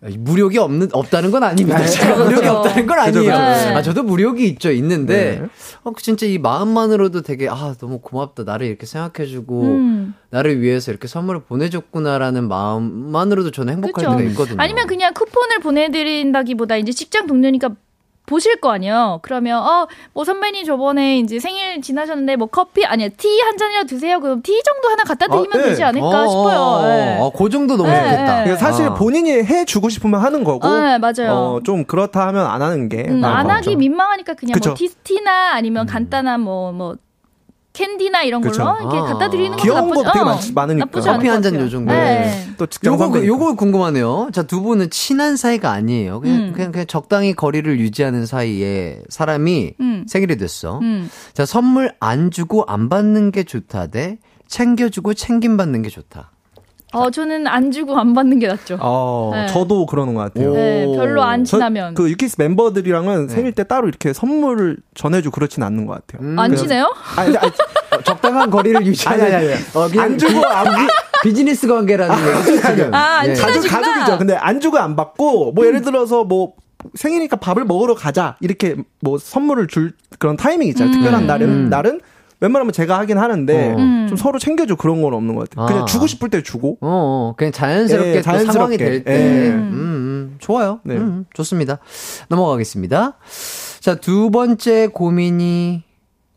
[0.00, 1.84] 무력이 없는, 없다는 건 아닙니다.
[1.84, 2.58] 제가 무력이 그렇죠.
[2.58, 3.22] 없다는 건 아니에요.
[3.22, 3.32] 그죠.
[3.32, 4.70] 아, 저도 무력이 있죠.
[4.70, 5.48] 있는데, 네.
[5.84, 8.44] 어, 진짜 이 마음만으로도 되게, 아, 너무 고맙다.
[8.44, 10.14] 나를 이렇게 생각해주고, 음.
[10.30, 14.04] 나를 위해서 이렇게 선물을 보내줬구나라는 마음만으로도 저는 행복할.
[14.04, 14.56] 때가 있거든요.
[14.58, 17.70] 아니면 그냥 쿠폰을 보내드린다기보다 이제 직장 동료니까
[18.26, 19.20] 보실 거 아니에요.
[19.22, 24.20] 그러면 어 뭐 선배님 저번에 이제 생일 지나셨는데 뭐 커피 아니야 티 한 잔이라도 드세요.
[24.20, 25.62] 그럼 티 정도 하나 갖다 드리면 아, 네.
[25.70, 26.58] 되지 않을까 어, 싶어요.
[26.60, 27.18] 어, 네.
[27.20, 28.44] 어, 그 정도 너무 네, 좋겠다.
[28.44, 28.56] 네.
[28.56, 28.94] 사실 아.
[28.94, 30.68] 본인이 해 주고 싶으면 하는 거고.
[30.68, 31.32] 네, 맞아요.
[31.32, 33.04] 어, 좀 그렇다 하면 안 하는 게.
[33.08, 33.76] 음, 안것 하기.
[33.76, 34.70] 민망하니까 그냥 그쵸.
[34.70, 36.96] 뭐 티스티나 아니면 간단한 뭐뭐
[37.76, 38.62] 캔디나 이런 걸로 그쵸.
[38.80, 39.02] 이렇게 아.
[39.02, 40.84] 갖다 드리는 것도 귀여운 나쁘지 거 되게 어, 많- 많으니까.
[40.86, 41.66] 나쁘지 커피 것한잔 같아요.
[41.66, 41.92] 요 정도.
[41.92, 42.48] 네.
[42.56, 43.26] 또 직장 요거.
[43.26, 44.30] 요거 궁금하네요.
[44.32, 46.20] 자 두 분은 친한 사이가 아니에요.
[46.20, 46.52] 그냥, 음.
[46.54, 50.04] 그냥 그냥 적당히 거리를 유지하는 사이에 사람이 음.
[50.08, 50.78] 생일이 됐어.
[50.80, 51.10] 음.
[51.34, 56.30] 자 선물 안 주고 안 받는 게 좋다 대 챙겨주고 챙김 받는 게 좋다.
[56.92, 58.78] 어, 저는 안 주고 안 받는 게 낫죠.
[58.80, 59.46] 어, 네.
[59.48, 60.52] 저도 그러는 것 같아요.
[60.54, 61.94] 네, 별로 안 저- 친하면.
[61.94, 63.34] 그 유키스 멤버들이랑은 네.
[63.34, 66.26] 생일 때 따로 이렇게 선물을 전해주고 그렇진 않는 것 같아요.
[66.26, 66.94] 음, 안 친해요?
[67.16, 67.48] 아니, 아니,
[67.90, 69.62] 어, 적당한 거리를 유지하는 아니, 아니, 아니.
[69.74, 70.88] 어, 안 주고 안 받-
[71.22, 72.94] 비즈니스 관계라는 거죠 지금.
[72.94, 73.34] 아, 안 예.
[73.34, 73.68] 친하지.
[73.68, 73.82] 가족.
[73.90, 74.18] 가족이죠.
[74.18, 76.52] 근데 안 주고 안 받고, 뭐 예를 들어서 뭐
[76.94, 78.36] 생일이니까 밥을 먹으러 가자.
[78.40, 80.94] 이렇게 뭐 선물을 줄 그런 타이밍 있잖아요.
[80.94, 81.68] 특별한 날은, 음.
[81.68, 82.00] 날은
[82.40, 83.76] 웬만하면 제가 하긴 하는데, 어.
[83.76, 84.06] 음.
[84.08, 85.64] 좀 서로 챙겨줘 그런 건 없는 것 같아요.
[85.64, 85.68] 아.
[85.68, 86.78] 그냥 주고 싶을 때 주고.
[86.80, 86.88] 어,
[87.30, 88.52] 어, 그냥 자연스럽게 예, 또 자연스럽게.
[88.52, 89.12] 상황이 될 때.
[89.12, 89.50] 예.
[89.50, 90.80] 음, 음, 좋아요.
[90.84, 90.96] 네.
[90.96, 91.78] 음, 좋습니다.
[92.28, 93.16] 넘어가겠습니다.
[93.80, 95.82] 자, 두 번째 고민이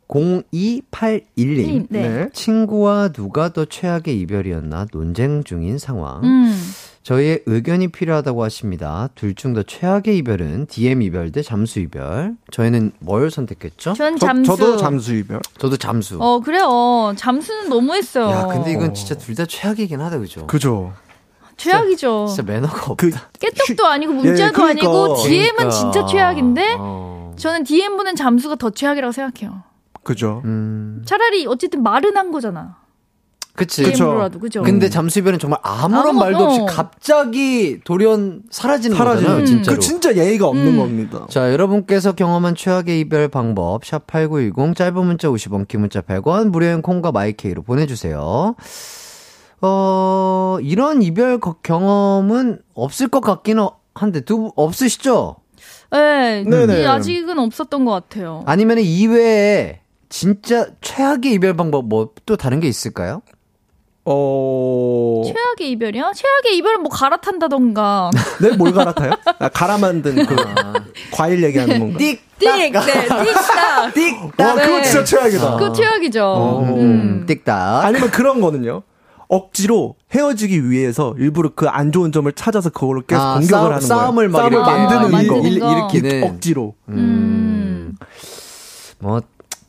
[0.07, 1.87] 0281님.
[1.89, 2.29] 네.
[2.33, 6.23] 친구와 누가 더 최악의 이별이었나 논쟁 중인 상황.
[6.23, 6.55] 음.
[7.03, 9.09] 저희의 의견이 필요하다고 하십니다.
[9.15, 12.35] 둘 중 더 최악의 이별은 DM 이별 대 잠수 이별.
[12.51, 13.93] 저희는 뭘 선택했죠?
[13.93, 14.43] 전 저, 잠수.
[14.43, 15.39] 저 도 잠수 이별.
[15.57, 16.17] 저도 잠수.
[16.21, 17.13] 어, 그래요.
[17.17, 18.29] 잠수는 너무했어요.
[18.29, 20.45] 야, 근데 이건 진짜 둘 다 최악이긴 하다, 그죠?
[20.47, 20.93] 그죠.
[21.57, 22.25] 최악이죠.
[22.27, 22.95] 진짜 매너가 없다.
[22.95, 24.87] 그, 깨똑도 아니고 문자도 예, 그러니까.
[24.87, 25.69] 아니고 DM은 그러니까.
[25.69, 27.35] 진짜 최악인데 어.
[27.37, 29.63] 저는 DM 보는 잠수가 더 최악이라고 생각해요.
[30.03, 30.41] 그죠.
[30.45, 31.01] 음.
[31.05, 32.77] 차라리 어쨌든 말은 한 거잖아.
[33.59, 33.83] 그치.
[33.83, 34.29] 그쵸.
[34.41, 34.63] 그죠.
[34.63, 36.65] 근데 잠수이별은 정말 아무런 아무- 말도 없이 어.
[36.65, 39.45] 갑자기 돌연 사라지는 사라지는 거잖아요, 음.
[39.45, 39.75] 진짜로.
[39.75, 40.77] 그 진짜 예의가 없는 음.
[40.77, 41.27] 겁니다.
[41.29, 46.81] 자, 여러분께서 경험한 최악의 이별 방법 샵 8910 짧은 문자 50원, 긴 문자 100원, 무료인
[46.81, 48.55] 콩과 마이케이로 보내 주세요.
[49.61, 55.35] 어, 이런 이별 거- 경험은 없을 것 같기는 한데 두분 없으시죠?
[55.91, 56.81] 네, 네네.
[56.81, 58.43] 이 아직은 없었던 것 같아요.
[58.45, 63.21] 아니면 이외에 진짜 최악의 이별 방법 뭐 또 다른 게 있을까요?
[64.11, 66.11] 어, 최악의 이별이요?
[66.15, 68.09] 최악의 이별은 뭐 갈아탄다던가.
[68.41, 69.11] 네, 뭘 갈아타요?
[69.37, 70.35] 아, 갈아 만든 그
[71.11, 71.99] 과일 얘기하는 건가?
[71.99, 72.17] 띡!
[72.39, 73.93] 띡, 네, 띡딱.
[73.93, 74.39] 띡!
[74.39, 74.83] 와, 그거 네.
[74.83, 75.57] 진짜 최악이다.
[75.57, 76.63] 그거 최악이죠.
[76.63, 77.25] 음, 음.
[77.27, 77.49] 띡딱.
[77.83, 78.81] 아니면 그런 거는요.
[79.27, 83.81] 억지로 헤어지기 위해서 일부러 그 안 좋은 점을 찾아서 그걸로 계속 아, 공격을 싸움- 하는
[83.81, 84.65] 싸움을 막 거예요.
[84.65, 85.47] 싸움을 만드는 아, 거.
[85.47, 85.71] 일, 거.
[85.71, 86.73] 일으키는 억지로.
[86.89, 87.95] 음.
[88.97, 89.21] 뭐,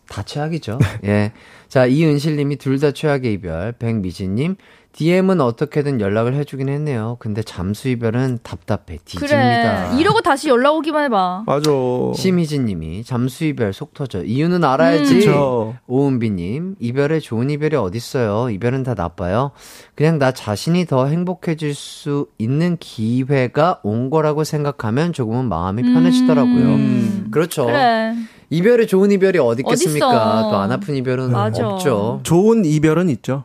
[0.09, 0.79] 다 최악이죠.
[1.05, 1.33] 예.
[1.71, 3.73] 자, 이은실 님이 둘 다 최악의 이별.
[3.73, 4.57] 백미진 님,
[4.93, 7.17] DM은 어떻게든 연락을 해주긴 했네요.
[7.21, 8.99] 근데 잠수 이별은 답답해.
[9.05, 9.91] 뒤집니다.
[9.91, 10.01] 그래.
[10.01, 11.45] 이러고 다시 연락 오기만 해봐.
[11.47, 11.71] 맞아.
[12.17, 14.25] 심희진 님이 잠수 이별 속 터져.
[14.25, 15.15] 이유는 알아야지.
[15.15, 15.19] 음.
[15.21, 15.77] 그쵸.
[15.87, 18.51] 오은비 님, 이별에 좋은 이별이 어딨어요.
[18.51, 19.53] 이별은 다 나빠요.
[19.95, 26.65] 그냥 나 자신이 더 행복해질 수 있는 기회가 온 거라고 생각하면 조금은 마음이 편해지더라고요.
[26.67, 27.29] 음.
[27.31, 27.67] 그렇죠.
[27.67, 28.15] 그래.
[28.51, 30.49] 이별에 좋은 이별이 어디 있겠습니까?
[30.51, 31.67] 또 안 아픈 이별은 맞아.
[31.69, 32.21] 없죠.
[32.25, 33.45] 좋은 이별은 있죠.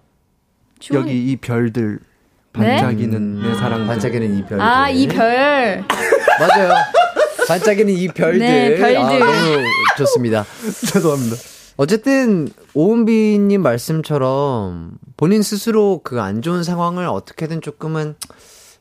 [0.80, 2.00] 좋은- 여기 이 별들
[2.58, 2.78] 네?
[2.82, 3.86] 반짝이는 내 사랑.
[3.86, 4.62] 반짝이는 이 별들.
[4.62, 5.84] 아, 이 별.
[6.40, 6.70] 맞아요.
[7.48, 8.40] 반짝이는 이 별들.
[8.40, 8.98] 네, 별들.
[8.98, 9.64] 아, 너무
[9.98, 10.46] 좋습니다.
[10.94, 11.36] 죄송합니다.
[11.78, 18.16] 어쨌든 오은비님 말씀처럼 본인 스스로 그 안 좋은 상황을 어떻게든 조금은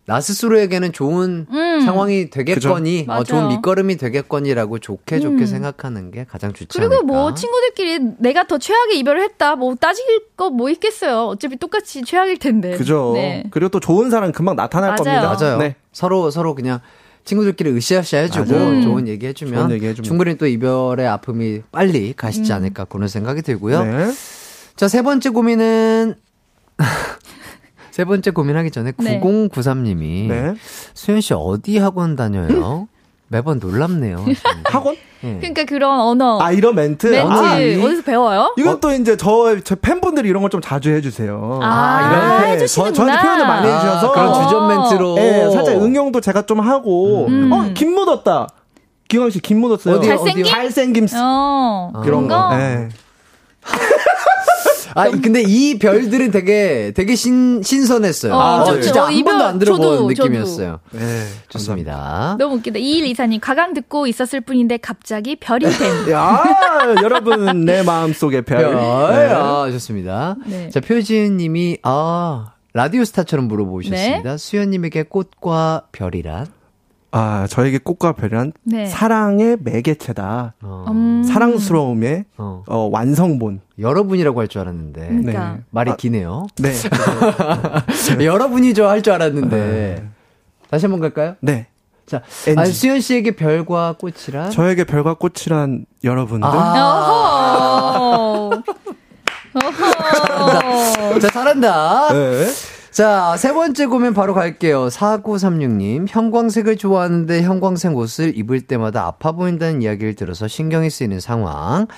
[0.07, 1.81] 나 스스로에게는 좋은 음.
[1.87, 3.25] 상황이 되겠거니, 어.
[3.25, 5.47] 좋은 밑거름이 되겠거니라고 좋게 좋게 음.
[5.47, 7.07] 생각하는 게 가장 좋지 그리고 않을까.
[7.07, 9.57] 뭐 친구들끼리 내가 더 최악의 이별을 했다.
[9.57, 10.05] 뭐 따질
[10.37, 11.29] 거 뭐 있겠어요.
[11.29, 12.77] 어차피 똑같이 최악일 텐데.
[12.77, 13.13] 그죠.
[13.15, 13.45] 네.
[13.51, 14.97] 그리고 또 좋은 사람 금방 나타날 맞아요.
[14.97, 15.37] 겁니다.
[15.41, 15.59] 맞아요.
[15.59, 15.77] 네.
[15.93, 16.81] 서로 서로 그냥
[17.25, 18.69] 친구들끼리 으쌰으쌰 해주고 맞아요.
[18.69, 18.83] 음.
[18.83, 20.05] 좋은 얘기 해주면 좋은 얘기 해주면.
[20.05, 22.57] 충분히 또 이별의 아픔이 빨리 가시지 음.
[22.57, 23.83] 않을까 그런 생각이 들고요.
[23.85, 24.13] 네.
[24.77, 26.15] 자세 번째 고민은
[27.95, 29.21] 세 번째 고민하기 전에 네.
[29.21, 30.55] 9093님이 네.
[30.95, 32.89] 수현 씨 어디 학원 다녀요?
[33.29, 34.25] 매번 놀랍네요.
[34.65, 34.97] 학원?
[35.23, 35.37] 예.
[35.39, 36.41] 그러니까 그런 언어.
[36.41, 37.07] 아, 이런 멘트?
[37.07, 38.53] 멘트 아, 이- 어디서 배워요?
[38.59, 41.61] 이건 또 이제 저, 저 팬분들이 이런 걸 좀 자주 해주세요.
[41.63, 42.93] 아, 이런 해주시는구나.
[42.93, 44.09] 저, 저한테 표현을 많이 해주셔서.
[44.09, 45.17] 아, 그런 주전 멘트로.
[45.19, 47.53] 예, 살짝 응용도 제가 좀 하고, 음.
[47.53, 48.49] 어, 김 묻었다.
[49.07, 49.99] 기광 씨, 김 묻었어요.
[49.99, 50.17] 어디요?
[50.17, 50.45] 잘생김?
[50.45, 51.07] 잘생김.
[51.17, 51.93] 어.
[52.05, 52.49] 이런 거.
[52.49, 52.57] 거.
[52.59, 52.89] 예.
[54.95, 58.35] 아 근데 이 별들은 되게 되게 신 신선했어요.
[58.35, 60.81] 어, 아, 좀- 진짜 어, 한이 번도 별- 안 들어본 저도, 느낌이었어요.
[60.93, 62.37] 네, 좋습니다.
[62.39, 62.79] 너무 웃기다.
[62.79, 66.11] 2124님, 가강 듣고 있었을 뿐인데 갑자기 별이 됨.
[66.13, 66.43] 야,
[67.03, 68.59] 여러분, 내 마음 속의 별.
[68.59, 68.75] 별.
[68.75, 68.81] 네.
[69.33, 70.37] 아, 좋습니다.
[70.47, 70.69] 네.
[70.71, 74.37] 자, 표지은 님이, 아, 라디오 스타처럼 물어보셨습니다.
[74.37, 76.47] 수현님에게 꽃과 별이란?
[77.17, 78.87] 아, 저에게 꽃과 별은 네.
[78.87, 80.55] 사랑의 매개체다.
[80.63, 80.85] 어.
[80.89, 81.23] 음.
[81.23, 82.65] 사랑스러움의 어.
[82.67, 83.61] 어, 완성본.
[83.79, 85.07] 여러분이라고 할 줄 알았는데.
[85.09, 85.53] 그러니까.
[85.55, 85.61] 네.
[85.71, 86.49] 말이 아, 기네요.
[86.59, 86.73] 네.
[88.25, 90.09] 여러분이죠 할 줄 알았는데.
[90.71, 91.37] 다시 한번 갈까요?
[91.41, 91.69] 네.
[92.07, 92.61] 자, NG.
[92.61, 94.51] 아, 수현 씨에게 별과 꽃이란?
[94.51, 96.49] 저에게 별과 꽃이란 여러분들.
[96.51, 97.95] 아.
[97.97, 98.63] 어허.
[99.55, 101.19] 어허.
[101.21, 102.09] 자, 잘한다.
[102.13, 102.47] 네.
[102.95, 104.87] 자, 세 번째 고민 바로 갈게요.
[104.87, 106.07] 4936님.
[106.09, 111.89] 형광색을 좋아하는데 형광색 옷을 입을 때마다 아파 보인다는 이야기를 들어서 신경이 쓰이는 상황.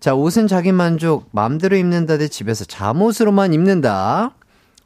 [0.00, 4.30] 자, 옷은 자기 만족, 마음대로 입는다 대 집에서 잠옷으로만 입는다.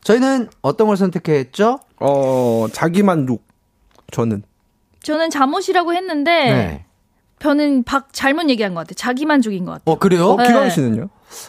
[0.02, 1.78] 저희는 어떤 걸 선택했죠?
[2.00, 3.44] 어, 자기 만족.
[4.10, 4.42] 저는.
[5.04, 6.84] 저는 잠옷이라고 했는데 네.
[7.42, 8.94] 저는 박 잘못 얘기한 것 같아요.
[8.94, 9.92] 자기 만족인 것 같아요.
[9.92, 10.26] 어, 그래요?
[10.30, 10.70] 어, 기광 네.
[10.70, 11.08] 씨는요?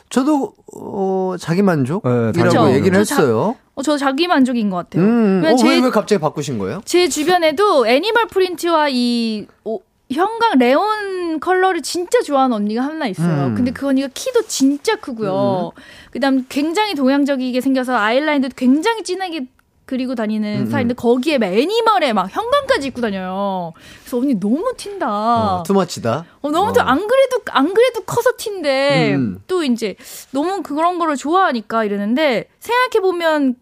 [0.10, 2.32] 저도, 어, 자기 만족이라고
[2.68, 2.76] 네.
[2.76, 3.56] 얘기를 저 자- 했어요.
[3.76, 5.04] 어, 저 자기 만족인 것 같아요.
[5.04, 6.82] 음, 왜냐면 어, 제, 왜, 왜 갑자기 바꾸신 거예요?
[6.86, 13.48] 제 주변에도 animal print와 이 오, 형광 네온 컬러를 진짜 좋아하는 언니가 하나 있어요.
[13.48, 13.56] 음.
[13.56, 15.72] 근데 그 언니가 키도 진짜 크고요.
[16.12, 19.48] 그다음 굉장히 동양적이게 생겨서 아이라인도 굉장히 진하게
[19.94, 23.74] 그리고 다니는 음, 스타일인데 거기에 막 애니멀에 막 형광까지 입고 다녀요.
[24.02, 25.04] 그래서 언니 너무 튄다.
[25.04, 26.26] 어, 투머치다.
[26.42, 26.74] 어, 너무 어.
[26.74, 29.40] 또안 그래도 안 그래도 커서 튄데 음.
[29.46, 29.96] 또 이제
[30.32, 33.54] 너무 그런 거를 좋아하니까 이러는데 생각해 보면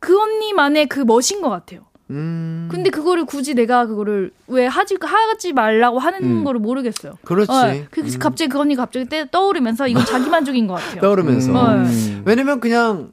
[0.00, 1.80] 그 언니만의 그 멋인 것 같아요.
[2.10, 2.68] 음.
[2.70, 6.44] 근데 그거를 굳이 내가 그거를 왜 하지 하지 말라고 하는 음.
[6.44, 7.14] 거를 모르겠어요.
[7.24, 7.50] 그렇지.
[7.50, 8.18] 어, 그 음.
[8.18, 11.00] 갑자기 그 언니가 갑자기 때- 떠오르면서 이건 자기 만족인 것 같아요.
[11.00, 11.74] 떠오르면서.
[11.76, 12.22] 음.
[12.26, 13.12] 왜냐면 그냥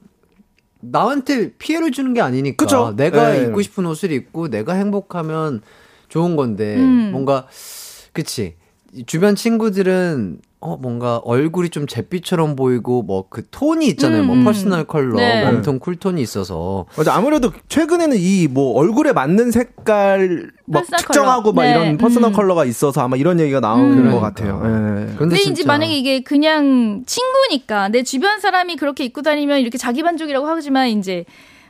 [0.82, 2.64] 나한테 피해를 주는 게 아니니까.
[2.64, 2.94] 그쵸?
[2.96, 3.44] 내가 네.
[3.44, 5.62] 입고 싶은 옷을 입고 내가 행복하면
[6.08, 7.10] 좋은 건데 음.
[7.12, 7.46] 뭔가
[8.12, 8.56] 그치
[9.06, 14.20] 주변 친구들은 어 뭔가 얼굴이 좀 잿빛처럼 보이고 뭐 그 톤이 있잖아요.
[14.22, 14.44] 음, 뭐 음.
[14.44, 15.44] personal color, 네.
[15.44, 17.14] warm tone, cool tone이 있어서 맞아.
[17.14, 21.52] 아무래도 최근에는 이 뭐 얼굴에 맞는 색깔 막 측정하고 컬러.
[21.54, 21.70] 막 네.
[21.70, 22.32] 이런 personal 음.
[22.32, 23.96] color가 있어서 아마 이런 얘기가 나온 음.
[23.96, 24.20] 것 그러니까.
[24.28, 24.60] 같아요.
[24.64, 24.68] 예.
[24.68, 30.02] 근데 근데 이제 만약에 이게 그냥 친구니까 내 주변 사람이 그렇게 입고 다니면 이렇게 자기
[30.02, 31.24] 만족이라고 하지만 이제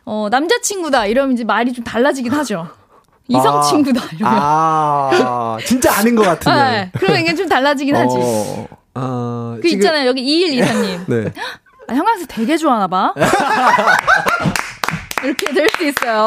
[0.05, 2.66] 어 남자친구다 이러면 이제 말이 좀 달라지긴 하죠.
[3.28, 3.62] 이성 아.
[3.62, 4.39] 친구다 이러면.
[4.43, 6.59] 아, 진짜 아닌 것 같은데.
[6.60, 8.16] 네, 그러면 이게 좀 달라지긴 하지.
[8.19, 10.06] 어, 어, 그 지금 있잖아요.
[10.09, 11.01] 여기 2124님.
[11.06, 11.32] 네.
[11.89, 13.12] 아, 형광색 되게 좋아하나 봐.
[15.24, 16.24] 이렇게 될 수 있어요.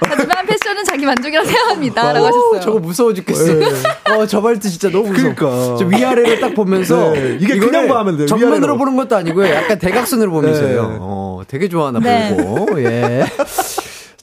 [0.00, 2.12] 하지만 패션은 자기 만족이라고 생각합니다.
[2.12, 2.56] 라고 하셨어요.
[2.56, 3.52] 어, 저거 무서워 죽겠어.
[4.12, 5.34] 어, 저 말도 진짜 너무 무서워.
[5.34, 5.76] 그러니까.
[5.76, 8.76] 저 위아래를 딱 보면서 네, 이게 그냥 봐면 돼요, 정면으로.
[8.78, 9.52] 보는 것도 아니고요.
[9.52, 10.88] 약간 대각선으로 보면서요.
[10.88, 10.96] 네.
[11.00, 12.36] 어, 되게 좋아하나 네.
[12.36, 12.80] 보고.
[12.80, 13.26] 예.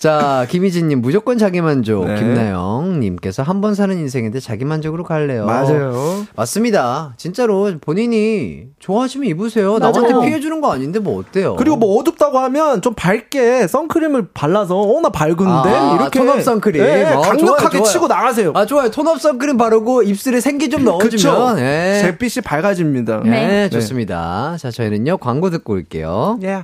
[0.05, 2.05] 자, 김희진님, 무조건 자기만족.
[2.05, 2.15] 네.
[2.15, 5.45] 김나영님께서 한 번 사는 인생인데 자기만족으로 갈래요.
[5.45, 6.25] 맞아요.
[6.35, 7.13] 맞습니다.
[7.17, 9.79] 진짜로 본인이 좋아하시면 입으세요.
[9.79, 9.93] 맞아요.
[9.93, 11.55] 남한테 피해주는 거 아닌데 뭐 어때요?
[11.55, 16.83] 그리고 뭐 어둡다고 하면 좀 밝게 선크림을 발라서 어 나 밝은데 아, 이렇게 톤업 선크림.
[16.83, 17.83] 네, 어, 강력하게 좋아요, 좋아요.
[17.91, 18.51] 치고 나가세요.
[18.55, 18.91] 아, 좋아요.
[18.91, 21.09] 톤업 선크림 바르고 입술에 생기 좀 넣어주면.
[21.09, 21.55] 그쵸?
[21.59, 22.01] 예.
[22.03, 23.21] 잿빛이 밝아집니다.
[23.23, 23.69] 네, 네.
[23.69, 24.57] 좋습니다.
[24.59, 26.37] 자, 저희는요, 광고 듣고 올게요.
[26.43, 26.63] 예.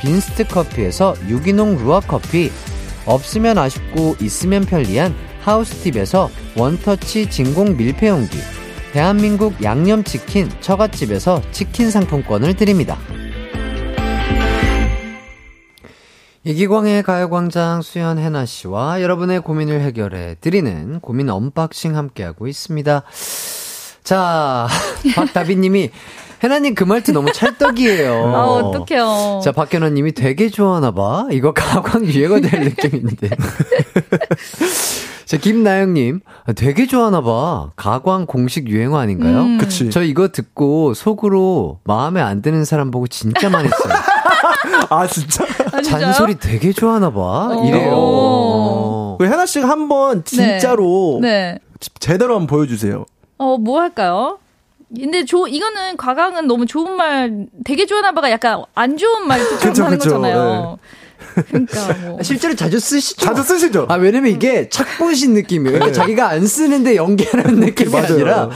[0.00, 2.50] 빈스트 커피에서 유기농 루아 커피,
[3.06, 8.36] 없으면 아쉽고 있으면 편리한 하우스팁에서 원터치 진공 밀폐용기,
[8.92, 12.98] 대한민국 양념치킨 처갓집에서 치킨 상품권을 드립니다.
[16.44, 23.02] 이기광의 가요광장 수연 해나 씨와 여러분의 고민을 해결해 드리는 고민 언박싱 함께하고 있습니다.
[24.02, 24.68] 자,
[25.14, 25.90] 박다비 님이
[26.42, 28.12] 해나님 그 말투 너무 찰떡이에요.
[28.34, 29.40] 아, 어떡해요.
[29.42, 31.28] 자, 박현아 님이 되게 좋아하나봐.
[31.32, 33.30] 이거 가광 유행어 될 느낌인데.
[35.24, 36.20] 자, 김나영 님,
[36.56, 37.72] 되게 좋아하나봐.
[37.76, 39.42] 가광 공식 유행어 아닌가요?
[39.42, 39.58] 음.
[39.58, 39.90] 그치.
[39.90, 43.94] 저 이거 듣고 속으로 마음에 안 드는 사람 보고 진짜 많이 했어요.
[44.88, 45.44] 아, 진짜?
[45.72, 45.82] 아?
[45.82, 47.48] 잔소리 되게 좋아하나봐.
[47.56, 47.64] 오.
[47.66, 49.16] 이래요.
[49.18, 51.58] 그 해나 씨가 한번 진짜로 네.
[51.98, 53.04] 제대로 한번 보여주세요.
[53.38, 54.38] 어, 뭐 할까요?
[54.94, 59.84] 근데 조, 이거는 과강은 너무 좋은 말, 되게 좋아하나 봐가 약간 안 좋은 말처럼 그쵸,
[59.84, 60.10] 하는 그쵸.
[60.10, 60.78] 거잖아요.
[61.48, 62.22] 그러니까 뭐.
[62.22, 63.20] 실제로 자주 쓰시죠?
[63.26, 63.86] 자주 쓰시죠?
[63.90, 65.78] 아, 왜냐면 이게 착보신 느낌이에요.
[65.78, 68.06] 그러니까 자기가 안 쓰는데 연기하는 느낌이 맞아요.
[68.14, 68.50] 아니라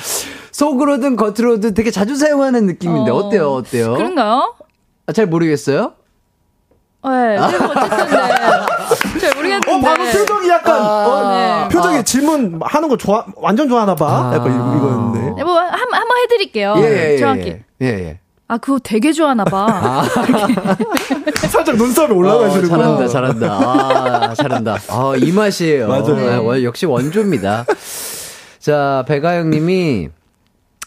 [0.52, 3.14] 속으로든 겉으로든 되게 자주 사용하는 느낌인데 어.
[3.14, 3.52] 어때요?
[3.52, 3.94] 어때요?
[3.94, 4.54] 그런가요?
[5.06, 5.94] 아, 잘 모르겠어요?
[7.04, 9.28] 네, 뭐 어쨌든 네.
[9.60, 9.88] 모르겠는데.
[9.88, 11.68] 어, 방금 표정이 약간, 어, 네.
[11.68, 12.02] 표정이 아.
[12.02, 14.06] 질문 하는 거 좋아, 완전 좋아하나 봐.
[14.30, 14.34] 아.
[14.34, 15.34] 약간 이거- 이거였는데.
[15.36, 16.74] 네, 뭐, 한, 한번 해드릴게요.
[16.78, 17.48] 예, 예, 예, 정확히.
[17.48, 17.62] 예.
[17.82, 18.18] 예, 예.
[18.48, 20.02] 아, 그거 되게 좋아하나 봐.
[21.48, 22.90] 살짝 눈썹이 올라가시는구나.
[22.90, 23.46] 어, 잘한다, 잘한다.
[24.30, 24.76] 아, 잘한다.
[24.88, 25.88] 아, 이 맛이에요.
[25.88, 26.14] 맞아요.
[26.16, 27.64] 네, 원- 역시 원조입니다.
[28.58, 30.08] 자, 배가영 님이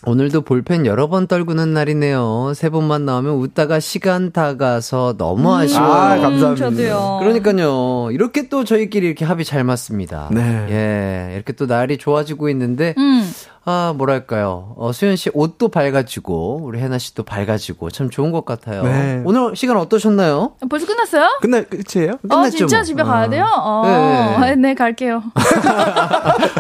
[0.04, 2.52] 오늘도 볼펜 여러 번 떨구는 날이네요.
[2.54, 5.92] 세 번만 나오면 웃다가 시간 다 가서 너무 아쉬워요.
[5.92, 6.50] 아, 감사합니다.
[6.50, 7.18] 음, 저도요.
[7.22, 8.10] 그러니까요.
[8.12, 10.30] 이렇게 또 저희끼리 이렇게 합이 잘 맞습니다.
[10.32, 10.68] 네.
[10.70, 11.34] 예.
[11.36, 13.32] 이렇게 또 날이 좋아지고 있는데, 음.
[13.68, 14.76] 아, 뭐랄까요.
[14.78, 18.84] 어, 수현 씨 옷도 밝아지고, 우리 혜나 씨도 밝아지고, 참 좋은 것 같아요.
[18.84, 19.24] 네.
[19.26, 20.52] 오늘 시간 어떠셨나요?
[20.70, 21.40] 벌써 끝났어요?
[21.42, 22.12] 끝날, 끝이에요?
[22.12, 22.84] 어, 끝났죠, 진짜 뭐.
[22.84, 23.44] 집에 가야 돼요?
[23.58, 24.50] 어, 네.
[24.50, 25.24] 네, 네, 갈게요.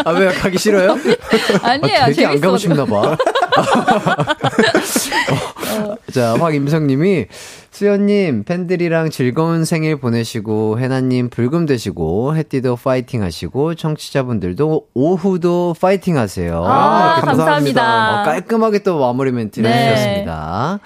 [0.03, 0.97] 아, 왜 가기 싫어요?
[1.61, 2.57] 아니에요, 아, 되게 안 가고.
[2.57, 3.15] 싶나 봐.
[5.77, 7.25] 어, 자, 황임성님이
[7.71, 16.63] 수연님 팬들이랑 즐거운 생일 보내시고 해나님 불금 되시고 해띠도 파이팅 하시고 청취자분들도 오후도 파이팅 하세요.
[16.65, 18.21] 아, 이렇게 감사합니다.
[18.21, 19.89] 어, 깔끔하게 또 마무리 멘트를 네.
[19.91, 20.79] 해주셨습니다.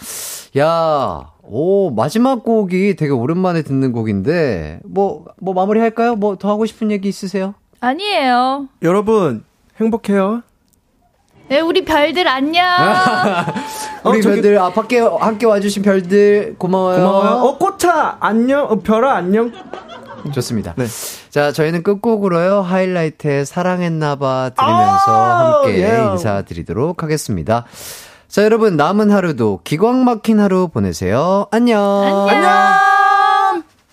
[0.58, 6.16] 야, 오 마지막 곡이 되게 오랜만에 듣는 곡인데 뭐 뭐 마무리 할까요?
[6.16, 7.54] 뭐 더 하고 싶은 얘기 있으세요?
[7.82, 8.68] 아니에요.
[8.82, 9.44] 여러분,
[9.80, 10.42] 행복해요.
[11.50, 12.64] 네, 우리 별들 안녕.
[14.06, 16.98] 우리 어, 저기- 별들 아 밖에 함께 와주신 별들 고마워요.
[16.98, 17.30] 고마워요.
[17.44, 18.66] 어, 꽃차, 안녕.
[18.70, 19.52] 어, 별아, 안녕.
[20.34, 20.74] 좋습니다.
[20.78, 20.86] 네.
[21.30, 26.04] 자, 저희는 끝곡으로요, 하이라이트의 사랑했나봐 들으면서 아, 함께 예.
[26.12, 27.66] 인사드리도록 하겠습니다.
[28.28, 31.48] 자, 여러분, 남은 하루도 기광 막힌 하루 보내세요.
[31.52, 32.28] 안녕.
[32.30, 32.89] 안녕.